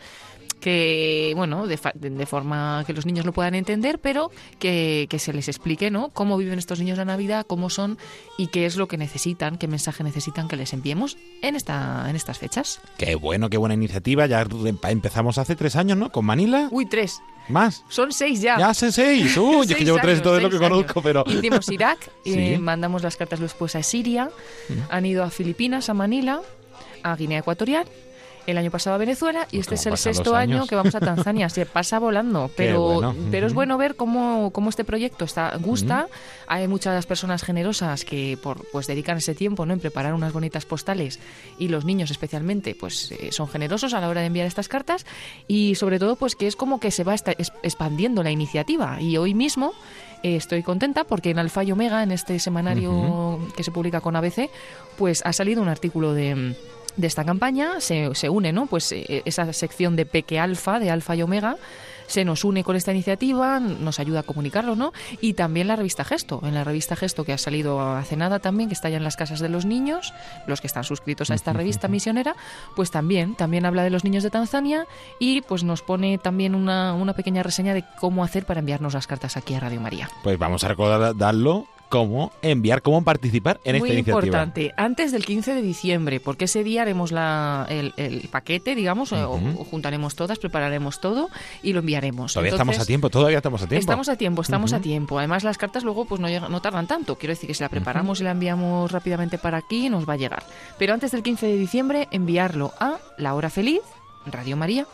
que, 0.61 1.33
bueno, 1.35 1.67
de, 1.67 1.77
de, 1.95 2.25
forma 2.25 2.83
que 2.85 2.93
los 2.93 3.05
niños 3.05 3.25
lo 3.25 3.33
puedan 3.33 3.55
entender, 3.55 3.99
pero 3.99 4.31
que, 4.59 5.07
que, 5.09 5.19
se 5.19 5.33
les 5.33 5.49
explique, 5.49 5.91
¿no? 5.91 6.09
Cómo 6.09 6.37
viven 6.37 6.59
estos 6.59 6.79
niños 6.79 6.97
la 6.97 7.05
Navidad, 7.05 7.45
cómo 7.47 7.69
son 7.69 7.97
y 8.37 8.47
qué 8.47 8.65
es 8.65 8.77
lo 8.77 8.87
que 8.87 8.97
necesitan, 8.97 9.57
qué 9.57 9.67
mensaje 9.67 10.03
necesitan 10.03 10.47
que 10.47 10.55
les 10.55 10.71
enviemos 10.73 11.17
en, 11.41 11.55
esta, 11.55 12.05
en 12.09 12.15
estas 12.15 12.37
fechas. 12.37 12.79
Qué 12.97 13.15
bueno, 13.15 13.49
qué 13.49 13.57
buena 13.57 13.73
iniciativa. 13.73 14.27
Ya 14.27 14.45
empezamos 14.83 15.37
hace 15.37 15.55
tres 15.55 15.75
años, 15.75 15.97
¿no? 15.97 16.11
Con 16.11 16.25
Manila. 16.25 16.69
Uy, 16.71 16.85
tres. 16.85 17.21
¿Más? 17.49 17.83
Son 17.89 18.11
seis 18.11 18.41
ya. 18.41 18.57
Ya 18.57 18.73
son 18.73 18.91
seis. 18.91 19.35
Uy, 19.37 19.65
es 19.69 19.75
que 19.75 19.85
llevo 19.85 19.99
tres 20.01 20.21
todo 20.21 20.39
lo 20.39 20.49
que 20.49 20.57
conozco, 20.57 21.01
pero... 21.01 21.23
Hicimos 21.27 21.69
Irak, 21.71 22.09
y 22.23 22.57
mandamos 22.57 23.03
las 23.03 23.17
cartas 23.17 23.39
después 23.39 23.75
a 23.75 23.83
Siria, 23.83 24.29
han 24.89 25.05
ido 25.05 25.23
a 25.23 25.29
Filipinas, 25.29 25.89
a 25.89 25.93
Manila, 25.93 26.41
a 27.03 27.15
Guinea 27.15 27.39
Ecuatorial 27.39 27.87
el 28.47 28.57
año 28.57 28.71
pasado 28.71 28.95
a 28.95 28.97
Venezuela 28.97 29.47
y 29.51 29.59
este 29.59 29.75
es 29.75 29.85
el 29.85 29.97
sexto 29.97 30.35
año 30.35 30.65
que 30.67 30.75
vamos 30.75 30.95
a 30.95 30.99
Tanzania. 30.99 31.49
Se 31.49 31.65
pasa 31.65 31.99
volando, 31.99 32.49
pero, 32.57 33.15
pero 33.29 33.47
es 33.47 33.53
bueno 33.53 33.77
ver 33.77 33.95
cómo, 33.95 34.51
cómo 34.51 34.69
este 34.69 34.83
proyecto 34.83 35.25
está, 35.25 35.55
gusta. 35.57 36.07
Hay 36.47 36.67
muchas 36.67 37.05
personas 37.05 37.43
generosas 37.43 38.05
que 38.05 38.37
por, 38.41 38.65
pues 38.71 38.87
dedican 38.87 39.17
ese 39.17 39.35
tiempo 39.35 39.65
¿no? 39.65 39.73
en 39.73 39.79
preparar 39.79 40.13
unas 40.13 40.33
bonitas 40.33 40.65
postales 40.65 41.19
y 41.57 41.67
los 41.67 41.85
niños 41.85 42.11
especialmente 42.11 42.75
pues 42.75 43.11
eh, 43.11 43.31
son 43.31 43.47
generosos 43.47 43.93
a 43.93 44.01
la 44.01 44.09
hora 44.09 44.21
de 44.21 44.27
enviar 44.27 44.47
estas 44.47 44.67
cartas 44.67 45.05
y 45.47 45.75
sobre 45.75 45.99
todo 45.99 46.15
pues 46.15 46.35
que 46.35 46.47
es 46.47 46.55
como 46.55 46.79
que 46.79 46.91
se 46.91 47.03
va 47.03 47.15
expandiendo 47.15 48.23
la 48.23 48.31
iniciativa 48.31 49.01
y 49.01 49.17
hoy 49.17 49.33
mismo 49.33 49.73
eh, 50.23 50.35
estoy 50.35 50.61
contenta 50.63 51.03
porque 51.03 51.31
en 51.31 51.39
Alfa 51.39 51.63
y 51.63 51.71
Omega, 51.71 52.03
en 52.03 52.11
este 52.11 52.37
semanario 52.39 53.39
que 53.55 53.63
se 53.63 53.71
publica 53.71 54.01
con 54.01 54.15
ABC, 54.15 54.49
pues 54.97 55.21
ha 55.25 55.33
salido 55.33 55.61
un 55.61 55.69
artículo 55.69 56.13
de 56.13 56.55
de 56.97 57.07
esta 57.07 57.23
campaña 57.23 57.79
se, 57.79 58.13
se 58.15 58.29
une, 58.29 58.51
¿no? 58.51 58.65
Pues 58.67 58.91
eh, 58.91 59.21
esa 59.25 59.51
sección 59.53 59.95
de 59.95 60.05
Peque 60.05 60.39
Alfa, 60.39 60.79
de 60.79 60.91
Alfa 60.91 61.15
y 61.15 61.21
Omega, 61.21 61.57
se 62.11 62.25
nos 62.25 62.43
une 62.43 62.63
con 62.63 62.75
esta 62.75 62.91
iniciativa, 62.91 63.59
nos 63.59 63.99
ayuda 63.99 64.19
a 64.19 64.23
comunicarlo, 64.23 64.75
¿no? 64.75 64.91
Y 65.21 65.33
también 65.33 65.67
la 65.67 65.77
revista 65.77 66.03
Gesto, 66.03 66.41
en 66.43 66.53
la 66.53 66.65
revista 66.65 66.97
Gesto 66.97 67.23
que 67.23 67.31
ha 67.31 67.37
salido 67.37 67.79
hace 67.79 68.17
nada 68.17 68.39
también, 68.39 68.67
que 68.67 68.73
está 68.73 68.89
ya 68.89 68.97
en 68.97 69.03
las 69.03 69.15
casas 69.15 69.39
de 69.39 69.47
los 69.47 69.65
niños, 69.65 70.13
los 70.45 70.59
que 70.59 70.67
están 70.67 70.83
suscritos 70.83 71.31
a 71.31 71.35
esta 71.35 71.53
revista 71.53 71.87
misionera, 71.87 72.35
pues 72.75 72.91
también, 72.91 73.35
también 73.35 73.65
habla 73.65 73.83
de 73.83 73.89
los 73.89 74.03
niños 74.03 74.23
de 74.23 74.29
Tanzania 74.29 74.85
y 75.19 75.41
pues 75.41 75.63
nos 75.63 75.81
pone 75.81 76.17
también 76.17 76.53
una, 76.53 76.93
una 76.93 77.13
pequeña 77.13 77.43
reseña 77.43 77.73
de 77.73 77.85
cómo 77.99 78.25
hacer 78.25 78.45
para 78.45 78.59
enviarnos 78.59 78.93
las 78.93 79.07
cartas 79.07 79.37
aquí 79.37 79.53
a 79.53 79.61
Radio 79.61 79.79
María. 79.79 80.09
Pues 80.21 80.37
vamos 80.37 80.65
a 80.65 80.67
recordarlo 80.67 81.67
cómo 81.91 82.31
enviar, 82.41 82.81
cómo 82.81 83.03
participar 83.03 83.59
en 83.65 83.75
esta 83.75 83.89
iniciativa. 83.89 84.21
Muy 84.21 84.27
importante, 84.27 84.73
antes 84.77 85.11
del 85.11 85.25
15 85.25 85.53
de 85.53 85.61
diciembre, 85.61 86.21
porque 86.21 86.45
ese 86.45 86.63
día 86.63 86.83
haremos 86.83 87.11
la, 87.11 87.67
el, 87.69 88.29
paquete, 88.31 88.75
digamos, 88.75 89.11
o, 89.11 89.37
juntaremos 89.69 90.15
todas, 90.15 90.39
prepararemos 90.39 91.01
todo 91.01 91.29
y 91.61 91.73
lo 91.73 91.81
enviaremos. 91.81 92.33
Todavía 92.33 92.53
estamos 92.53 92.79
a 92.79 92.85
tiempo, 92.85 93.09
todavía 93.09 93.37
estamos 93.37 93.61
a 93.61 93.67
tiempo. 93.67 93.81
Estamos 93.81 94.07
a 94.07 94.15
tiempo, 94.15 94.41
estamos 94.41 94.73
a 94.73 94.79
tiempo. 94.79 95.19
Además, 95.19 95.43
las 95.43 95.57
cartas 95.57 95.83
luego 95.83 96.05
pues 96.05 96.21
no, 96.21 96.27
no 96.49 96.61
tardan 96.61 96.87
tanto. 96.87 97.17
Quiero 97.17 97.33
decir 97.33 97.47
que 97.47 97.53
si 97.53 97.61
la 97.61 97.67
preparamos 97.67 98.21
y 98.21 98.23
la 98.23 98.31
enviamos 98.31 98.89
rápidamente 98.89 99.37
para 99.37 99.57
aquí, 99.57 99.89
nos 99.89 100.07
va 100.07 100.13
a 100.13 100.17
llegar. 100.17 100.43
Pero 100.79 100.93
antes 100.93 101.11
del 101.11 101.23
15 101.23 101.45
de 101.45 101.57
diciembre, 101.57 102.07
enviarlo 102.11 102.71
a 102.79 102.99
La 103.17 103.33
Hora 103.33 103.49
Feliz, 103.49 103.81
Radio 104.25 104.55
María, 104.55 104.87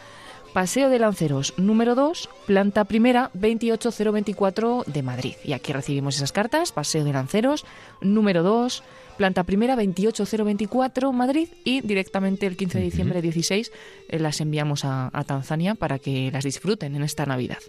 Paseo 0.57 0.89
de 0.89 0.97
Lanceros 0.97 1.53
número 1.57 1.93
2, 1.93 2.29
planta 2.47 2.85
primera 2.85 3.29
28024 3.35 4.85
de 4.87 5.03
Madrid. 5.03 5.35
Y 5.43 5.53
aquí 5.53 5.71
recibimos 5.71 6.15
esas 6.15 6.31
cartas, 6.31 6.71
Paseo 6.71 7.03
de 7.03 7.13
Lanceros 7.13 7.63
número 8.01 8.41
2, 8.41 8.83
planta 9.17 9.43
primera 9.43 9.75
28024 9.75 11.13
Madrid 11.13 11.49
y 11.63 11.81
directamente 11.81 12.47
el 12.47 12.57
15 12.57 12.79
de 12.79 12.83
diciembre 12.85 13.21
16 13.21 13.71
eh, 14.09 14.17
las 14.17 14.41
enviamos 14.41 14.83
a 14.83 15.11
Tanzania 15.27 15.75
para 15.75 15.99
que 15.99 16.31
las 16.31 16.43
disfruten 16.43 16.95
en 16.95 17.03
esta 17.03 17.27
Navidad. 17.27 17.59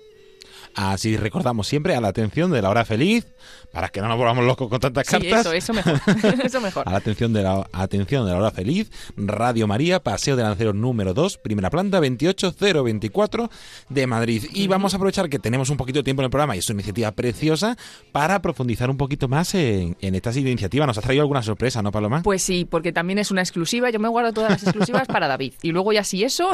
Así 0.75 1.17
recordamos 1.17 1.67
siempre 1.67 1.95
a 1.95 2.01
la 2.01 2.09
atención 2.09 2.51
de 2.51 2.63
la 2.63 2.71
hora 2.71 2.85
feliz, 2.85 3.27
para 3.73 3.89
que 3.89 4.01
no 4.01 4.09
nos 4.09 4.17
volvamos 4.17 4.45
locos 4.45 4.69
con 4.69 4.81
tantas 4.81 5.07
cartas. 5.07 5.41
Eso, 5.47 5.53
eso 5.53 5.73
mejor. 5.73 6.01
eso 6.45 6.61
mejor. 6.61 6.89
A 6.89 6.93
la 6.93 6.99
atención 6.99 7.33
de 7.33 7.43
la 7.43 7.69
atención 7.73 8.27
de 8.27 8.33
la 8.33 8.39
hora 8.39 8.51
feliz, 8.51 8.91
Radio 9.17 9.67
María, 9.67 10.03
Paseo 10.03 10.37
de 10.37 10.43
Lanceros 10.43 10.75
número 10.75 11.15
2, 11.15 11.39
primera 11.39 11.71
planta, 11.71 11.99
28024 12.01 13.51
de 13.89 14.07
Madrid. 14.07 14.45
Y 14.53 14.69
vamos 14.69 14.95
a 14.95 14.97
aprovechar 14.97 15.29
que 15.29 15.39
tenemos 15.39 15.71
un 15.71 15.77
poquito 15.77 15.99
de 15.99 16.05
tiempo 16.05 16.23
en 16.23 16.27
el 16.27 16.31
programa 16.31 16.57
y 16.57 16.61
es 16.61 16.69
una 16.69 16.77
iniciativa 16.77 17.13
preciosa 17.13 17.77
para 18.13 18.41
profundizar 18.41 18.91
un 18.91 18.97
poquito 18.97 19.29
más 19.29 19.55
en, 19.55 19.97
en 20.01 20.15
esta 20.15 20.33
iniciativa. 20.39 20.87
¿Nos 20.87 20.99
has 20.99 21.05
traído 21.05 21.23
alguna 21.23 21.43
sorpresa, 21.43 21.83
no, 21.83 21.91
Paloma? 21.91 22.23
Pues 22.23 22.43
sí, 22.43 22.65
porque 22.65 22.93
también 22.93 23.19
es 23.19 23.31
una 23.31 23.43
exclusiva. 23.43 23.91
Yo 23.91 23.99
me 23.99 24.09
guardo 24.09 24.33
todas 24.33 24.51
las 24.51 24.63
exclusivas 24.63 25.07
para 25.07 25.29
David. 25.29 25.55
Y 25.63 25.73
luego 25.73 25.93
ya 25.93 26.05
sí 26.05 26.25
eso, 26.25 26.51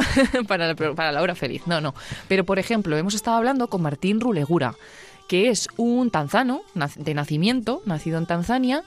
para, 0.49 0.75
para 0.97 1.13
la 1.13 1.23
hora 1.23 1.35
feliz. 1.35 1.63
No, 1.67 1.81
no. 1.81 1.95
Pero, 2.29 2.45
por 2.45 2.59
ejemplo, 2.59 2.97
hemos 2.97 3.15
estado 3.15 3.37
hablando 3.37 3.69
con 3.69 3.83
Martín 3.83 4.04
Rulegura, 4.13 4.75
que 5.29 5.49
es 5.49 5.69
un 5.77 6.11
tanzano 6.11 6.63
de 6.97 7.15
nacimiento, 7.15 7.83
nacido 7.87 8.19
en 8.19 8.27
Tanzania, 8.27 8.85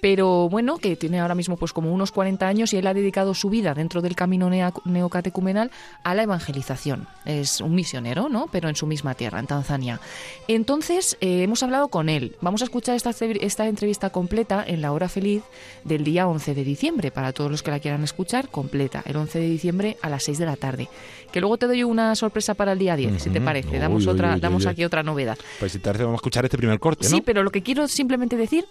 pero 0.00 0.48
bueno, 0.48 0.78
que 0.78 0.96
tiene 0.96 1.20
ahora 1.20 1.34
mismo 1.34 1.56
pues 1.56 1.72
como 1.72 1.92
unos 1.92 2.12
40 2.12 2.46
años 2.46 2.72
y 2.72 2.76
él 2.76 2.86
ha 2.86 2.94
dedicado 2.94 3.34
su 3.34 3.50
vida 3.50 3.74
dentro 3.74 4.00
del 4.02 4.14
camino 4.14 4.50
neocatecumenal 4.84 5.70
a 6.04 6.14
la 6.14 6.22
evangelización. 6.22 7.06
Es 7.24 7.60
un 7.60 7.74
misionero, 7.74 8.28
¿no? 8.28 8.46
Pero 8.50 8.68
en 8.68 8.76
su 8.76 8.86
misma 8.86 9.14
tierra, 9.14 9.40
en 9.40 9.46
Tanzania. 9.46 10.00
Entonces, 10.46 11.16
eh, 11.20 11.42
hemos 11.42 11.62
hablado 11.62 11.88
con 11.88 12.08
él. 12.08 12.36
Vamos 12.40 12.62
a 12.62 12.64
escuchar 12.64 12.96
esta, 12.96 13.10
esta 13.10 13.66
entrevista 13.66 14.10
completa 14.10 14.64
en 14.66 14.82
la 14.82 14.92
hora 14.92 15.08
feliz 15.08 15.42
del 15.84 16.04
día 16.04 16.28
11 16.28 16.54
de 16.54 16.64
diciembre, 16.64 17.10
para 17.10 17.32
todos 17.32 17.50
los 17.50 17.62
que 17.62 17.70
la 17.70 17.80
quieran 17.80 18.04
escuchar, 18.04 18.48
completa, 18.48 19.02
el 19.06 19.16
11 19.16 19.38
de 19.38 19.48
diciembre 19.48 19.96
a 20.02 20.08
las 20.08 20.24
6 20.24 20.38
de 20.38 20.46
la 20.46 20.56
tarde. 20.56 20.88
Que 21.32 21.40
luego 21.40 21.58
te 21.58 21.66
doy 21.66 21.84
una 21.84 22.14
sorpresa 22.14 22.54
para 22.54 22.72
el 22.72 22.78
día 22.78 22.96
10, 22.96 23.22
si 23.22 23.30
te 23.30 23.40
parece. 23.40 23.78
Damos, 23.78 24.06
otra, 24.06 24.38
damos 24.38 24.66
aquí 24.66 24.84
otra 24.84 25.02
novedad. 25.02 25.36
Pues 25.58 25.72
si 25.72 25.78
te 25.78 25.84
parece, 25.84 26.04
vamos 26.04 26.18
a 26.18 26.20
escuchar 26.20 26.44
este 26.44 26.56
primer 26.56 26.78
corte, 26.78 27.04
¿no? 27.04 27.10
Sí, 27.10 27.20
pero 27.20 27.42
lo 27.42 27.50
que 27.50 27.62
quiero 27.62 27.86
simplemente 27.88 28.36
decir 28.36 28.64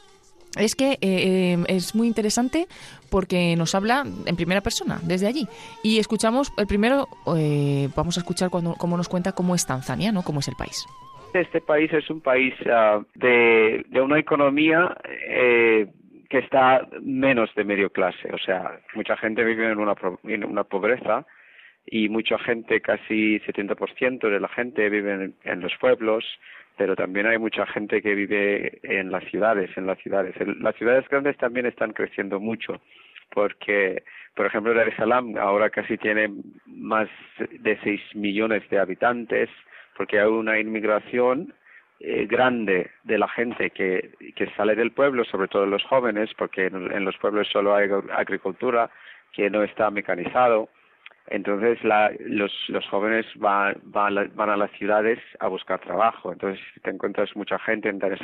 es 0.58 0.76
que 0.76 0.94
eh, 0.94 0.98
eh, 1.02 1.58
es 1.68 1.96
muy 1.96 2.08
interesante 2.08 2.66
porque 3.10 3.56
nos 3.56 3.76
habla 3.76 4.04
en 4.26 4.36
primera 4.36 4.62
persona, 4.62 5.00
desde 5.04 5.28
allí. 5.28 5.48
Y 5.84 6.00
escuchamos, 6.00 6.52
el 6.58 6.68
primero, 6.68 7.08
eh, 7.38 7.90
vamos 7.96 8.18
a 8.18 8.22
escuchar 8.22 8.50
cuando, 8.50 8.74
cómo 8.74 8.98
nos 8.98 9.10
cuenta 9.10 9.32
cómo 9.32 9.56
es 9.56 9.66
Tanzania, 9.66 10.12
¿no? 10.12 10.24
Cómo 10.24 10.40
es 10.40 10.48
el 10.48 10.56
país. 10.56 10.86
Este 11.34 11.62
país 11.62 11.92
es 11.94 12.10
un 12.10 12.22
país 12.22 12.54
ah, 12.72 13.02
de, 13.16 13.86
una 14.02 14.20
economía 14.20 14.96
que 16.30 16.40
está 16.40 16.88
menos 17.02 17.50
de 17.56 17.64
medio 17.64 17.90
clase. 17.90 18.30
O 18.34 18.38
sea, 18.38 18.80
mucha 18.96 19.16
gente 19.18 19.44
vive 19.44 19.72
en 19.72 19.78
una, 19.78 19.96
en 20.24 20.64
pobreza 20.66 21.26
y 21.86 22.10
mucha 22.10 22.38
gente, 22.40 22.82
casi 22.82 23.40
70% 23.40 24.30
de 24.30 24.40
la 24.40 24.50
gente 24.50 24.90
vive 24.90 25.32
en 25.44 25.62
los 25.62 25.72
pueblos 25.80 26.26
pero 26.78 26.96
también 26.96 27.26
hay 27.26 27.38
mucha 27.38 27.66
gente 27.66 28.02
que 28.02 28.14
vive 28.14 28.80
en 28.84 29.12
las 29.12 29.24
ciudades, 29.26 29.76
en 29.78 29.88
las 29.88 29.98
ciudades. 30.00 30.36
Las 30.60 30.76
ciudades 30.76 31.08
grandes 31.10 31.36
también 31.38 31.66
están 31.66 31.92
creciendo 31.92 32.40
mucho, 32.40 32.80
porque, 33.32 34.04
por 34.36 34.46
ejemplo, 34.46 34.74
Dar 34.74 34.88
es 34.88 34.96
Salaam 34.96 35.36
ahora 35.38 35.70
casi 35.70 35.98
tiene 35.98 36.30
más 36.68 37.10
de 37.60 37.78
6 37.84 38.16
millones 38.16 38.70
de 38.70 38.80
habitantes, 38.80 39.50
porque 39.98 40.20
hay 40.20 40.28
una 40.28 40.60
inmigración 40.60 41.54
eh, 42.00 42.28
grande 42.28 42.92
de 43.04 43.18
la 43.18 43.28
gente 43.28 43.72
que, 43.72 44.12
que 44.36 44.48
sale 44.52 44.76
del 44.76 44.92
pueblo, 44.92 45.26
sobre 45.26 45.48
todo 45.48 45.66
los 45.66 45.84
jóvenes, 45.84 46.30
porque 46.38 46.68
en 46.68 47.06
los 47.06 47.18
pueblos 47.18 47.48
solo 47.52 47.76
hay 47.76 47.90
agricultura, 48.16 48.92
que 49.34 49.50
no 49.50 49.64
está 49.64 49.90
mecanizado 49.90 50.70
entonces 51.30 51.84
la, 51.84 52.12
los, 52.20 52.52
los 52.70 52.86
jóvenes 52.88 53.26
van, 53.36 53.78
van, 53.84 54.50
a 54.50 54.58
las 54.58 54.72
ciudades 54.72 55.20
a 55.40 55.48
buscar 55.48 55.80
trabajo. 55.80 56.32
Entonces 56.32 56.64
te 56.84 56.90
encuentras 56.90 57.36
mucha 57.36 57.60
gente 57.60 57.90
en 57.90 58.00
Dar 58.00 58.18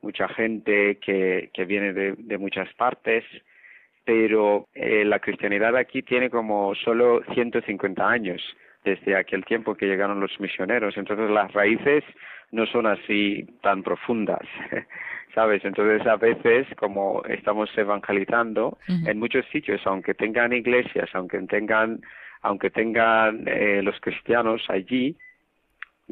mucha 0.00 0.28
gente 0.28 0.98
que, 0.98 1.50
que 1.54 1.64
viene 1.64 1.92
de, 1.92 2.14
de 2.18 2.38
muchas 2.38 2.72
partes, 2.74 3.24
pero 4.04 4.68
eh, 4.74 5.04
la 5.04 5.20
cristianidad 5.20 5.76
aquí 5.76 6.02
tiene 6.02 6.28
como 6.28 6.74
solo 6.74 7.22
150 7.32 8.08
años 8.08 8.42
desde 8.84 9.16
aquel 9.16 9.44
tiempo 9.44 9.74
que 9.74 9.86
llegaron 9.86 10.20
los 10.20 10.38
misioneros. 10.40 10.96
Entonces 10.96 11.30
las 11.30 11.52
raíces 11.52 12.04
no 12.50 12.66
son 12.66 12.86
así 12.86 13.46
tan 13.62 13.82
profundas. 13.82 14.46
¿sabes? 15.34 15.64
Entonces 15.64 16.06
a 16.06 16.16
veces 16.16 16.66
como 16.76 17.22
estamos 17.28 17.70
evangelizando 17.76 18.78
en 18.88 19.18
muchos 19.18 19.44
sitios, 19.46 19.80
aunque 19.86 20.14
tengan 20.14 20.52
iglesias, 20.52 21.08
aunque 21.14 21.38
tengan, 21.42 22.00
aunque 22.42 22.70
tengan 22.70 23.44
eh, 23.46 23.80
los 23.82 23.98
cristianos 24.00 24.62
allí, 24.68 25.16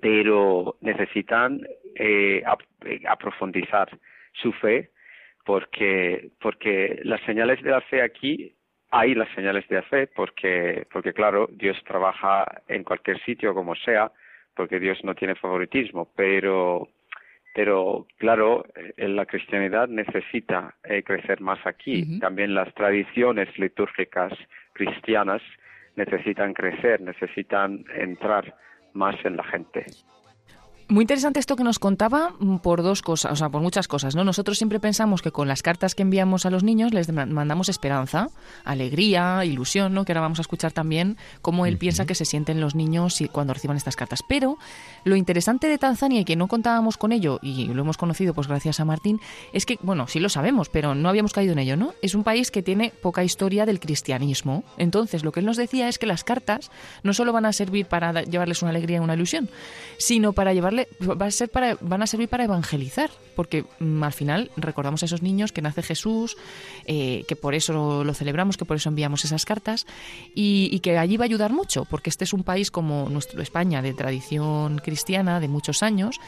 pero 0.00 0.76
necesitan 0.80 1.60
eh, 1.94 2.42
eh, 2.84 3.00
aprofundizar 3.08 3.88
su 4.32 4.52
fe 4.52 4.90
porque 5.44 6.30
porque 6.40 7.00
las 7.04 7.20
señales 7.22 7.62
de 7.62 7.70
la 7.70 7.80
fe 7.80 8.02
aquí 8.02 8.54
hay 8.90 9.14
las 9.14 9.28
señales 9.34 9.66
de 9.68 9.76
la 9.76 9.82
fe 9.82 10.06
porque 10.06 10.86
porque 10.92 11.12
claro 11.12 11.48
Dios 11.50 11.76
trabaja 11.84 12.62
en 12.68 12.84
cualquier 12.84 13.20
sitio 13.24 13.54
como 13.54 13.74
sea 13.74 14.12
porque 14.54 14.78
Dios 14.78 15.02
no 15.02 15.14
tiene 15.14 15.34
favoritismo 15.34 16.10
pero 16.14 16.88
pero 17.55 18.07
claro, 18.18 18.64
eh, 18.96 19.09
la 19.09 19.26
cristianidad 19.26 19.88
necesita 19.88 20.74
eh, 20.84 21.03
crecer 21.03 21.40
más 21.40 21.59
aquí. 21.66 22.18
También 22.20 22.55
las 22.55 22.72
tradiciones 22.74 23.48
litúrgicas 23.59 24.32
cristianas 24.72 25.42
necesitan 25.96 26.55
crecer, 26.55 27.01
necesitan 27.01 27.84
entrar 27.94 28.55
más 28.92 29.16
en 29.24 29.36
la 29.36 29.44
gente. 29.44 29.84
Muy 30.91 31.05
interesante 31.05 31.38
esto 31.38 31.55
que 31.55 31.62
nos 31.62 31.78
contaba 31.78 32.34
mm, 32.41 32.57
por 32.57 32.82
dos 32.82 33.01
cosas, 33.01 33.30
o 33.30 33.36
sea, 33.36 33.49
por 33.49 33.62
muchas 33.62 33.86
cosas, 33.86 34.16
¿no? 34.16 34.24
Nosotros 34.24 34.59
siempre 34.59 34.80
pensamos 34.80 35.22
que 35.22 35.30
con 35.30 35.47
las 35.47 35.62
cartas 35.62 35.95
que 35.95 36.03
enviamos 36.03 36.47
a 36.47 36.51
los 36.51 36.64
niños 36.64 36.93
les 36.93 37.12
mandamos 37.12 37.68
esperanza, 37.68 38.26
alegría, 38.64 39.45
ilusión, 39.45 39.95
¿no? 39.95 40.05
Que 40.05 40.11
ahora 40.11 40.22
vamos 40.22 40.41
a 40.41 40.43
escuchar 40.43 40.72
también 40.72 41.16
cómo 41.43 41.64
él 41.64 41.78
piensa 41.78 42.07
que 42.07 42.16
se 42.16 42.24
sienten 42.24 42.61
los 42.61 42.74
niños 42.74 43.22
cuando 43.30 43.55
reciban 43.55 43.76
estas 43.76 43.95
cartas. 43.95 44.24
Pero 44.28 44.59
lo 45.05 45.14
interesante 45.14 45.68
de 45.68 45.78
Tanzania 45.78 46.22
y 46.22 46.24
que 46.24 46.34
no 46.34 46.49
contábamos 46.49 46.97
con 46.97 47.12
ello 47.12 47.38
y 47.41 47.66
lo 47.66 47.82
hemos 47.82 47.97
conocido 47.97 48.34
pues 48.34 48.49
gracias 48.49 48.80
a 48.80 48.84
Martín 48.84 49.20
es 49.53 49.66
que, 49.66 49.78
bueno, 49.82 50.09
sí 50.09 50.18
lo 50.18 50.28
sabemos, 50.28 50.70
pero 50.70 50.97
no 50.97 51.09
habíamos 51.09 51.32
caído 51.32 51.53
en 51.53 51.61
ello, 51.61 51.76
¿no? 51.76 51.95
Es 52.03 52.16
un 52.16 52.24
país 52.24 52.51
que 52.51 52.64
tiene 52.64 52.93
poca 53.01 53.22
historia 53.22 53.64
del 53.64 53.78
cristianismo. 53.78 54.64
Entonces, 54.76 55.22
lo 55.22 55.30
que 55.30 55.38
él 55.38 55.47
nos 55.47 55.57
decía 55.57 55.88
es 55.88 56.01
que 56.01 56.07
las 56.07 56.24
cartas 56.24 56.72
no 57.05 57.14
solo 57.14 57.32
van 57.32 57.47
a 57.47 57.53
servir 57.53 57.86
para 57.86 58.24
llevarles 58.24 58.62
una 58.62 58.70
alegría 58.70 58.97
y 58.97 59.01
una 59.01 59.14
ilusión, 59.14 59.49
sino 59.97 60.32
para 60.32 60.53
llevarles 60.53 60.80
va 61.01 61.26
a 61.26 61.31
ser 61.31 61.49
para, 61.49 61.76
van 61.81 62.03
a 62.03 62.07
servir 62.07 62.28
para 62.28 62.45
evangelizar, 62.45 63.11
porque 63.37 63.64
mm, 63.78 64.03
al 64.03 64.12
final 64.12 64.51
recordamos 64.57 65.03
a 65.03 65.07
esos 65.07 65.22
niños 65.22 65.53
que 65.53 65.62
nace 65.62 65.83
Jesús, 65.83 66.37
eh, 66.87 67.24
que 67.28 67.37
por 67.37 67.55
eso 67.55 68.05
lo 68.05 68.14
celebramos, 68.14 68.57
que 68.57 68.64
por 68.64 68.76
eso 68.76 68.89
enviamos 68.89 69.24
esas 69.24 69.45
cartas, 69.45 69.87
y, 70.35 70.78
que 70.81 70.99
allí 70.99 71.16
va 71.16 71.24
a 71.24 71.26
ayudar 71.26 71.53
mucho, 71.53 71.85
porque 71.85 72.11
este 72.11 72.24
es 72.24 72.33
un 72.33 72.43
país 72.43 72.70
como 72.70 73.09
nuestro 73.09 73.43
España, 73.43 73.83
de 73.83 73.93
tradición 73.95 74.78
cristiana, 74.78 75.41
de 75.41 75.49
muchos 75.49 75.83
años, 75.83 76.20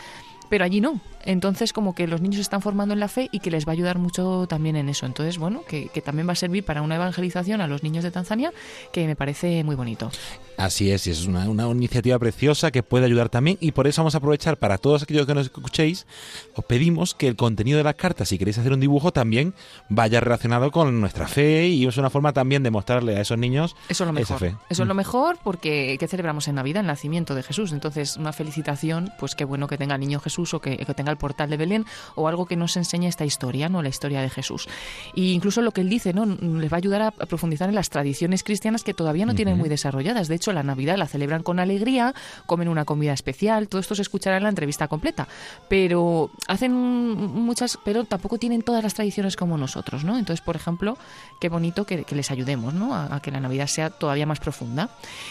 pero 0.49 0.65
allí 0.65 0.81
no. 0.81 1.01
Entonces, 1.25 1.73
como 1.73 1.95
que 1.95 2.07
los 2.07 2.21
niños 2.21 2.37
se 2.37 2.43
están 2.43 2.63
formando 2.63 2.95
en 2.95 3.01
la 3.01 3.09
fe 3.09 3.29
y 3.31 3.41
que 3.41 3.51
les 3.51 3.67
va 3.67 3.71
a 3.71 3.75
ayudar 3.75 3.99
mucho 3.99 4.47
también 4.49 4.77
en 4.77 4.89
eso. 4.89 5.07
Entonces, 5.07 5.39
bueno, 5.39 5.63
que, 5.67 5.89
también 6.05 6.29
va 6.29 6.33
a 6.33 6.37
servir 6.37 6.65
para 6.65 6.83
una 6.83 6.97
evangelización 6.97 7.61
a 7.61 7.67
los 7.67 7.83
niños 7.83 8.03
de 8.03 8.11
Tanzania, 8.11 8.53
que 8.93 9.07
me 9.07 9.15
parece 9.15 9.63
muy 9.63 9.77
bonito. 9.77 10.11
Así 10.57 10.91
es, 10.91 11.07
y 11.07 11.11
es 11.11 11.27
una, 11.27 11.49
una, 11.49 11.69
iniciativa 11.69 12.19
preciosa 12.19 12.71
que 12.71 12.83
puede 12.83 13.07
ayudar 13.07 13.29
también 13.29 13.57
y 13.61 13.73
por 13.73 13.87
eso 13.87 14.03
vamos 14.03 14.15
a 14.15 14.19
aprovechar 14.19 14.59
para 14.59 14.79
todos 14.79 15.03
aquellos 15.03 15.27
que 15.27 15.35
nos 15.35 15.47
escuchéis, 15.47 16.07
os 16.55 16.65
pedimos 16.65 17.15
que 17.15 17.27
el 17.27 17.37
contenido 17.37 17.79
de 17.79 17.85
las 17.85 17.95
cartas, 17.95 18.29
si 18.29 18.39
queréis 18.39 18.59
hacer 18.59 18.73
un 18.73 18.81
dibujo, 18.81 19.13
también 19.13 19.55
vaya 19.89 20.21
relacionado 20.21 20.71
con 20.71 21.01
nuestra 21.01 21.27
fe 21.27 21.69
y 21.69 21.87
es 21.87 21.97
una 21.97 22.11
forma 22.11 22.33
también 22.33 22.63
de 22.63 22.71
mostrarle 22.71 23.17
a 23.17 23.21
esos 23.21 23.39
niños 23.39 23.75
eso 23.89 24.05
es 24.05 24.07
lo 24.07 24.13
mejor. 24.13 24.37
esa 24.37 24.39
fe. 24.39 24.57
Eso 24.69 24.83
es 24.83 24.89
lo 24.89 24.95
mm. 24.95 24.97
mejor 24.97 25.39
porque 25.43 25.97
¿qué 25.99 26.09
celebramos 26.09 26.47
en 26.49 26.57
Navidad? 26.57 26.81
El 26.81 26.89
nacimiento 26.89 27.35
de 27.35 27.43
Jesús. 27.43 27.73
Entonces, 27.73 28.17
una 28.17 28.33
felicitación, 28.33 29.11
pues 29.19 29.35
qué 29.35 29.45
bueno 29.45 29.69
que 29.69 29.79
tenga 29.79 29.95
el 29.95 30.01
niño 30.01 30.21
Jesús 30.21 30.32
o 30.39 30.61
que, 30.61 30.77
tenga 30.97 31.11
al 31.11 31.19
portal 31.19 31.51
de 31.51 31.57
Belén 31.57 31.87
o 32.15 32.29
algo 32.29 32.47
que 32.47 32.57
nos 32.57 32.77
enseñe 32.77 33.07
esta 33.07 33.25
historia, 33.25 33.69
¿no? 33.69 33.83
La 33.83 33.89
historia 33.89 34.21
de 34.21 34.31
Jesús. 34.31 34.69
Y 35.15 35.33
incluso 35.33 35.63
lo 35.63 35.73
que 35.73 35.81
él 35.81 35.89
dice, 35.89 36.13
¿no? 36.13 36.27
Les 36.27 36.73
va 36.73 36.77
a 36.77 36.79
ayudar 36.79 37.03
a 37.03 37.11
profundizar 37.11 37.69
en 37.69 37.75
las 37.75 37.91
tradiciones 37.91 38.43
cristianas 38.43 38.85
que 38.85 38.95
todavía 38.95 39.27
no 39.27 39.35
tienen 39.35 39.59
muy 39.59 39.69
desarrolladas. 39.69 40.29
De 40.29 40.35
hecho, 40.35 40.53
la 40.53 40.63
Navidad 40.63 40.97
la 40.97 41.07
celebran 41.07 41.43
con 41.43 41.61
alegría, 41.61 42.15
comen 42.47 42.69
una 42.69 42.85
comida 42.85 43.13
especial, 43.13 43.69
todo 43.69 43.81
esto 43.81 43.95
se 43.95 44.03
escuchará 44.03 44.37
en 44.37 44.43
la 44.43 44.49
entrevista 44.49 44.89
completa. 44.89 45.29
Pero 45.69 46.31
hacen 46.49 46.73
muchas, 46.73 47.79
pero 47.85 48.05
tampoco 48.05 48.39
tienen 48.39 48.63
todas 48.63 48.83
las 48.83 48.95
tradiciones 48.95 49.37
como 49.37 49.59
nosotros, 49.59 50.05
¿no? 50.05 50.19
Entonces, 50.19 50.45
por 50.45 50.57
ejemplo, 50.57 50.97
qué 51.41 51.49
bonito 51.49 51.85
que, 51.87 52.05
les 52.13 52.31
ayudemos, 52.31 52.75
¿no? 52.75 52.95
A, 52.95 53.21
que 53.21 53.31
la 53.31 53.41
Navidad 53.41 53.67
sea 53.67 53.91
todavía 53.91 54.27
más 54.27 54.41
profunda. 54.41 54.91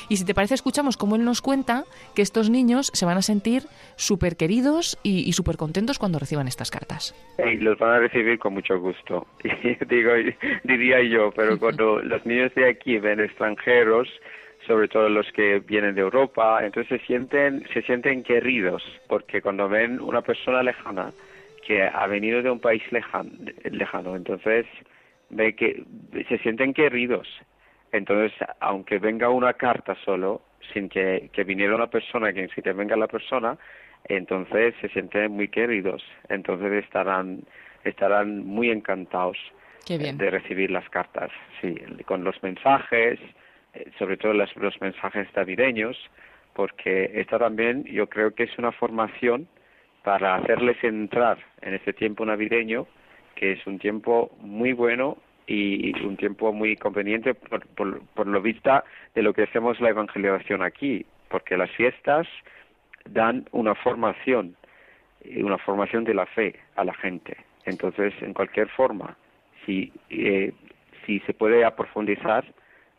Y 0.09 0.17
si 0.17 0.25
te 0.25 0.33
parece, 0.33 0.55
escuchamos 0.55 0.97
cómo 0.97 1.15
él 1.15 1.23
nos 1.23 1.41
cuenta 1.41 1.85
que 2.15 2.21
estos 2.21 2.49
niños 2.49 2.91
se 2.93 3.05
van 3.05 3.17
a 3.17 3.21
sentir 3.21 3.67
súper 3.95 4.37
queridos 4.37 4.90
y, 5.03 5.31
súper 5.33 5.57
contentos 5.57 5.99
cuando 5.99 6.19
reciban 6.19 6.47
estas 6.47 6.71
cartas. 6.71 7.15
Y 7.37 7.57
los 7.57 7.77
van 7.77 7.91
a 7.91 7.99
recibir 7.99 8.39
con 8.39 8.53
mucho 8.53 8.79
gusto. 8.79 9.27
Digo, 9.87 10.11
diría 10.63 11.01
yo, 11.03 11.31
pero 11.35 11.57
cuando 11.57 11.99
los 12.03 12.25
niños 12.25 12.53
de 12.55 12.69
aquí 12.69 12.97
ven 12.97 13.19
extranjeros, 13.19 14.07
sobre 14.67 14.87
todo 14.87 15.09
los 15.09 15.31
que 15.31 15.59
vienen 15.59 15.95
de 15.95 16.01
Europa, 16.01 16.59
entonces 16.63 16.99
se 16.99 17.05
sienten, 17.05 17.65
se 17.73 17.81
sienten 17.81 18.23
queridos, 18.23 18.83
porque 19.07 19.41
cuando 19.41 19.67
ven 19.67 19.99
una 19.99 20.21
persona 20.21 20.63
lejana 20.63 21.11
que 21.65 21.83
ha 21.83 22.07
venido 22.07 22.41
de 22.41 22.49
un 22.49 22.59
país 22.59 22.83
lejano, 22.91 23.31
lejano 23.63 24.15
entonces 24.15 24.65
ve 25.29 25.55
que 25.55 25.83
se 26.27 26.37
sienten 26.39 26.73
queridos. 26.73 27.27
Entonces, 27.91 28.31
aunque 28.59 28.99
venga 28.99 29.29
una 29.29 29.53
carta 29.53 29.95
solo, 30.05 30.41
sin 30.73 30.89
que, 30.89 31.29
que 31.33 31.43
viniera 31.43 31.75
una 31.75 31.87
persona, 31.87 32.31
que 32.31 32.47
si 32.49 32.61
te 32.61 32.73
venga 32.73 32.95
la 32.95 33.07
persona, 33.07 33.57
entonces 34.05 34.73
se 34.81 34.89
sienten 34.89 35.31
muy 35.31 35.47
queridos. 35.47 36.03
Entonces 36.29 36.83
estarán, 36.83 37.43
estarán 37.83 38.45
muy 38.45 38.69
encantados 38.69 39.37
de 39.87 40.29
recibir 40.29 40.71
las 40.71 40.87
cartas, 40.89 41.31
sí, 41.59 41.75
con 42.05 42.23
los 42.23 42.41
mensajes, 42.43 43.19
eh, 43.73 43.91
sobre 43.97 44.17
todo 44.17 44.33
los, 44.33 44.81
mensajes 44.81 45.27
navideños, 45.35 45.97
porque 46.53 47.11
esta 47.15 47.39
también 47.39 47.83
yo 47.85 48.07
creo 48.07 48.33
que 48.33 48.43
es 48.43 48.57
una 48.57 48.71
formación 48.71 49.47
para 50.03 50.35
hacerles 50.35 50.81
entrar 50.83 51.37
en 51.61 51.73
este 51.73 51.93
tiempo 51.93 52.25
navideño, 52.25 52.87
que 53.35 53.53
es 53.53 53.67
un 53.67 53.79
tiempo 53.79 54.31
muy 54.39 54.73
bueno 54.73 55.17
y 55.47 55.93
un 56.05 56.15
tiempo 56.15 56.53
muy 56.53 56.75
conveniente 56.77 57.33
por, 57.33 57.67
por, 58.15 58.27
lo 58.27 58.41
vista 58.41 58.85
de 59.15 59.21
lo 59.21 59.33
que 59.33 59.43
hacemos 59.43 59.81
la 59.81 59.89
evangelización 59.89 60.61
aquí, 60.61 61.05
porque 61.29 61.57
las 61.57 61.71
fiestas 61.71 62.27
dan 63.09 63.47
una 63.51 63.75
formación, 63.75 64.55
una 65.37 65.57
formación 65.57 66.03
de 66.03 66.13
la 66.13 66.25
fe 66.25 66.55
a 66.75 66.83
la 66.83 66.93
gente. 66.93 67.37
Entonces, 67.65 68.13
en 68.21 68.33
cualquier 68.33 68.69
forma, 68.69 69.17
si, 69.65 69.91
eh, 70.09 70.53
si 71.05 71.19
se 71.21 71.33
puede 71.33 71.69
profundizar 71.71 72.45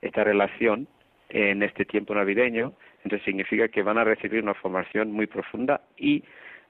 esta 0.01 0.25
relación 0.25 0.89
en 1.29 1.63
este 1.63 1.85
tiempo 1.85 2.15
navideño, 2.15 2.75
entonces 3.05 3.25
significa 3.25 3.69
que 3.69 3.83
van 3.83 3.99
a 3.99 4.05
recibir 4.05 4.43
una 4.43 4.55
formación 4.55 5.13
muy 5.13 5.27
profunda 5.27 5.81
y 5.97 6.23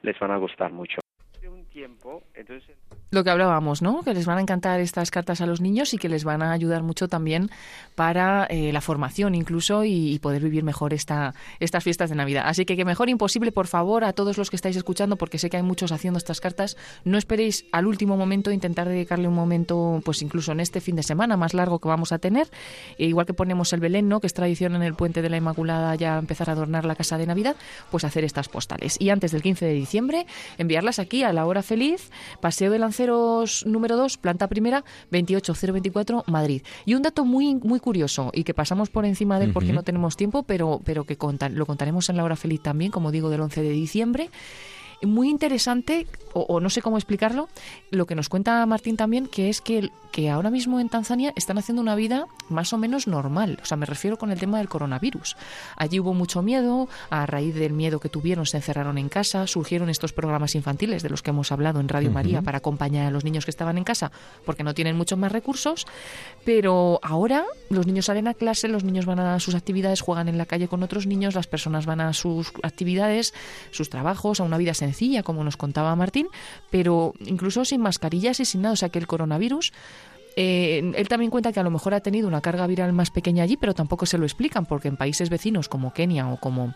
les 0.03 0.18
van 0.18 0.30
a 0.30 0.37
gustar 0.37 0.72
mucho. 0.72 1.01
Un 1.47 1.64
tiempo, 1.66 2.22
entonces 2.35 2.76
lo 3.13 3.25
que 3.25 3.31
hablábamos, 3.31 3.83
¿no? 3.83 4.03
Que 4.03 4.15
les 4.15 4.25
van 4.25 4.39
a 4.39 4.41
encantar 4.41 4.81
estas 4.81 5.11
cartas 5.11 5.43
a 5.43 5.47
los 5.47 5.61
niños 5.61 5.93
y 5.93 5.99
que 5.99 6.09
les 6.09 6.25
van 6.25 6.43
a 6.43 6.51
ayudar 6.51 6.83
mucho 6.83 7.09
también 7.09 7.51
para 7.95 8.47
eh, 8.47 8.73
la 8.73 8.81
formación 8.81 9.35
incluso 9.35 9.85
y, 9.85 10.19
poder 10.23 10.43
vivir 10.43 10.63
mejor 10.63 10.95
esta, 10.95 11.35
estas 11.61 11.85
fiestas 11.85 12.09
de 12.09 12.17
Navidad. 12.17 12.45
Así 12.47 12.65
que 12.65 12.77
que 12.77 12.85
mejor 12.85 13.11
imposible, 13.11 13.53
por 13.53 13.67
favor, 13.67 14.05
a 14.05 14.15
todos 14.15 14.39
los 14.39 14.49
que 14.49 14.57
estáis 14.57 14.77
escuchando, 14.77 15.17
porque 15.17 15.39
sé 15.39 15.51
que 15.51 15.59
hay 15.59 15.63
muchos 15.63 15.93
haciendo 15.93 16.17
estas 16.17 16.41
cartas, 16.41 16.77
no 17.05 17.19
esperéis 17.19 17.67
al 17.73 17.87
último 17.87 18.17
momento 18.17 18.51
intentar 18.51 18.89
dedicarle 18.89 19.29
un 19.29 19.35
momento, 19.35 20.01
pues 20.05 20.23
incluso 20.23 20.53
en 20.53 20.61
este 20.61 20.81
fin 20.81 20.97
de 20.97 21.03
semana 21.03 21.37
más 21.37 21.53
largo 21.53 21.81
que 21.81 21.89
vamos 21.89 22.13
a 22.13 22.19
tener, 22.19 22.49
e 22.97 23.07
igual 23.07 23.27
que 23.27 23.35
ponemos 23.35 23.73
el 23.75 23.81
Belén, 23.81 24.09
¿no? 24.09 24.21
Que 24.21 24.27
es 24.27 24.33
tradición 24.33 24.75
en 24.75 24.83
el 24.83 24.95
puente 24.95 25.21
de 25.21 25.29
la 25.29 25.37
Inmaculada 25.37 25.95
ya 25.97 26.19
empezar 26.19 26.49
a 26.49 26.53
adornar 26.53 26.87
la 26.87 26.95
casa 26.95 27.19
de 27.19 27.27
Navidad, 27.27 27.57
pues 27.91 28.05
hacer 28.05 28.25
estas 28.25 28.49
postales. 28.49 28.97
Y 29.01 29.11
antes 29.11 29.33
del 29.33 29.43
15 29.43 29.67
de 29.67 29.73
diciembre, 29.75 30.27
enviarlas 30.57 30.99
aquí 30.99 31.25
a 31.25 31.33
la 31.35 31.45
hora 31.45 31.63
feliz, 31.63 32.11
Paseo 32.41 32.71
de 32.71 32.79
Lanzarote 33.03 33.67
número 33.67 33.97
2, 33.97 34.19
planta 34.19 34.49
primera, 34.49 34.85
28024, 35.11 36.25
Madrid. 36.27 36.63
Y 36.85 36.95
un 36.95 37.03
dato 37.03 37.25
muy 37.25 37.55
muy 37.57 37.81
curioso 37.81 38.31
y 38.33 38.45
que 38.45 38.55
pasamos 38.55 38.91
por 38.91 39.05
encima 39.05 39.39
de 39.39 39.47
él 39.47 39.53
porque 39.53 39.73
no 39.73 39.83
tenemos 39.83 40.17
tiempo, 40.17 40.43
pero, 40.45 40.81
pero 40.85 41.05
que 41.05 41.19
lo 41.51 41.67
contaremos 41.67 42.09
en 42.09 42.17
la 42.17 42.25
hora 42.25 42.37
feliz 42.37 42.63
también, 42.63 42.91
como 42.91 43.11
digo, 43.11 43.31
del 43.31 43.41
11 43.41 43.63
de 43.63 43.71
diciembre 43.71 44.31
muy 45.07 45.29
interesante, 45.29 46.07
o, 46.33 46.61
no 46.61 46.71
sé 46.71 46.81
cómo 46.81 46.97
explicarlo, 46.97 47.49
lo 47.91 48.07
que 48.07 48.15
nos 48.15 48.29
cuenta 48.29 48.65
Martín 48.67 48.97
también, 48.97 49.27
que 49.27 49.49
es 49.49 49.61
que, 49.61 49.91
que 50.13 50.31
ahora 50.31 50.51
mismo 50.51 50.81
en 50.81 50.89
Tanzania 50.89 51.33
están 51.37 51.59
haciendo 51.59 51.83
una 51.83 51.95
vida 51.95 52.27
más 52.49 52.73
o 52.73 52.79
menos 52.79 53.07
normal. 53.07 53.59
O 53.63 53.67
sea, 53.67 53.77
me 53.77 53.85
refiero 53.85 54.17
con 54.17 54.31
el 54.31 54.39
tema 54.39 54.59
del 54.59 54.69
coronavirus. 54.69 55.37
Allí 55.77 56.01
hubo 56.01 56.15
mucho 56.15 56.41
miedo, 56.43 56.89
a 57.11 57.27
raíz 57.27 57.55
del 57.55 57.73
miedo 57.73 58.01
que 58.01 58.09
tuvieron 58.09 58.47
se 58.47 58.57
encerraron 58.59 58.97
en 58.97 59.09
casa, 59.09 59.47
surgieron 59.47 59.91
estos 59.91 60.13
programas 60.13 60.55
infantiles 60.55 61.03
de 61.03 61.11
los 61.11 61.23
que 61.23 61.31
hemos 61.31 61.53
hablado 61.53 61.81
en 61.81 61.89
Radio 61.89 62.11
María 62.11 62.43
para 62.43 62.59
acompañar 62.59 63.07
a 63.07 63.11
los 63.11 63.25
niños 63.25 63.45
que 63.45 63.51
estaban 63.51 63.77
en 63.77 63.85
casa 63.85 64.11
porque 64.45 64.65
no 64.65 64.75
tienen 64.75 64.97
muchos 64.97 65.19
más 65.19 65.33
recursos, 65.33 65.87
pero 66.45 67.01
ahora 67.03 67.45
los 67.69 67.87
niños 67.87 68.07
salen 68.07 68.29
a 68.29 68.35
clase, 68.35 68.69
los 68.69 68.85
niños 68.85 69.07
van 69.07 69.21
a 69.21 69.41
sus 69.41 69.55
actividades, 69.55 70.01
juegan 70.01 70.29
en 70.29 70.39
la 70.39 70.47
calle 70.47 70.69
con 70.69 70.83
otros 70.83 71.07
niños, 71.07 71.35
las 71.35 71.47
personas 71.47 71.87
van 71.87 72.01
a 72.01 72.13
sus 72.13 72.53
actividades, 72.63 73.35
sus 73.71 73.91
trabajos, 73.91 74.41
a 74.41 74.45
una 74.45 74.59
vida 74.59 74.75
sencilla 74.75 74.91
como 75.22 75.45
nos 75.45 75.57
contaba 75.57 75.95
Martín, 75.97 76.28
pero 76.70 77.14
incluso 77.20 77.64
sin 77.64 77.80
mascarillas 77.80 78.40
y 78.40 78.45
sin 78.45 78.62
nada. 78.62 78.74
O 78.74 78.76
sea 78.76 78.88
que 78.88 78.99
el 78.99 79.07
coronavirus 79.07 79.72
eh, 80.36 80.93
él 80.97 81.09
también 81.09 81.30
cuenta 81.30 81.53
que 81.53 81.61
a 81.61 81.62
lo 81.62 81.70
mejor 81.70 81.95
ha 81.95 82.01
tenido 82.01 82.26
una 82.28 82.40
carga 82.40 82.66
viral 82.66 82.93
más 82.93 83.11
pequeña 83.11 83.45
allí, 83.45 83.57
pero 83.57 83.74
tampoco 83.74 84.07
se 84.07 84.18
lo 84.18 84.24
explican, 84.24 84.66
porque 84.66 84.88
en 84.88 84.97
países 84.97 85.28
vecinos 85.28 85.68
como 85.68 85.93
Kenia 85.93 86.28
o 86.28 86.38
como 86.38 86.74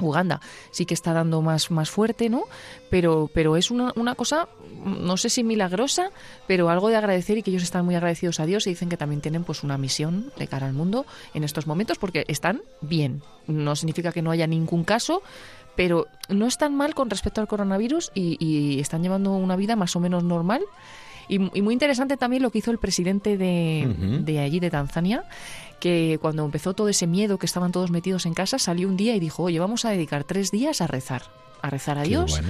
Uganda 0.00 0.40
sí 0.70 0.84
que 0.86 0.94
está 0.94 1.12
dando 1.12 1.42
más, 1.42 1.70
más 1.70 1.90
fuerte, 1.90 2.28
¿no? 2.28 2.44
Pero, 2.90 3.30
pero 3.32 3.56
es 3.56 3.70
una, 3.70 3.92
una, 3.96 4.14
cosa, 4.14 4.48
no 4.84 5.16
sé 5.16 5.30
si 5.30 5.42
milagrosa, 5.44 6.10
pero 6.46 6.68
algo 6.68 6.88
de 6.88 6.96
agradecer 6.96 7.38
y 7.38 7.42
que 7.42 7.50
ellos 7.50 7.62
están 7.62 7.84
muy 7.84 7.94
agradecidos 7.94 8.40
a 8.40 8.46
Dios 8.46 8.66
y 8.66 8.70
dicen 8.70 8.88
que 8.88 8.96
también 8.96 9.20
tienen 9.20 9.44
pues 9.44 9.62
una 9.62 9.78
misión 9.78 10.32
de 10.36 10.46
cara 10.48 10.66
al 10.66 10.74
mundo 10.74 11.06
en 11.34 11.44
estos 11.44 11.66
momentos 11.66 11.98
porque 11.98 12.24
están 12.28 12.62
bien. 12.80 13.22
No 13.46 13.76
significa 13.76 14.12
que 14.12 14.22
no 14.22 14.30
haya 14.30 14.46
ningún 14.46 14.84
caso, 14.84 15.22
pero 15.76 16.08
no 16.28 16.46
están 16.46 16.74
mal 16.74 16.94
con 16.94 17.10
respecto 17.10 17.40
al 17.40 17.46
coronavirus 17.46 18.10
y, 18.14 18.80
están 18.80 19.02
llevando 19.02 19.32
una 19.32 19.56
vida 19.56 19.76
más 19.76 19.94
o 19.94 20.00
menos 20.00 20.24
normal. 20.24 20.62
Y, 21.28 21.38
muy 21.38 21.72
interesante 21.72 22.16
también 22.16 22.42
lo 22.42 22.50
que 22.50 22.58
hizo 22.58 22.70
el 22.70 22.78
presidente 22.78 23.36
de, 23.36 24.20
de 24.22 24.40
allí, 24.40 24.60
de 24.60 24.70
Tanzania, 24.70 25.24
que 25.80 26.18
cuando 26.20 26.44
empezó 26.44 26.74
todo 26.74 26.88
ese 26.88 27.06
miedo 27.06 27.38
que 27.38 27.46
estaban 27.46 27.72
todos 27.72 27.90
metidos 27.90 28.26
en 28.26 28.34
casa, 28.34 28.58
salió 28.58 28.88
un 28.88 28.96
día 28.96 29.14
y 29.14 29.20
dijo, 29.20 29.44
oye, 29.44 29.58
vamos 29.58 29.84
a 29.84 29.90
dedicar 29.90 30.24
tres 30.24 30.50
días 30.50 30.80
a 30.80 30.86
rezar, 30.86 31.22
a 31.62 31.70
rezar 31.70 31.98
a 31.98 32.02
Dios 32.02 32.40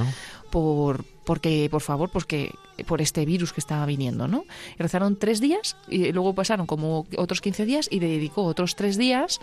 por 0.51 1.05
porque 1.27 1.69
por 1.71 1.83
favor, 1.83 2.09
porque 2.09 2.55
por 2.87 3.03
este 3.03 3.27
virus 3.27 3.53
que 3.53 3.61
estaba 3.61 3.85
viniendo, 3.85 4.29
¿no? 4.29 4.45
Rezaron 4.79 5.17
tres 5.17 5.41
días 5.41 5.77
y 5.89 6.13
luego 6.13 6.35
pasaron 6.35 6.67
como 6.67 7.07
otros 7.19 7.41
15 7.41 7.67
días 7.67 7.89
y 7.91 7.99
dedicó 7.99 8.45
otros 8.45 8.77
tres 8.77 8.97
días 8.97 9.41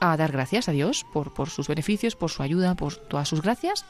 a 0.00 0.16
dar 0.16 0.32
gracias 0.32 0.68
a 0.68 0.72
Dios 0.72 1.06
por, 1.12 1.32
por 1.32 1.48
sus 1.48 1.68
beneficios, 1.68 2.16
por 2.16 2.30
su 2.30 2.42
ayuda, 2.42 2.74
por 2.74 2.96
todas 2.96 3.28
sus 3.28 3.42
gracias. 3.42 3.84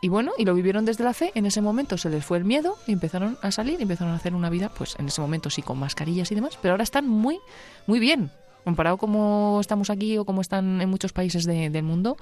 Y 0.00 0.08
bueno, 0.08 0.32
y 0.36 0.44
lo 0.44 0.54
vivieron 0.54 0.84
desde 0.84 1.04
la 1.04 1.14
fe. 1.14 1.30
En 1.36 1.46
ese 1.46 1.60
momento 1.60 1.96
se 1.96 2.10
les 2.10 2.24
fue 2.24 2.36
el 2.36 2.44
miedo 2.44 2.76
y 2.88 2.92
empezaron 2.92 3.38
a 3.40 3.52
salir 3.52 3.80
empezaron 3.80 4.12
a 4.12 4.16
hacer 4.16 4.34
una 4.34 4.50
vida, 4.50 4.72
pues 4.76 4.96
en 4.98 5.06
ese 5.06 5.20
momento 5.20 5.48
sí 5.48 5.62
con 5.62 5.78
mascarillas 5.78 6.32
y 6.32 6.34
demás, 6.34 6.58
pero 6.60 6.72
ahora 6.72 6.82
están 6.82 7.06
muy, 7.06 7.38
muy 7.86 8.00
bien. 8.00 8.32
Comparado 8.64 8.96
como 8.96 9.58
estamos 9.60 9.90
aquí 9.90 10.18
o 10.18 10.24
como 10.24 10.40
están 10.40 10.80
en 10.80 10.88
muchos 10.88 11.12
países 11.12 11.44
del 11.44 11.82
mundo, 11.82 12.16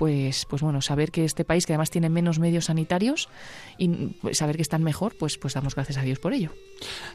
pues, 0.00 0.46
pues 0.46 0.62
bueno, 0.62 0.80
saber 0.80 1.10
que 1.10 1.26
este 1.26 1.44
país, 1.44 1.66
que 1.66 1.74
además 1.74 1.90
tiene 1.90 2.08
menos 2.08 2.38
medios 2.38 2.64
sanitarios, 2.64 3.28
y 3.76 4.16
saber 4.32 4.56
que 4.56 4.62
están 4.62 4.82
mejor, 4.82 5.14
pues, 5.18 5.36
pues 5.36 5.52
damos 5.52 5.74
gracias 5.74 5.98
a 5.98 6.02
Dios 6.02 6.18
por 6.18 6.32
ello. 6.32 6.54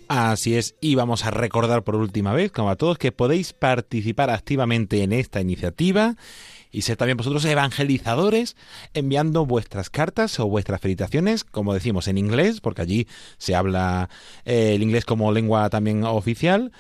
Así 0.08 0.56
es, 0.56 0.76
y 0.82 0.94
vamos 0.94 1.26
a 1.26 1.32
recordar 1.32 1.84
por 1.84 1.96
última 1.96 2.32
vez, 2.34 2.52
como 2.52 2.70
a 2.70 2.76
todos, 2.76 3.00
que 3.00 3.12
podéis 3.12 3.54
participar 3.54 4.30
activamente 4.30 5.02
en 5.02 5.14
esta 5.14 5.42
iniciativa 5.42 6.16
y 6.70 6.84
ser 6.84 6.96
también 6.96 7.18
vosotros 7.18 7.44
evangelizadores 7.46 8.56
enviando 8.94 9.48
vuestras 9.48 9.90
cartas 9.90 10.40
o 10.40 10.46
vuestras 10.46 10.80
felicitaciones, 10.80 11.44
como 11.44 11.74
decimos, 11.74 12.08
en 12.08 12.20
inglés, 12.20 12.62
porque 12.62 12.84
allí 12.84 13.08
se 13.40 13.56
habla 13.56 14.12
eh, 14.44 14.76
el 14.76 14.84
inglés 14.84 15.06
como 15.06 15.32
lengua 15.32 15.72
también 15.72 16.04
oficial. 16.04 16.72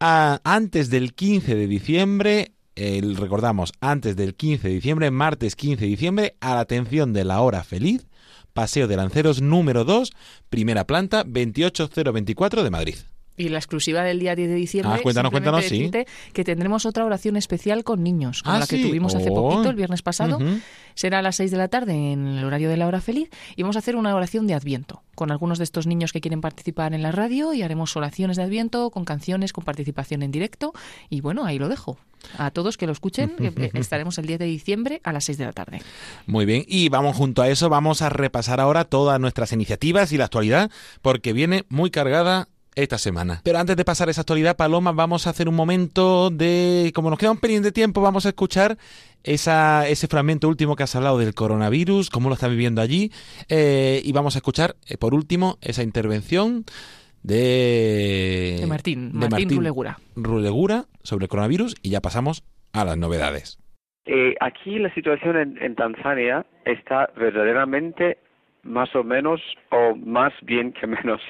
antes 0.00 0.90
del 0.90 1.14
15 1.14 1.54
de 1.54 1.68
diciembre 1.68 2.52
recordamos, 2.76 3.72
antes 3.80 4.16
del 4.16 4.34
15 4.34 4.68
de 4.68 4.74
diciembre, 4.74 5.10
martes 5.10 5.56
15 5.56 5.84
de 5.84 5.90
diciembre, 5.90 6.36
a 6.40 6.54
la 6.54 6.60
atención 6.60 7.12
de 7.12 7.24
la 7.24 7.40
hora 7.40 7.64
feliz, 7.64 8.06
Paseo 8.52 8.86
de 8.88 8.96
Lanceros 8.96 9.40
número 9.40 9.84
2, 9.84 10.12
primera 10.50 10.86
planta, 10.86 11.24
28024 11.24 12.62
de 12.62 12.70
Madrid. 12.70 12.96
Y 13.36 13.48
la 13.48 13.58
exclusiva 13.58 14.02
del 14.02 14.18
día 14.18 14.36
10 14.36 14.48
de 14.50 14.54
diciembre. 14.54 14.98
Ah, 14.98 15.02
cuéntanos, 15.02 15.30
cuéntanos, 15.30 15.64
sí. 15.64 15.90
Que 16.34 16.44
tendremos 16.44 16.84
otra 16.84 17.04
oración 17.04 17.36
especial 17.36 17.82
con 17.82 18.02
niños, 18.02 18.42
como 18.42 18.56
Ah, 18.56 18.58
la 18.60 18.66
que 18.66 18.76
sí. 18.76 18.82
tuvimos 18.82 19.14
hace 19.14 19.30
Oh. 19.30 19.34
poquito, 19.34 19.70
el 19.70 19.76
viernes 19.76 20.02
pasado. 20.02 20.38
Será 20.94 21.20
a 21.20 21.22
las 21.22 21.36
6 21.36 21.50
de 21.50 21.56
la 21.56 21.68
tarde 21.68 22.12
en 22.12 22.26
el 22.26 22.44
horario 22.44 22.68
de 22.68 22.76
la 22.76 22.86
hora 22.86 23.00
feliz. 23.00 23.30
Y 23.56 23.62
vamos 23.62 23.76
a 23.76 23.78
hacer 23.78 23.96
una 23.96 24.14
oración 24.14 24.46
de 24.46 24.52
Adviento 24.54 25.02
con 25.14 25.30
algunos 25.30 25.56
de 25.58 25.64
estos 25.64 25.86
niños 25.86 26.12
que 26.12 26.20
quieren 26.20 26.42
participar 26.42 26.92
en 26.92 27.02
la 27.02 27.10
radio. 27.12 27.54
Y 27.54 27.62
haremos 27.62 27.96
oraciones 27.96 28.36
de 28.36 28.42
Adviento 28.42 28.90
con 28.90 29.06
canciones, 29.06 29.54
con 29.54 29.64
participación 29.64 30.22
en 30.22 30.30
directo. 30.30 30.74
Y 31.08 31.22
bueno, 31.22 31.46
ahí 31.46 31.58
lo 31.58 31.70
dejo. 31.70 31.96
A 32.38 32.50
todos 32.50 32.76
que 32.76 32.86
lo 32.86 32.92
escuchen, 32.92 33.30
que, 33.36 33.46
eh, 33.46 33.70
estaremos 33.74 34.18
el 34.18 34.26
10 34.26 34.38
de 34.40 34.44
diciembre 34.44 35.00
a 35.02 35.12
las 35.12 35.24
6 35.24 35.38
de 35.38 35.44
la 35.46 35.52
tarde. 35.52 35.80
Muy 36.26 36.44
bien, 36.44 36.64
y 36.68 36.88
vamos 36.88 37.16
junto 37.16 37.42
a 37.42 37.48
eso, 37.48 37.68
vamos 37.68 38.00
a 38.02 38.10
repasar 38.10 38.60
ahora 38.60 38.84
todas 38.84 39.18
nuestras 39.18 39.52
iniciativas 39.52 40.12
y 40.12 40.18
la 40.18 40.26
actualidad, 40.26 40.70
porque 41.00 41.32
viene 41.32 41.64
muy 41.68 41.90
cargada 41.90 42.48
esta 42.74 42.98
semana. 42.98 43.40
Pero 43.44 43.58
antes 43.58 43.76
de 43.76 43.84
pasar 43.84 44.08
esa 44.08 44.22
actualidad, 44.22 44.56
Paloma, 44.56 44.92
vamos 44.92 45.26
a 45.26 45.30
hacer 45.30 45.48
un 45.48 45.54
momento 45.54 46.30
de, 46.30 46.92
como 46.94 47.10
nos 47.10 47.18
queda 47.18 47.30
un 47.32 47.40
de 47.40 47.72
tiempo, 47.72 48.00
vamos 48.00 48.26
a 48.26 48.30
escuchar 48.30 48.78
esa, 49.24 49.86
ese 49.88 50.08
fragmento 50.08 50.48
último 50.48 50.76
que 50.76 50.82
has 50.82 50.94
hablado 50.96 51.18
del 51.18 51.34
coronavirus, 51.34 52.10
cómo 52.10 52.28
lo 52.28 52.34
está 52.34 52.48
viviendo 52.48 52.80
allí, 52.80 53.10
eh, 53.48 54.00
y 54.02 54.12
vamos 54.12 54.36
a 54.36 54.38
escuchar, 54.38 54.76
eh, 54.88 54.96
por 54.96 55.14
último, 55.14 55.58
esa 55.60 55.82
intervención 55.82 56.64
de, 57.22 58.56
De 58.60 58.66
Martín, 58.66 59.18
de 59.18 59.28
Martín 59.28 59.50
Rulegura. 59.50 59.98
Rulegura 60.16 60.84
sobre 61.02 61.24
el 61.24 61.28
coronavirus, 61.28 61.76
y 61.82 61.90
ya 61.90 62.00
pasamos 62.00 62.44
a 62.72 62.84
las 62.84 62.96
novedades. 62.96 63.58
Eh, 64.06 64.34
aquí 64.40 64.78
la 64.78 64.92
situación 64.94 65.36
en, 65.36 65.62
en 65.62 65.76
Tanzania 65.76 66.44
está 66.64 67.10
verdaderamente 67.16 68.18
más 68.64 68.94
o 68.94 69.04
menos 69.04 69.40
o 69.70 69.94
más 69.96 70.32
bien 70.42 70.72
que 70.72 70.86
menos 70.86 71.20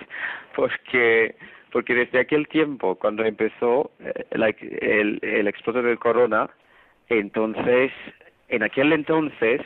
porque 0.55 1.35
porque 1.73 1.95
desde 1.95 2.21
aquel 2.21 2.49
tiempo 2.49 2.97
cuando 2.97 3.25
empezó 3.25 3.91
eh, 4.01 4.27
la- 4.33 4.49
el, 4.49 5.19
el 5.23 5.49
exploto 5.49 5.83
del 5.83 5.99
corona 5.99 6.51
entonces 7.09 7.93
en 8.49 8.63
aquel 8.63 8.93
entonces 8.93 9.61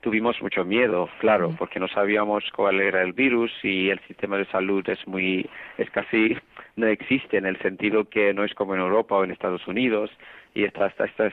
tuvimos 0.00 0.40
mucho 0.42 0.64
miedo 0.64 1.08
claro 1.20 1.54
porque 1.58 1.80
no 1.80 1.88
sabíamos 1.88 2.44
cuál 2.54 2.80
era 2.80 3.02
el 3.02 3.12
virus 3.12 3.52
y 3.62 3.88
el 3.90 4.00
sistema 4.00 4.36
de 4.36 4.44
salud 4.46 4.86
es 4.88 5.06
muy 5.06 5.48
es 5.78 5.88
casi 5.90 6.36
no 6.76 6.86
existe 6.88 7.36
en 7.38 7.46
el 7.46 7.58
sentido 7.58 8.04
que 8.08 8.34
no 8.34 8.44
es 8.44 8.52
como 8.54 8.74
en 8.74 8.80
Europa 8.80 9.16
o 9.16 9.24
en 9.24 9.30
Estados 9.30 9.66
Unidos 9.66 10.10
y 10.54 10.66
hasta, 10.66 10.86
hasta 10.86 11.04
estas 11.06 11.32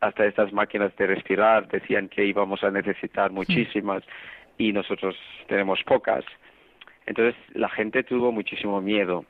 hasta 0.00 0.24
estas 0.24 0.52
máquinas 0.52 0.94
de 0.96 1.06
respirar 1.06 1.68
decían 1.68 2.08
que 2.08 2.24
íbamos 2.24 2.62
a 2.64 2.70
necesitar 2.70 3.30
muchísimas 3.30 4.02
y 4.56 4.72
nosotros 4.72 5.16
tenemos 5.46 5.82
pocas 5.84 6.24
entonces 7.08 7.34
la 7.54 7.68
gente 7.70 8.02
tuvo 8.04 8.30
muchísimo 8.32 8.80
miedo. 8.80 9.24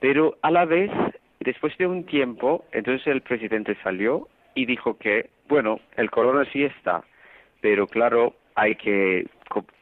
Pero 0.00 0.36
a 0.42 0.50
la 0.50 0.64
vez 0.64 0.90
después 1.40 1.76
de 1.78 1.86
un 1.86 2.04
tiempo 2.04 2.64
entonces 2.72 3.06
el 3.06 3.22
presidente 3.22 3.76
salió 3.82 4.28
y 4.54 4.66
dijo 4.66 4.98
que 4.98 5.30
bueno 5.48 5.80
el 5.96 6.10
corona 6.10 6.44
sí 6.52 6.64
está 6.64 7.02
pero 7.60 7.86
claro 7.86 8.34
hay 8.54 8.74
que 8.74 9.26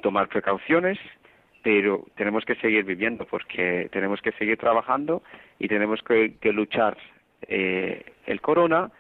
tomar 0.03 0.29
precauciones 0.29 0.99
pero 1.63 2.07
tenemos 2.15 2.45
que 2.45 2.55
seguir 2.57 2.85
viviendo 2.85 3.27
porque 3.27 3.89
tenemos 3.93 4.21
que 4.21 4.33
seguir 4.33 4.57
trabajando 4.59 5.23
y 5.59 5.69
tenemos 5.69 6.03
que, 6.03 6.37
que 6.41 6.53
luchar 6.53 6.97
eh, 7.49 8.05
el 8.27 8.41
corona 8.41 8.91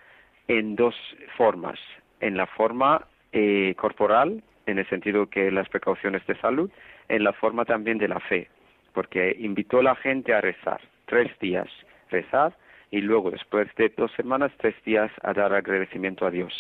en 0.48 0.76
dos 0.76 0.94
formas. 1.36 1.78
En 2.20 2.36
la 2.36 2.46
forma 2.46 3.06
eh, 3.32 3.74
corporal 3.76 4.42
en 4.66 4.78
el 4.78 4.88
sentido 4.88 5.28
que 5.28 5.50
las 5.50 5.68
precauciones 5.68 6.26
de 6.26 6.36
salud 6.40 6.70
en 7.10 7.24
la 7.24 7.32
forma 7.34 7.64
también 7.64 7.98
de 7.98 8.08
la 8.08 8.20
fe 8.20 8.48
porque 8.92 9.36
invitó 9.38 9.78
a 9.80 9.82
la 9.82 9.96
gente 9.96 10.34
a 10.34 10.40
rezar 10.40 10.80
tres 11.06 11.30
días 11.38 11.68
rezar 12.10 12.54
y 12.90 13.00
luego 13.00 13.30
después 13.30 13.68
de 13.76 13.92
dos 13.96 14.10
semanas 14.12 14.52
tres 14.58 14.74
días 14.84 15.10
a 15.22 15.32
dar 15.32 15.52
agradecimiento 15.54 16.26
a 16.26 16.30
Dios. 16.30 16.52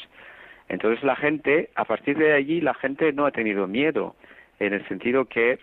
Entonces 0.68 1.02
la 1.02 1.16
gente, 1.16 1.70
a 1.74 1.84
partir 1.84 2.16
de 2.16 2.32
allí, 2.32 2.60
la 2.60 2.74
gente 2.74 3.12
no 3.12 3.26
ha 3.26 3.32
tenido 3.32 3.66
miedo, 3.66 4.14
en 4.60 4.72
el 4.72 4.86
sentido 4.86 5.24
que 5.24 5.58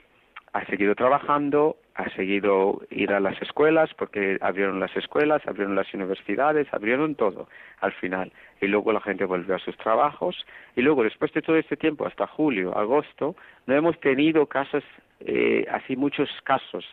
ha 0.52 0.66
seguido 0.66 0.96
trabajando, 0.96 1.78
ha 1.98 2.10
seguido 2.12 2.82
ir 2.92 3.12
a 3.12 3.20
las 3.20 3.42
escuelas, 3.42 3.90
porque 3.96 4.38
abrieron 4.42 4.80
las 4.80 4.96
escuelas, 4.96 5.42
abrieron 5.48 5.76
las 5.76 5.92
universidades, 5.94 6.68
abrieron 6.72 7.16
todo 7.16 7.50
al 7.82 7.92
final. 7.94 8.32
Y 8.62 8.68
luego 8.68 8.92
la 8.94 9.02
gente 9.02 9.26
volvió 9.26 9.56
a 9.56 9.60
sus 9.60 9.76
trabajos. 9.78 10.46
Y 10.76 10.82
luego, 10.84 11.04
después 11.04 11.34
de 11.34 11.42
todo 11.42 11.56
este 11.58 11.76
tiempo, 11.76 12.06
hasta 12.06 12.28
julio, 12.28 12.78
agosto, 12.78 13.36
no 13.66 13.74
hemos 13.76 14.00
tenido 14.00 14.46
casos, 14.46 14.84
eh, 15.22 15.66
así 15.72 15.96
muchos 15.96 16.30
casos, 16.44 16.86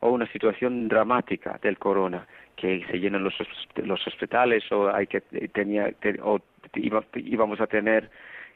o 0.00 0.10
una 0.10 0.26
situación 0.26 0.88
dramática 0.88 1.58
del 1.62 1.78
corona, 1.78 2.26
que 2.56 2.84
se 2.90 2.98
llenan 3.00 3.24
los, 3.24 3.34
los 3.76 4.06
hospitales 4.06 4.70
o 4.72 4.94
hay 4.94 5.06
que 5.06 5.20
tenía 5.52 5.90
te- 5.92 6.20
o 6.22 6.38
iba- 6.74 7.04
íbamos 7.14 7.60
a 7.60 7.66
tener 7.66 8.10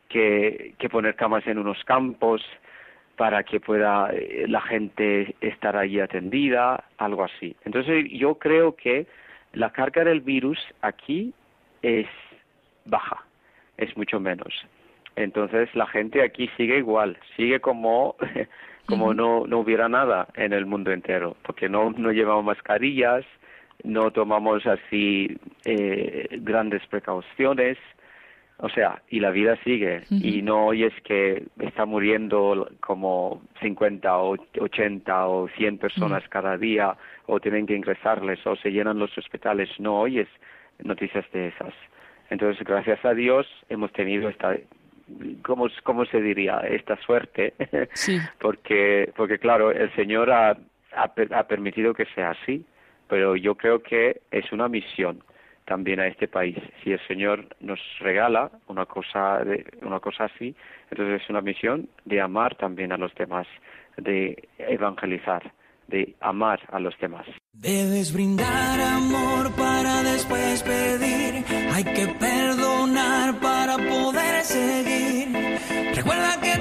que, 0.08 0.74
que 0.78 0.88
poner 0.88 1.14
camas 1.16 1.46
en 1.46 1.58
unos 1.58 1.82
campos 1.84 2.42
para 3.16 3.44
que 3.44 3.60
pueda 3.60 4.10
eh, 4.12 4.46
la 4.48 4.60
gente 4.60 5.36
estar 5.40 5.76
allí 5.76 6.00
atendida, 6.00 6.84
algo 6.98 7.24
así. 7.24 7.54
Entonces 7.64 8.06
yo 8.10 8.36
creo 8.36 8.74
que 8.74 9.06
la 9.52 9.70
carga 9.70 10.04
del 10.04 10.20
virus 10.20 10.58
aquí 10.82 11.32
es 11.82 12.06
baja, 12.84 13.24
es 13.76 13.96
mucho 13.96 14.18
menos. 14.20 14.52
Entonces 15.16 15.72
la 15.74 15.86
gente 15.86 16.22
aquí 16.22 16.48
sigue 16.56 16.78
igual, 16.78 17.16
sigue 17.36 17.60
como 17.60 18.16
como 18.86 19.14
no 19.14 19.46
no 19.46 19.60
hubiera 19.60 19.88
nada 19.88 20.28
en 20.34 20.52
el 20.52 20.66
mundo 20.66 20.90
entero, 20.90 21.36
porque 21.42 21.68
no 21.68 21.90
no 21.90 22.10
llevamos 22.10 22.44
mascarillas, 22.44 23.24
no 23.84 24.10
tomamos 24.10 24.66
así 24.66 25.38
eh, 25.64 26.28
grandes 26.40 26.84
precauciones, 26.86 27.78
o 28.58 28.68
sea, 28.68 29.02
y 29.08 29.18
la 29.20 29.30
vida 29.30 29.56
sigue 29.64 30.02
y 30.10 30.40
no 30.42 30.66
oyes 30.66 30.92
que 31.02 31.44
está 31.58 31.86
muriendo 31.86 32.70
como 32.80 33.42
50 33.60 34.16
o 34.16 34.36
80 34.60 35.26
o 35.26 35.48
100 35.48 35.78
personas 35.78 36.22
cada 36.28 36.56
día 36.56 36.96
o 37.26 37.40
tienen 37.40 37.66
que 37.66 37.74
ingresarles 37.74 38.46
o 38.46 38.54
se 38.56 38.70
llenan 38.70 38.98
los 38.98 39.16
hospitales, 39.18 39.68
no 39.80 40.00
oyes 40.00 40.28
noticias 40.82 41.24
de 41.32 41.48
esas. 41.48 41.74
Entonces, 42.30 42.64
gracias 42.64 43.04
a 43.04 43.12
Dios 43.12 43.46
hemos 43.68 43.92
tenido 43.92 44.28
esta 44.28 44.56
¿cómo, 45.42 45.66
cómo 45.82 46.04
se 46.06 46.20
diría? 46.20 46.58
Esta 46.60 46.96
suerte, 47.02 47.54
Sí. 47.92 48.18
porque, 48.40 49.12
porque 49.16 49.38
claro, 49.38 49.72
el 49.72 49.92
Señor 49.94 50.30
ha, 50.30 50.50
ha, 50.50 51.12
ha 51.32 51.46
permitido 51.48 51.92
que 51.92 52.06
sea 52.14 52.30
así, 52.30 52.64
pero 53.08 53.36
yo 53.36 53.56
creo 53.56 53.82
que 53.82 54.20
es 54.30 54.52
una 54.52 54.68
misión 54.68 55.22
también 55.64 56.00
a 56.00 56.06
este 56.06 56.28
país. 56.28 56.56
Si 56.82 56.92
el 56.92 57.00
Señor 57.06 57.46
nos 57.60 57.80
regala 58.00 58.50
una 58.68 58.86
cosa, 58.86 59.44
de, 59.44 59.64
una 59.82 60.00
cosa 60.00 60.24
así, 60.24 60.54
entonces 60.90 61.22
es 61.22 61.30
una 61.30 61.40
misión 61.40 61.88
de 62.04 62.20
amar 62.20 62.56
también 62.56 62.92
a 62.92 62.96
los 62.96 63.14
demás, 63.14 63.46
de 63.96 64.48
evangelizar, 64.58 65.52
de 65.88 66.14
amar 66.20 66.60
a 66.70 66.78
los 66.80 66.98
demás. 66.98 67.26
Debes 67.52 68.12
brindar 68.12 68.80
amor 68.80 69.54
para 69.56 70.02
después 70.02 70.62
pedir. 70.62 71.44
Hay 71.72 71.84
que 71.84 72.06
perdonar 72.18 73.40
para 73.40 73.76
poder 73.76 74.42
seguir. 74.42 75.28
Recuerda 75.94 76.40
que 76.42 76.53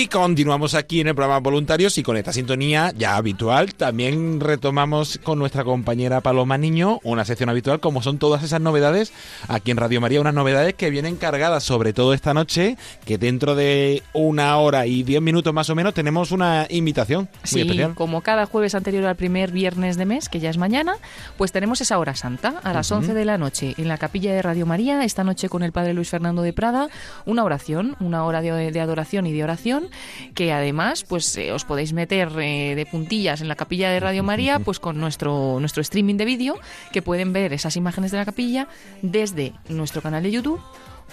Y 0.00 0.06
continuamos 0.06 0.74
aquí 0.74 1.02
en 1.02 1.08
el 1.08 1.14
programa 1.14 1.40
Voluntarios 1.40 1.98
y 1.98 2.02
con 2.02 2.16
esta 2.16 2.32
sintonía 2.32 2.90
ya 2.96 3.16
habitual 3.16 3.74
también 3.74 4.40
retomamos 4.40 5.20
con 5.22 5.38
nuestra 5.38 5.62
compañera 5.62 6.22
Paloma 6.22 6.56
Niño 6.56 7.00
una 7.02 7.26
sección 7.26 7.50
habitual 7.50 7.80
como 7.80 8.00
son 8.00 8.16
todas 8.16 8.42
esas 8.42 8.62
novedades 8.62 9.12
aquí 9.46 9.72
en 9.72 9.76
Radio 9.76 10.00
María, 10.00 10.22
unas 10.22 10.32
novedades 10.32 10.72
que 10.72 10.88
vienen 10.88 11.16
cargadas 11.16 11.64
sobre 11.64 11.92
todo 11.92 12.14
esta 12.14 12.32
noche, 12.32 12.78
que 13.04 13.18
dentro 13.18 13.54
de 13.54 14.02
una 14.14 14.56
hora 14.56 14.86
y 14.86 15.02
diez 15.02 15.20
minutos 15.20 15.52
más 15.52 15.68
o 15.68 15.74
menos 15.74 15.92
tenemos 15.92 16.32
una 16.32 16.66
invitación 16.70 17.24
muy 17.24 17.38
Sí, 17.44 17.60
especial. 17.60 17.94
como 17.94 18.22
cada 18.22 18.46
jueves 18.46 18.74
anterior 18.74 19.04
al 19.04 19.16
primer 19.16 19.52
viernes 19.52 19.98
de 19.98 20.06
mes, 20.06 20.30
que 20.30 20.40
ya 20.40 20.48
es 20.48 20.56
mañana, 20.56 20.94
pues 21.36 21.52
tenemos 21.52 21.78
esa 21.82 21.98
hora 21.98 22.14
santa 22.14 22.54
a 22.62 22.72
las 22.72 22.90
11 22.90 23.12
de 23.12 23.26
la 23.26 23.36
noche 23.36 23.74
en 23.76 23.88
la 23.88 23.98
capilla 23.98 24.32
de 24.32 24.40
Radio 24.40 24.64
María, 24.64 25.04
esta 25.04 25.24
noche 25.24 25.50
con 25.50 25.62
el 25.62 25.72
Padre 25.72 25.92
Luis 25.92 26.08
Fernando 26.08 26.40
de 26.40 26.54
Prada, 26.54 26.88
una 27.26 27.44
oración, 27.44 27.96
una 28.00 28.24
hora 28.24 28.40
de, 28.40 28.70
de 28.72 28.80
adoración 28.80 29.26
y 29.26 29.34
de 29.34 29.44
oración, 29.44 29.89
que 30.34 30.52
además 30.52 31.04
pues 31.04 31.36
eh, 31.36 31.52
os 31.52 31.64
podéis 31.64 31.92
meter 31.92 32.30
eh, 32.38 32.74
de 32.74 32.86
puntillas 32.86 33.40
en 33.40 33.48
la 33.48 33.56
capilla 33.56 33.90
de 33.90 34.00
Radio 34.00 34.22
María, 34.22 34.58
pues 34.58 34.80
con 34.80 34.98
nuestro, 34.98 35.58
nuestro 35.60 35.82
streaming 35.82 36.16
de 36.16 36.24
vídeo, 36.24 36.58
que 36.92 37.02
pueden 37.02 37.32
ver 37.32 37.52
esas 37.52 37.76
imágenes 37.76 38.10
de 38.10 38.18
la 38.18 38.24
capilla 38.24 38.68
desde 39.02 39.52
nuestro 39.68 40.02
canal 40.02 40.22
de 40.22 40.30
YouTube 40.30 40.60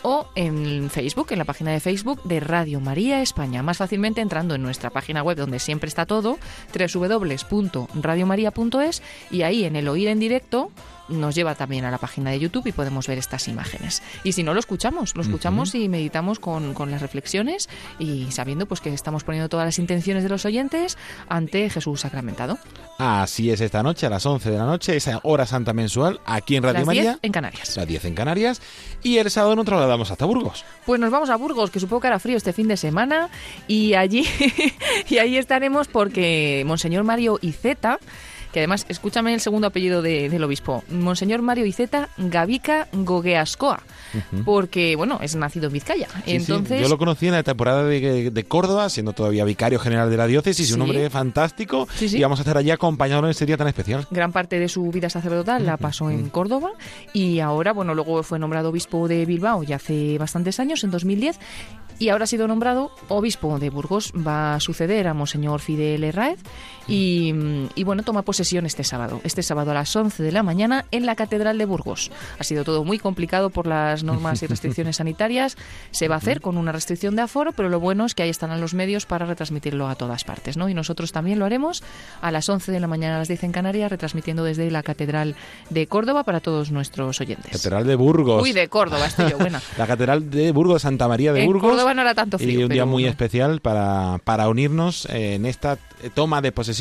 o 0.04 0.28
en 0.36 0.90
Facebook, 0.90 1.28
en 1.32 1.40
la 1.40 1.46
página 1.46 1.72
de 1.72 1.80
Facebook 1.80 2.22
de 2.24 2.40
Radio 2.40 2.80
María 2.80 3.22
España. 3.22 3.64
Más 3.64 3.78
fácilmente 3.78 4.22
entrando 4.22 4.56
en 4.56 4.62
nuestra 4.62 4.90
página 4.90 5.24
web 5.24 5.38
donde 5.38 5.60
siempre 5.60 5.88
está 5.88 6.06
todo, 6.06 6.38
www.radiomaria.es 6.74 9.02
y 9.32 9.42
ahí 9.42 9.66
en 9.66 9.76
el 9.76 9.88
oír 9.88 10.08
en 10.08 10.20
directo 10.20 10.72
nos 11.10 11.36
lleva 11.36 11.56
también 11.56 11.86
a 11.86 11.92
la 11.92 11.98
página 11.98 12.32
de 12.32 12.40
YouTube 12.40 12.68
y 12.68 12.72
podemos 12.72 13.08
ver 13.08 13.18
estas 13.18 13.48
imágenes. 13.48 14.02
Y 14.24 14.34
si 14.34 14.44
no, 14.44 14.54
lo 14.54 14.60
escuchamos, 14.60 15.16
lo 15.16 15.22
escuchamos 15.22 15.74
y 15.76 15.90
meditamos 15.90 16.40
con, 16.40 16.74
con, 16.74 16.92
las 16.92 17.02
reflexiones 17.02 17.70
y 18.00 18.32
sabiendo 18.32 18.66
pues 18.66 18.82
que 18.82 18.94
estamos 18.94 19.24
poniendo 19.24 19.50
todas 19.50 19.66
las 19.66 19.80
intenciones 19.80 20.24
de 20.24 20.30
los 20.30 20.46
oyentes 20.46 20.98
ante 21.30 21.70
Jesús 21.70 22.02
sacramentado. 22.02 22.58
Así 22.98 23.52
es 23.52 23.62
esta 23.62 23.84
noche, 23.84 24.08
a 24.08 24.10
las 24.10 24.26
11 24.26 24.50
de 24.50 24.58
la 24.58 24.66
noche, 24.66 24.96
esa 24.96 25.20
hora 25.24 25.46
santa 25.46 25.74
mensual, 25.74 26.20
aquí 26.26 26.56
en 26.56 26.64
Radio 26.64 26.80
las 26.80 26.86
María. 26.86 27.02
10 27.04 27.20
en 27.22 27.32
Canarias. 27.32 27.78
Las 27.78 27.88
10 27.88 28.06
en 28.06 28.16
Canarias. 28.16 28.62
Y 29.04 29.18
el 29.18 29.30
sábado 29.30 29.56
nos 29.56 29.66
trasladamos 29.66 30.10
hasta 30.12 30.26
Burgos. 30.26 30.66
Pues 30.86 31.00
nos 31.00 31.12
vamos 31.12 31.30
a 31.30 31.36
Burgos, 31.36 31.70
que 31.70 31.80
supongo 31.80 32.02
que 32.02 32.08
hará 32.08 32.20
frío 32.20 32.38
este 32.38 32.54
fin 32.54 32.68
de 32.68 32.78
semana, 32.78 33.30
y 33.68 33.94
allí, 33.94 34.26
y 35.10 35.18
ahí 35.18 35.38
estaremos 35.38 35.88
porque 35.88 36.64
Monseñor 36.66 37.04
Mario 37.04 37.40
Iceta 37.42 38.00
que 38.52 38.60
además, 38.60 38.86
escúchame 38.90 39.34
el 39.34 39.40
segundo 39.42 39.68
apellido 39.68 40.02
de, 40.02 40.30
del 40.30 40.44
obispo, 40.44 40.84
Monseñor 40.90 41.42
Mario 41.42 41.66
Iceta 41.66 42.10
Gavica 42.18 42.88
Gogueascoa, 42.94 43.82
porque, 44.46 44.96
bueno, 44.96 45.20
es 45.22 45.36
nacido 45.36 45.68
en 45.68 45.74
Vizcaya. 45.74 46.08
Sí, 46.26 46.36
Entonces, 46.36 46.78
sí. 46.78 46.84
Yo 46.84 46.90
lo 46.90 46.98
conocí 46.98 47.28
en 47.28 47.34
la 47.34 47.44
temporada 47.44 47.84
de, 47.84 48.32
de, 48.32 48.44
Córdoba, 48.46 48.90
siendo 48.90 49.14
todavía 49.14 49.44
vicario 49.46 49.80
general 49.80 50.10
de 50.10 50.18
la 50.18 50.28
diócesis, 50.28 50.68
Sí. 50.68 50.74
un 50.74 50.82
hombre 50.82 51.10
fantástico, 51.10 51.88
y 52.02 52.22
vamos 52.22 52.40
a 52.40 52.42
estar 52.44 52.58
allí 52.58 52.72
acompañándolo 52.72 53.28
en 53.28 53.32
ese 53.32 53.46
día 53.46 53.58
tan 53.58 53.68
especial. 53.68 54.08
gran 54.12 54.32
parte 54.32 54.60
de 54.60 54.68
su 54.70 54.90
vida 54.92 55.10
sacerdotal 55.10 55.66
la 55.66 55.78
pasó 55.78 56.10
en 56.10 56.30
Córdoba 56.30 56.72
y 57.14 57.40
ahora, 57.40 57.74
bueno, 57.74 57.94
luego 57.94 58.24
fue 58.24 58.40
nombrado 58.40 58.70
obispo 58.70 59.08
de 59.08 59.26
Bilbao 59.26 59.64
ya 59.64 59.76
hace 59.78 60.18
bastantes 60.18 60.60
años, 60.60 60.84
en 60.84 60.92
2010, 60.92 61.40
y 62.00 62.10
ahora 62.10 62.26
ha 62.26 62.28
sido 62.28 62.48
nombrado 62.48 62.92
obispo 63.08 63.58
de 63.60 63.70
Burgos. 63.72 64.14
Va 64.16 64.56
a 64.56 64.60
suceder 64.60 65.08
a 65.08 65.14
Monseñor 65.14 65.60
Fidel 65.62 66.04
Herráez 66.04 66.40
y, 66.88 67.34
y, 67.76 67.84
bueno, 67.84 68.04
toma 68.04 68.22
posesión 68.22 68.66
este 68.66 68.84
sábado, 68.84 69.20
este 69.24 69.44
sábado 69.44 69.72
a 69.72 69.74
las 69.74 69.96
11 69.96 70.24
de 70.24 70.32
la 70.32 70.44
mañana 70.44 70.86
en 70.92 71.06
la 71.06 71.16
Catedral 71.16 71.58
de 71.58 71.66
Burgos. 71.66 72.12
Ha 72.40 72.44
sido 72.44 72.64
todo 72.64 72.84
muy 72.84 73.00
complicado 73.00 73.50
por 73.50 73.68
las 73.68 74.04
normas 74.04 74.42
y 74.44 74.48
restricciones 74.48 74.98
sanitarias. 74.98 75.58
Se 75.92 76.08
va 76.08 76.16
a 76.16 76.18
hacer 76.20 76.42
con 76.42 76.58
una 76.58 76.72
restricción 76.72 77.16
de 77.16 77.24
aforo, 77.24 77.52
pero 77.52 77.70
lo 77.70 77.80
bueno 77.80 78.06
es 78.06 78.16
que 78.16 78.24
ahí 78.24 78.30
estarán 78.30 78.62
los 78.62 78.74
medios 78.74 79.06
para 79.06 79.26
retransmitirlo 79.26 79.88
a 79.88 79.96
todas 79.96 80.24
partes, 80.24 80.58
¿no? 80.58 80.70
Y 80.70 80.74
nosotros 80.74 81.12
también 81.12 81.40
lo 81.40 81.46
haremos 81.46 81.84
a 82.22 82.32
las 82.32 82.48
11 82.48 82.72
de 82.72 82.80
la 82.80 82.88
mañana 82.88 83.16
a 83.16 83.20
las 83.20 83.28
10 83.28 83.44
en 83.44 83.52
Canarias, 83.52 83.92
retransmitiendo 83.92 84.44
desde 84.44 84.70
la 84.72 84.84
Catedral 84.84 85.36
de 85.70 85.88
Córdoba 85.88 86.24
para 86.24 86.40
todos 86.40 86.72
nuestros 86.72 87.20
oyentes. 87.20 87.52
Catedral 87.52 87.86
de 87.86 87.96
Burgos. 87.96 88.42
Uy, 88.42 88.54
de 88.54 88.68
Córdoba, 88.70 89.08
estoy 89.08 89.32
yo, 89.32 89.38
buena. 89.38 89.62
La 89.78 89.88
Catedral 89.88 90.30
de 90.30 90.52
Burgos, 90.52 90.82
Santa 90.82 91.08
María 91.08 91.34
de 91.34 91.42
en 91.42 91.48
Burgos. 91.48 91.72
Córdoba 91.72 91.94
no 91.94 92.02
era 92.02 92.16
tanto 92.16 92.38
y 92.40 92.44
frío. 92.46 92.68
un 92.68 92.70
día 92.70 92.86
muy 92.86 93.04
bueno. 93.04 93.10
especial 93.10 93.60
para, 93.62 94.20
para 94.24 94.48
unirnos 94.50 95.08
en 95.10 95.46
esta 95.46 95.78
toma 96.14 96.42
de 96.42 96.52
posesión 96.52 96.77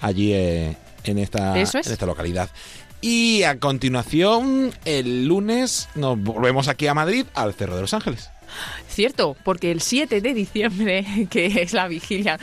allí 0.00 0.32
eh, 0.32 0.76
en, 1.04 1.18
esta, 1.18 1.58
Eso 1.58 1.78
es. 1.78 1.86
en 1.86 1.92
esta 1.92 2.06
localidad. 2.06 2.48
Y 3.00 3.42
a 3.42 3.58
continuación, 3.58 4.72
el 4.86 5.26
lunes, 5.26 5.88
nos 5.94 6.18
volvemos 6.18 6.68
aquí 6.68 6.86
a 6.86 6.94
Madrid, 6.94 7.26
al 7.34 7.52
Cerro 7.54 7.74
de 7.76 7.82
los 7.82 7.92
Ángeles. 7.92 8.30
Cierto, 8.88 9.36
porque 9.44 9.72
el 9.72 9.80
7 9.80 10.20
de 10.20 10.32
diciembre, 10.34 11.26
que 11.30 11.46
es 11.62 11.72
la 11.72 11.88
vigilia, 11.88 12.38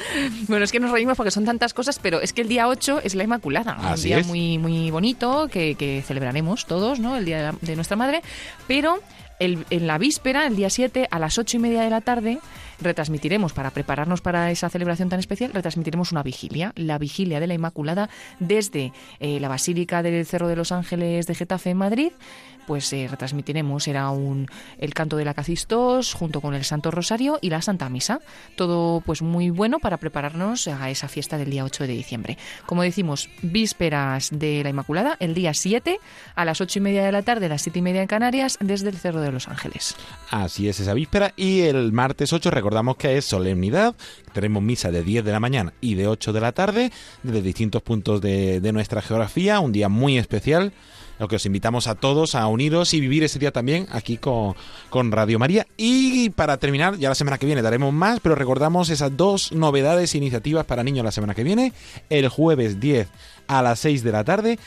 bueno, 0.47 0.65
es 0.65 0.72
que 0.72 0.80
nos 0.80 0.91
reímos 0.91 1.15
porque 1.17 1.32
son 1.32 1.45
tantas 1.45 1.74
cosas, 1.74 1.99
pero 2.01 2.19
es 2.22 2.34
que 2.34 2.41
el 2.41 2.47
día 2.49 2.67
8 2.67 3.01
es 3.03 3.15
la 3.15 3.24
Inmaculada, 3.24 3.78
un 3.95 4.01
día 4.01 4.19
es. 4.19 4.28
muy 4.28 4.57
muy 4.57 4.91
bonito 4.91 5.47
que, 5.51 5.76
que 5.76 6.03
celebraremos 6.05 6.65
todos, 6.65 6.99
¿no? 6.99 7.15
El 7.17 7.26
día 7.26 7.38
de, 7.38 7.43
la- 7.43 7.55
de 7.61 7.76
nuestra 7.76 7.95
madre, 7.97 8.22
pero 8.67 8.99
el- 9.39 9.65
en 9.69 9.88
la 9.88 9.97
víspera, 9.97 10.45
el 10.47 10.55
día 10.55 10.69
7, 10.69 11.07
a 11.09 11.17
las 11.19 11.38
8 11.38 11.57
y 11.57 11.59
media 11.59 11.82
de 11.84 11.89
la 11.89 12.01
tarde, 12.01 12.39
retransmitiremos, 12.82 13.54
para 13.54 13.72
prepararnos 13.72 14.22
para 14.22 14.52
esa 14.52 14.70
celebración 14.70 15.10
tan 15.10 15.20
especial, 15.20 15.54
retransmitiremos 15.54 16.12
una 16.12 16.24
vigilia, 16.24 16.74
la 16.76 16.98
vigilia 16.98 17.40
de 17.40 17.48
la 17.48 17.54
Inmaculada 17.54 18.10
desde 18.40 18.94
eh, 19.20 19.40
la 19.40 19.48
Basílica 19.48 20.04
del 20.04 20.26
Cerro 20.26 20.48
de 20.48 20.56
los 20.56 20.72
Ángeles 20.72 21.28
de 21.28 21.36
Getafe 21.36 21.72
en 21.72 21.78
Madrid, 21.78 22.12
pues 22.72 22.93
eh, 22.93 23.05
retransmitiremos, 23.11 23.84
será 23.84 24.11
un, 24.11 24.47
el 24.78 24.93
canto 24.93 25.17
de 25.17 25.26
la 25.26 25.34
Cacistos 25.34 26.13
junto 26.13 26.39
con 26.39 26.53
el 26.53 26.63
Santo 26.63 26.89
Rosario 26.89 27.38
y 27.41 27.49
la 27.49 27.61
Santa 27.61 27.89
Misa. 27.89 28.22
Todo 28.55 29.01
pues 29.01 29.22
muy 29.22 29.49
bueno 29.49 29.80
para 29.80 29.97
prepararnos 29.97 30.69
a 30.69 30.89
esa 30.89 31.09
fiesta 31.09 31.38
del 31.38 31.49
día 31.49 31.65
8 31.65 31.86
de 31.86 31.91
diciembre. 31.91 32.38
Como 32.65 32.82
decimos, 32.84 33.30
vísperas 33.41 34.30
de 34.32 34.63
la 34.63 34.69
Inmaculada, 34.69 35.17
el 35.19 35.34
día 35.34 35.53
7 35.53 35.99
a 36.34 36.45
las 36.45 36.61
8 36.61 36.80
y 36.80 36.82
media 36.82 37.03
de 37.03 37.11
la 37.11 37.24
tarde, 37.24 37.47
a 37.47 37.49
las 37.49 37.61
7 37.63 37.80
y 37.80 37.82
media 37.82 38.03
en 38.03 38.07
Canarias, 38.07 38.57
desde 38.61 38.88
el 38.88 38.95
Cerro 38.95 39.19
de 39.19 39.34
los 39.34 39.49
Ángeles. 39.49 39.93
Así 40.30 40.69
es 40.69 40.80
esa 40.80 40.93
víspera. 40.93 41.34
Y 41.36 41.63
el 41.63 41.91
martes 41.91 42.32
8 42.32 42.51
recordamos 42.51 42.95
que 42.95 43.17
es 43.17 43.26
solemnidad. 43.26 43.95
Tenemos 44.32 44.63
misa 44.63 44.91
de 44.91 45.03
10 45.03 45.26
de 45.26 45.32
la 45.34 45.41
mañana 45.41 45.74
y 45.82 45.95
de 45.95 46.07
8 46.07 46.32
de 46.32 46.39
la 46.39 46.53
tarde, 46.53 46.89
desde 47.22 47.41
distintos 47.41 47.82
puntos 47.82 48.22
de, 48.22 48.61
de 48.61 48.72
nuestra 48.72 49.01
geografía. 49.01 49.59
Un 49.59 49.74
día 49.74 49.89
muy 49.89 50.17
especial. 50.17 50.72
Lo 51.22 51.28
que 51.28 51.36
os 51.36 51.45
invitamos 51.45 51.86
a 51.86 51.93
todos 51.93 52.34
a 52.34 52.47
uniros 52.47 52.95
y 52.95 52.99
vivir 52.99 53.24
ese 53.24 53.38
día 53.38 53.51
también 53.51 53.86
aquí 53.91 54.17
con, 54.17 54.55
con 54.89 55.11
Radio 55.11 55.38
María. 55.38 55.67
Y 55.78 56.32
para 56.32 56.57
terminar, 56.57 56.97
ya 56.97 57.09
la 57.09 57.15
semana 57.15 57.38
que 57.38 57.45
viene 57.45 57.61
daremos 57.61 57.93
más, 57.93 58.19
pero 58.22 58.34
recordamos 58.34 58.89
esas 58.89 59.15
dos 59.15 59.51
novedades 59.51 60.15
e 60.15 60.17
iniciativas 60.17 60.65
para 60.65 60.82
niños 60.84 61.05
la 61.05 61.11
semana 61.11 61.36
que 61.36 61.43
viene. 61.43 61.74
El 62.09 62.28
jueves 62.28 62.80
10 62.80 63.07
a 63.45 63.61
las 63.61 63.80
6 63.82 64.03
de 64.03 64.11
la 64.11 64.24
tarde, 64.24 64.57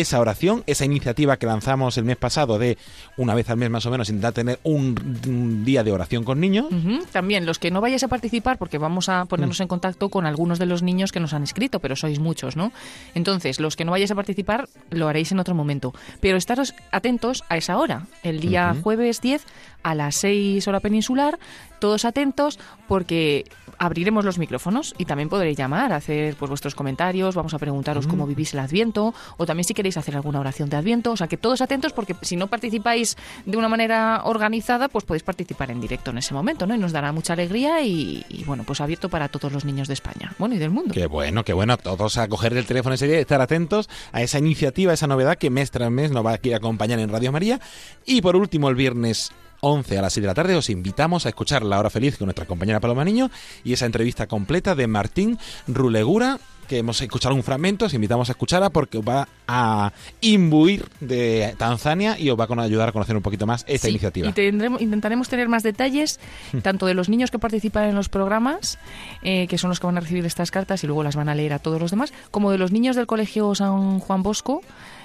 esa 0.00 0.20
oración, 0.20 0.64
esa 0.66 0.84
iniciativa 0.84 1.36
que 1.36 1.46
lanzamos 1.46 1.96
el 1.98 2.04
mes 2.04 2.16
pasado 2.16 2.58
de 2.58 2.76
una 3.16 3.34
vez 3.34 3.48
al 3.50 3.56
mes 3.56 3.70
más 3.70 3.86
o 3.86 3.90
menos 3.90 4.08
intentar 4.08 4.32
tener 4.32 4.58
un, 4.64 4.94
un 5.26 5.64
día 5.64 5.84
de 5.84 5.92
oración 5.92 6.24
con 6.24 6.40
niños. 6.40 6.66
También 7.12 7.46
los 7.46 7.58
que 7.58 7.70
no 7.70 7.80
vayáis 7.80 8.02
a 8.02 8.08
participar, 8.08 8.58
porque 8.58 8.78
vamos 8.78 9.08
a 9.08 9.24
ponernos 9.26 9.60
en 9.60 9.68
contacto 9.68 10.08
con 10.08 10.26
algunos 10.26 10.58
de 10.58 10.66
los 10.66 10.82
niños 10.82 11.12
que 11.12 11.20
nos 11.20 11.32
han 11.32 11.42
escrito, 11.42 11.80
pero 11.80 11.96
sois 11.96 12.18
muchos, 12.18 12.56
¿no? 12.56 12.72
Entonces, 13.14 13.60
los 13.60 13.76
que 13.76 13.84
no 13.84 13.92
vayáis 13.92 14.10
a 14.10 14.14
participar 14.14 14.68
lo 14.90 15.08
haréis 15.08 15.30
en 15.32 15.38
otro 15.38 15.54
momento. 15.54 15.94
Pero 16.20 16.36
estaros 16.36 16.74
atentos 16.90 17.44
a 17.48 17.56
esa 17.56 17.78
hora, 17.78 18.06
el 18.22 18.40
día 18.40 18.74
jueves 18.82 19.20
10 19.20 19.44
a 19.84 19.94
las 19.94 20.16
6 20.16 20.66
hora 20.66 20.80
peninsular, 20.80 21.38
todos 21.78 22.06
atentos 22.06 22.58
porque 22.88 23.44
abriremos 23.78 24.24
los 24.24 24.38
micrófonos 24.38 24.94
y 24.96 25.04
también 25.04 25.28
podréis 25.28 25.58
llamar, 25.58 25.92
hacer 25.92 26.34
pues 26.36 26.48
vuestros 26.48 26.74
comentarios, 26.74 27.34
vamos 27.34 27.52
a 27.52 27.58
preguntaros 27.58 28.06
cómo 28.06 28.26
vivís 28.26 28.54
el 28.54 28.60
Adviento 28.60 29.12
o 29.36 29.44
también 29.44 29.64
si 29.64 29.74
queréis 29.74 29.83
hacer 29.96 30.16
alguna 30.16 30.40
oración 30.40 30.68
de 30.68 30.76
Adviento, 30.76 31.12
o 31.12 31.16
sea 31.16 31.28
que 31.28 31.36
todos 31.36 31.60
atentos 31.60 31.92
porque 31.92 32.16
si 32.22 32.36
no 32.36 32.48
participáis 32.48 33.16
de 33.44 33.56
una 33.56 33.68
manera 33.68 34.22
organizada, 34.24 34.88
pues 34.88 35.04
podéis 35.04 35.22
participar 35.22 35.70
en 35.70 35.80
directo 35.80 36.10
en 36.10 36.18
ese 36.18 36.34
momento, 36.34 36.66
¿no? 36.66 36.74
Y 36.74 36.78
nos 36.78 36.92
dará 36.92 37.12
mucha 37.12 37.34
alegría 37.34 37.82
y, 37.82 38.44
bueno, 38.46 38.64
pues 38.64 38.80
abierto 38.80 39.08
para 39.08 39.28
todos 39.28 39.52
los 39.52 39.64
niños 39.64 39.88
de 39.88 39.94
España, 39.94 40.34
bueno, 40.38 40.54
y 40.54 40.58
del 40.58 40.70
mundo. 40.70 40.94
Qué 40.94 41.06
bueno, 41.06 41.44
qué 41.44 41.52
bueno. 41.52 41.76
Todos 41.76 42.18
a 42.18 42.28
coger 42.28 42.56
el 42.56 42.66
teléfono 42.66 42.94
ese 42.94 43.06
día 43.06 43.18
y 43.18 43.20
estar 43.20 43.40
atentos 43.40 43.88
a 44.12 44.22
esa 44.22 44.38
iniciativa, 44.38 44.92
esa 44.92 45.06
novedad 45.06 45.36
que 45.36 45.50
mes 45.50 45.70
tras 45.70 45.90
mes 45.90 46.10
nos 46.10 46.24
va 46.24 46.32
a 46.32 46.38
ir 46.42 46.54
a 46.54 46.58
acompañar 46.58 46.98
en 46.98 47.10
Radio 47.10 47.32
María. 47.32 47.60
Y 48.06 48.22
por 48.22 48.36
último, 48.36 48.68
el 48.68 48.74
viernes 48.74 49.32
11 49.64 49.98
a 49.98 50.02
las 50.02 50.12
6 50.12 50.22
de 50.22 50.26
la 50.26 50.34
tarde 50.34 50.56
os 50.56 50.68
invitamos 50.68 51.24
a 51.24 51.30
escuchar 51.30 51.62
La 51.62 51.78
Hora 51.78 51.88
Feliz 51.88 52.18
con 52.18 52.26
nuestra 52.26 52.44
compañera 52.44 52.80
Paloma 52.80 53.04
Niño 53.04 53.30
y 53.64 53.72
esa 53.72 53.86
entrevista 53.86 54.26
completa 54.26 54.74
de 54.74 54.86
Martín 54.86 55.38
Rulegura 55.66 56.38
que 56.64 56.78
hemos 56.78 57.00
escuchado 57.00 57.34
un 57.34 57.42
fragmento, 57.42 57.86
os 57.86 57.94
invitamos 57.94 58.28
a 58.28 58.32
escucharla 58.32 58.70
porque 58.70 58.98
os 58.98 59.04
va 59.04 59.28
a 59.46 59.92
imbuir 60.20 60.86
de 61.00 61.54
Tanzania 61.58 62.18
y 62.18 62.30
os 62.30 62.38
va 62.38 62.44
a 62.48 62.62
ayudar 62.62 62.88
a 62.88 62.92
conocer 62.92 63.16
un 63.16 63.22
poquito 63.22 63.46
más 63.46 63.64
esta 63.68 63.86
Sí, 63.86 63.90
iniciativa. 63.92 64.28
Y 64.28 64.32
tendremos, 64.32 64.80
intentaremos 64.80 65.28
tener 65.28 65.48
más 65.48 65.62
detalles, 65.62 66.20
tanto 66.62 66.86
de 66.86 66.94
los 66.94 67.08
niños 67.08 67.30
que 67.30 67.38
participan 67.38 67.84
en 67.84 67.94
los 67.94 68.08
programas, 68.08 68.78
eh, 69.22 69.46
que 69.48 69.58
son 69.58 69.68
los 69.70 69.80
que 69.80 69.86
van 69.86 69.96
a 69.98 70.00
recibir 70.00 70.24
estas 70.24 70.50
cartas 70.50 70.82
y 70.84 70.86
luego 70.86 71.02
las 71.02 71.16
van 71.16 71.28
a 71.28 71.34
leer 71.34 71.52
a 71.52 71.58
todos 71.58 71.80
los 71.80 71.90
demás, 71.90 72.12
como 72.30 72.50
de 72.50 72.58
los 72.58 72.72
niños 72.72 72.96
del 72.96 73.06
Colegio 73.06 73.54
San 73.54 73.98
Juan 74.00 74.22
Bosco. 74.22 74.62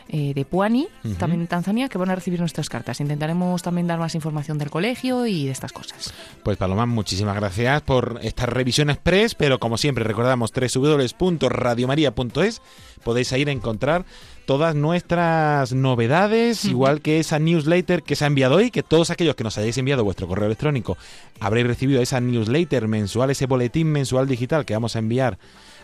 Eh, 0.10 0.34
de 0.34 0.44
Puani, 0.44 0.88
también 1.18 1.42
en 1.42 1.48
Tanzania, 1.48 1.88
que 1.88 1.98
van 1.98 2.10
a 2.10 2.16
recibir 2.16 2.40
nuestras 2.40 2.68
cartas. 2.68 3.00
Intentaremos 3.00 3.62
también 3.62 3.86
dar 3.86 4.00
más 4.00 4.16
información 4.16 4.58
del 4.58 4.72
colegio 4.72 5.28
y 5.28 5.46
de 5.46 5.52
estas 5.52 5.72
cosas. 5.72 6.12
Pues 6.44 6.58
Paloma, 6.58 6.88
muchísimas 6.88 7.36
gracias 7.36 7.84
por 7.84 8.20
esta 8.24 8.48
revisión 8.48 8.90
express, 8.90 9.36
pero 9.36 9.60
como 9.60 9.78
siempre 9.78 10.04
recordamos 10.04 10.52
www.radiomaria.es 10.52 12.62
podéis 13.04 13.32
ir 13.34 13.50
a 13.50 13.52
encontrar 13.52 14.06
todas 14.46 14.74
nuestras 14.74 15.74
novedades, 15.74 16.66
igual 16.66 17.02
que 17.02 17.20
esa 17.20 17.38
newsletter 17.38 18.02
que 18.02 18.16
se 18.16 18.24
ha 18.24 18.28
enviado 18.28 18.56
hoy, 18.56 18.72
que 18.72 18.82
todos 18.82 19.12
aquellos 19.12 19.36
que 19.36 19.44
nos 19.44 19.60
hayáis 19.60 19.78
enviado 19.78 20.04
vuestro 20.04 20.28
correo 20.28 20.48
electrónico 20.48 20.98
habréis 21.40 21.68
recibido 21.68 22.02
esa 22.02 22.20
newsletter 22.20 22.88
mensual, 22.88 23.30
ese 23.30 23.46
boletín 23.46 23.92
mensual 23.92 24.28
digital 24.28 24.66
que 24.66 24.74
vamos 24.74 24.96
a 24.96 25.00
enviar 25.00 25.38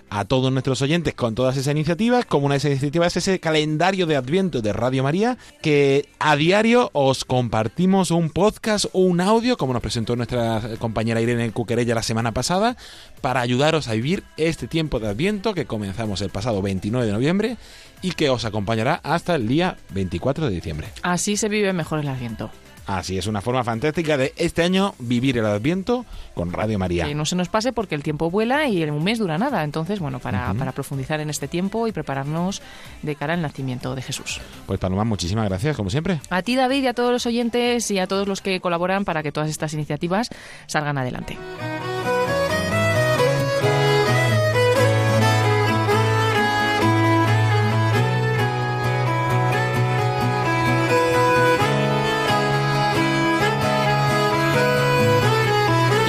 a 0.10 0.26
todos 0.26 0.52
nuestros 0.52 0.82
oyentes 0.82 1.14
con 1.14 1.36
todas 1.36 1.58
esas 1.58 1.72
iniciativas. 1.72 2.26
Como 2.26 2.46
una 2.46 2.56
de 2.56 2.58
esas 2.58 2.72
iniciativas 2.72 3.16
es 3.18 3.28
ese 3.28 3.40
calendario 3.40 4.06
de 4.06 4.16
Adviento 4.16 4.62
de 4.62 4.74
Radio 4.74 5.04
María, 5.04 5.38
que 5.62 6.08
a 6.20 6.36
diario 6.36 6.90
os 6.94 7.26
compartimos 7.26 8.12
un 8.12 8.30
podcast 8.30 8.86
o 8.94 9.00
un 9.00 9.22
audio, 9.22 9.58
como 9.58 9.74
nos 9.74 9.82
presentó 9.82 10.16
nuestra 10.16 10.62
compañera 10.80 11.22
Irene 11.22 11.52
Cuquerella 11.52 11.96
la 11.96 12.04
semana 12.04 12.32
pasada, 12.34 12.78
para 13.22 13.42
ayudaros 13.42 13.88
a 13.88 13.94
vivir 13.94 14.24
este 14.38 14.68
tiempo 14.68 15.00
de 15.00 15.08
Adviento 15.08 15.54
que 15.54 15.66
comenzamos 15.66 16.22
el 16.22 16.30
pasado 16.30 16.62
29 16.62 17.06
de 17.06 17.14
noviembre 17.14 17.58
y 18.02 18.12
que 18.12 18.30
os 18.30 18.46
acompañará 18.46 19.00
hasta 19.04 19.36
el 19.36 19.48
día 19.48 19.78
24 19.94 20.48
de 20.48 20.56
diciembre. 20.56 20.88
Así 21.02 21.38
se 21.38 21.50
vive 21.50 21.74
mejor 21.74 22.00
el 22.00 22.08
Adviento. 22.08 22.52
Así 22.88 23.18
es, 23.18 23.28
una 23.28 23.42
forma 23.42 23.64
fantástica 23.64 24.18
de 24.18 24.34
este 24.38 24.64
año 24.64 24.94
vivir 25.00 25.38
el 25.38 25.46
Adviento 25.46 26.06
con 26.34 26.52
Radio 26.52 26.78
María. 26.78 27.06
Que 27.06 27.16
no 27.16 27.26
se 27.26 27.36
nos 27.36 27.50
pase 27.50 27.74
porque 27.74 27.96
el 27.96 28.04
tiempo 28.04 28.30
vuela 28.30 28.68
y 28.68 28.84
en 28.84 28.92
un 28.92 29.04
mes 29.04 29.20
dura 29.20 29.38
nada. 29.38 29.64
Entonces, 29.64 30.00
bueno, 30.00 30.20
para, 30.20 30.54
para 30.54 30.72
profundizar 30.72 31.20
en 31.20 31.30
este 31.30 31.48
tiempo 31.48 31.88
y 31.88 31.92
prepararnos 31.92 32.62
de 33.02 33.16
cara 33.16 33.34
al 33.34 33.42
nacimiento 33.42 33.96
de 33.96 34.02
Jesús. 34.02 34.40
Pues 34.68 34.80
Paloma, 34.80 35.04
muchísimas 35.04 35.48
gracias, 35.50 35.76
como 35.76 35.90
siempre. 35.90 36.20
A 36.30 36.42
ti, 36.42 36.56
David, 36.56 36.84
y 36.84 36.88
a 36.88 36.94
todos 36.94 37.12
los 37.12 37.26
oyentes 37.26 37.90
y 37.90 38.00
a 38.00 38.08
todos 38.08 38.28
los 38.28 38.42
que 38.42 38.60
colaboran 38.60 39.06
para 39.06 39.24
que 39.24 39.32
todas 39.32 39.50
estas 39.50 39.74
iniciativas 39.74 40.30
salgan 40.68 40.98
adelante. 40.98 41.38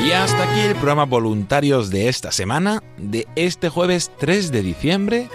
Y 0.07 0.12
hasta 0.12 0.44
aquí 0.44 0.61
el 0.61 0.76
programa 0.76 1.04
Voluntarios 1.04 1.90
de 1.90 2.09
esta 2.09 2.30
semana, 2.30 2.80
de 2.96 3.26
este 3.34 3.68
jueves 3.68 4.12
3 4.18 4.52
de 4.52 4.62
diciembre. 4.62 5.28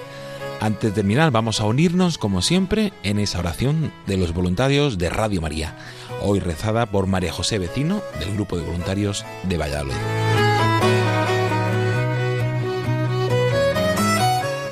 Antes 0.62 0.92
de 0.92 0.96
terminar, 0.96 1.30
vamos 1.30 1.60
a 1.60 1.66
unirnos, 1.66 2.18
como 2.18 2.42
siempre, 2.42 2.94
en 3.04 3.20
esa 3.20 3.40
oración 3.40 3.92
de 4.08 4.16
los 4.16 4.34
voluntarios 4.34 4.98
de 4.98 5.10
Radio 5.10 5.42
María, 5.42 5.76
hoy 6.22 6.40
rezada 6.40 6.86
por 6.86 7.06
María 7.06 7.34
José 7.34 7.60
Vecino, 7.60 8.02
del 8.22 8.34
Grupo 8.34 8.56
de 8.56 8.64
Voluntarios 8.64 9.26
de 9.44 9.58
Valladolid. 9.58 9.94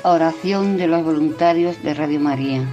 Oración 0.02 0.78
de 0.78 0.86
los 0.86 1.04
voluntarios 1.04 1.82
de 1.82 1.92
Radio 1.92 2.20
María. 2.20 2.64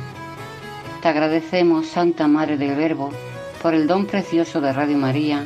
Te 1.02 1.10
agradecemos, 1.10 1.88
Santa 1.88 2.30
Madre 2.30 2.56
del 2.56 2.78
Verbo, 2.78 3.12
por 3.62 3.74
el 3.74 3.86
don 3.86 4.06
precioso 4.06 4.62
de 4.62 4.72
Radio 4.72 4.98
María 4.98 5.46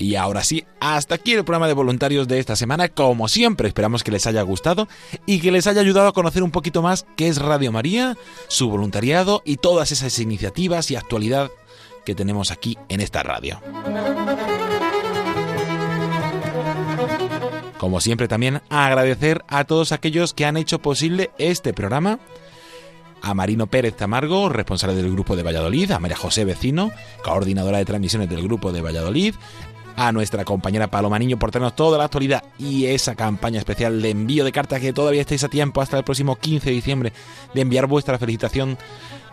Y 0.00 0.16
ahora 0.16 0.42
sí, 0.42 0.64
hasta 0.80 1.16
aquí 1.16 1.34
el 1.34 1.44
programa 1.44 1.68
de 1.68 1.74
voluntarios 1.74 2.26
de 2.26 2.38
esta 2.38 2.56
semana. 2.56 2.88
Como 2.88 3.28
siempre, 3.28 3.68
esperamos 3.68 4.02
que 4.02 4.10
les 4.10 4.26
haya 4.26 4.40
gustado 4.40 4.88
y 5.26 5.40
que 5.40 5.52
les 5.52 5.66
haya 5.66 5.82
ayudado 5.82 6.08
a 6.08 6.14
conocer 6.14 6.42
un 6.42 6.50
poquito 6.50 6.80
más 6.80 7.04
qué 7.16 7.28
es 7.28 7.36
Radio 7.36 7.70
María, 7.70 8.16
su 8.48 8.70
voluntariado 8.70 9.42
y 9.44 9.58
todas 9.58 9.92
esas 9.92 10.18
iniciativas 10.18 10.90
y 10.90 10.96
actualidad 10.96 11.50
que 12.06 12.14
tenemos 12.14 12.50
aquí 12.50 12.78
en 12.88 13.02
esta 13.02 13.22
radio. 13.22 13.60
Como 17.76 18.00
siempre 18.00 18.26
también 18.26 18.62
agradecer 18.70 19.44
a 19.48 19.64
todos 19.64 19.92
aquellos 19.92 20.32
que 20.32 20.46
han 20.46 20.56
hecho 20.56 20.78
posible 20.78 21.30
este 21.36 21.74
programa 21.74 22.20
a 23.22 23.34
Marino 23.34 23.66
Pérez 23.66 23.96
Tamargo, 23.96 24.48
responsable 24.48 24.96
del 24.96 25.12
grupo 25.12 25.36
de 25.36 25.42
Valladolid, 25.42 25.90
a 25.90 25.98
María 25.98 26.16
José 26.16 26.44
Vecino, 26.44 26.90
coordinadora 27.22 27.78
de 27.78 27.84
transmisiones 27.84 28.28
del 28.28 28.42
grupo 28.42 28.72
de 28.72 28.80
Valladolid, 28.80 29.34
a 30.00 30.12
nuestra 30.12 30.46
compañera 30.46 30.88
Paloma 30.88 31.18
Niño 31.18 31.38
por 31.38 31.50
tenernos 31.50 31.76
toda 31.76 31.98
la 31.98 32.04
actualidad 32.04 32.42
y 32.58 32.86
esa 32.86 33.14
campaña 33.14 33.58
especial 33.58 34.00
de 34.00 34.08
envío 34.08 34.46
de 34.46 34.50
cartas 34.50 34.80
que 34.80 34.94
todavía 34.94 35.20
estáis 35.20 35.44
a 35.44 35.48
tiempo 35.48 35.82
hasta 35.82 35.98
el 35.98 36.04
próximo 36.04 36.36
15 36.36 36.70
de 36.70 36.74
diciembre 36.74 37.12
de 37.52 37.60
enviar 37.60 37.86
vuestra 37.86 38.18
felicitación 38.18 38.78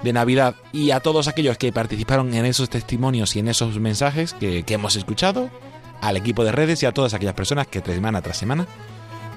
de 0.03 0.11
Navidad 0.11 0.55
y 0.73 0.91
a 0.91 0.99
todos 0.99 1.29
aquellos 1.29 1.57
que 1.57 1.71
participaron 1.71 2.33
en 2.33 2.45
esos 2.45 2.69
testimonios 2.69 3.33
y 3.37 3.39
en 3.39 3.47
esos 3.47 3.79
mensajes 3.79 4.33
que, 4.33 4.63
que 4.63 4.73
hemos 4.73 4.97
escuchado, 4.97 5.49
al 6.01 6.17
equipo 6.17 6.43
de 6.43 6.51
redes 6.51 6.83
y 6.83 6.85
a 6.85 6.91
todas 6.91 7.13
aquellas 7.13 7.33
personas 7.33 7.67
que 7.67 7.81
semana 7.81 8.21
tras 8.21 8.35
semana 8.35 8.67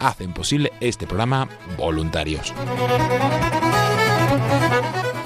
hacen 0.01 0.33
posible 0.33 0.73
este 0.81 1.07
programa 1.07 1.49
voluntarios. 1.79 2.53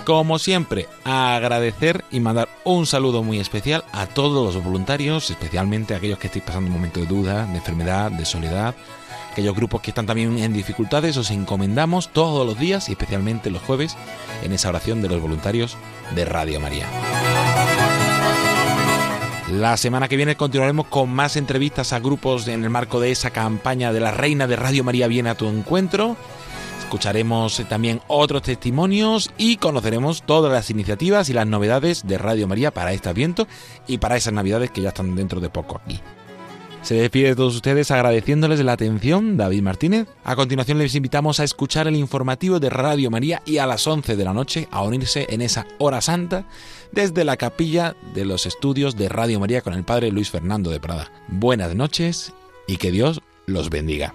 Como 0.04 0.38
siempre, 0.38 0.86
agradecer 1.04 2.04
y 2.10 2.20
mandar 2.20 2.50
un 2.64 2.86
saludo 2.86 3.22
muy 3.22 3.40
especial 3.40 3.84
a 3.92 4.06
todos 4.06 4.54
los 4.54 4.62
voluntarios, 4.62 5.30
especialmente 5.30 5.94
a 5.94 5.96
aquellos 5.96 6.18
que 6.18 6.26
estéis 6.26 6.44
pasando 6.44 6.66
un 6.66 6.74
momento 6.74 7.00
de 7.00 7.06
duda, 7.06 7.46
de 7.46 7.56
enfermedad, 7.56 8.10
de 8.10 8.26
soledad, 8.26 8.74
aquellos 9.32 9.56
grupos 9.56 9.80
que 9.80 9.92
están 9.92 10.04
también 10.04 10.38
en 10.38 10.52
dificultades, 10.52 11.16
os 11.16 11.30
encomendamos 11.30 12.10
todos 12.10 12.46
los 12.46 12.58
días 12.58 12.90
y 12.90 12.92
especialmente 12.92 13.50
los 13.50 13.62
jueves 13.62 13.96
en 14.42 14.52
esa 14.52 14.68
oración 14.68 15.00
de 15.00 15.08
los 15.08 15.22
voluntarios 15.22 15.78
de 16.14 16.26
Radio 16.26 16.60
María. 16.60 16.86
La 19.52 19.78
semana 19.78 20.08
que 20.08 20.16
viene 20.16 20.36
continuaremos 20.36 20.86
con 20.88 21.08
más 21.10 21.36
entrevistas 21.36 21.94
a 21.94 21.98
grupos 21.98 22.46
en 22.48 22.62
el 22.62 22.70
marco 22.70 23.00
de 23.00 23.10
esa 23.10 23.30
campaña 23.30 23.90
de 23.92 24.00
la 24.00 24.10
Reina 24.10 24.46
de 24.46 24.56
Radio 24.56 24.84
María 24.84 25.06
viene 25.06 25.30
a 25.30 25.34
tu 25.34 25.48
encuentro 25.48 26.16
Escucharemos 26.94 27.60
también 27.68 28.00
otros 28.06 28.42
testimonios 28.42 29.32
y 29.36 29.56
conoceremos 29.56 30.22
todas 30.22 30.52
las 30.52 30.70
iniciativas 30.70 31.28
y 31.28 31.32
las 31.32 31.44
novedades 31.44 32.06
de 32.06 32.18
Radio 32.18 32.46
María 32.46 32.70
para 32.70 32.92
este 32.92 33.08
Adviento 33.08 33.48
y 33.88 33.98
para 33.98 34.16
esas 34.16 34.32
Navidades 34.32 34.70
que 34.70 34.80
ya 34.80 34.90
están 34.90 35.16
dentro 35.16 35.40
de 35.40 35.50
poco 35.50 35.80
aquí. 35.84 36.00
Se 36.82 36.94
despide 36.94 37.30
de 37.30 37.34
todos 37.34 37.56
ustedes 37.56 37.90
agradeciéndoles 37.90 38.60
la 38.60 38.74
atención 38.74 39.36
David 39.36 39.62
Martínez. 39.62 40.06
A 40.22 40.36
continuación 40.36 40.78
les 40.78 40.94
invitamos 40.94 41.40
a 41.40 41.44
escuchar 41.44 41.88
el 41.88 41.96
informativo 41.96 42.60
de 42.60 42.70
Radio 42.70 43.10
María 43.10 43.42
y 43.44 43.58
a 43.58 43.66
las 43.66 43.84
11 43.88 44.14
de 44.14 44.24
la 44.24 44.32
noche 44.32 44.68
a 44.70 44.84
unirse 44.84 45.26
en 45.30 45.40
esa 45.40 45.66
hora 45.78 46.00
santa 46.00 46.46
desde 46.92 47.24
la 47.24 47.36
capilla 47.36 47.96
de 48.14 48.24
los 48.24 48.46
estudios 48.46 48.94
de 48.94 49.08
Radio 49.08 49.40
María 49.40 49.62
con 49.62 49.72
el 49.72 49.82
Padre 49.82 50.12
Luis 50.12 50.30
Fernando 50.30 50.70
de 50.70 50.78
Prada. 50.78 51.10
Buenas 51.26 51.74
noches 51.74 52.32
y 52.68 52.76
que 52.76 52.92
Dios 52.92 53.20
los 53.46 53.68
bendiga. 53.68 54.14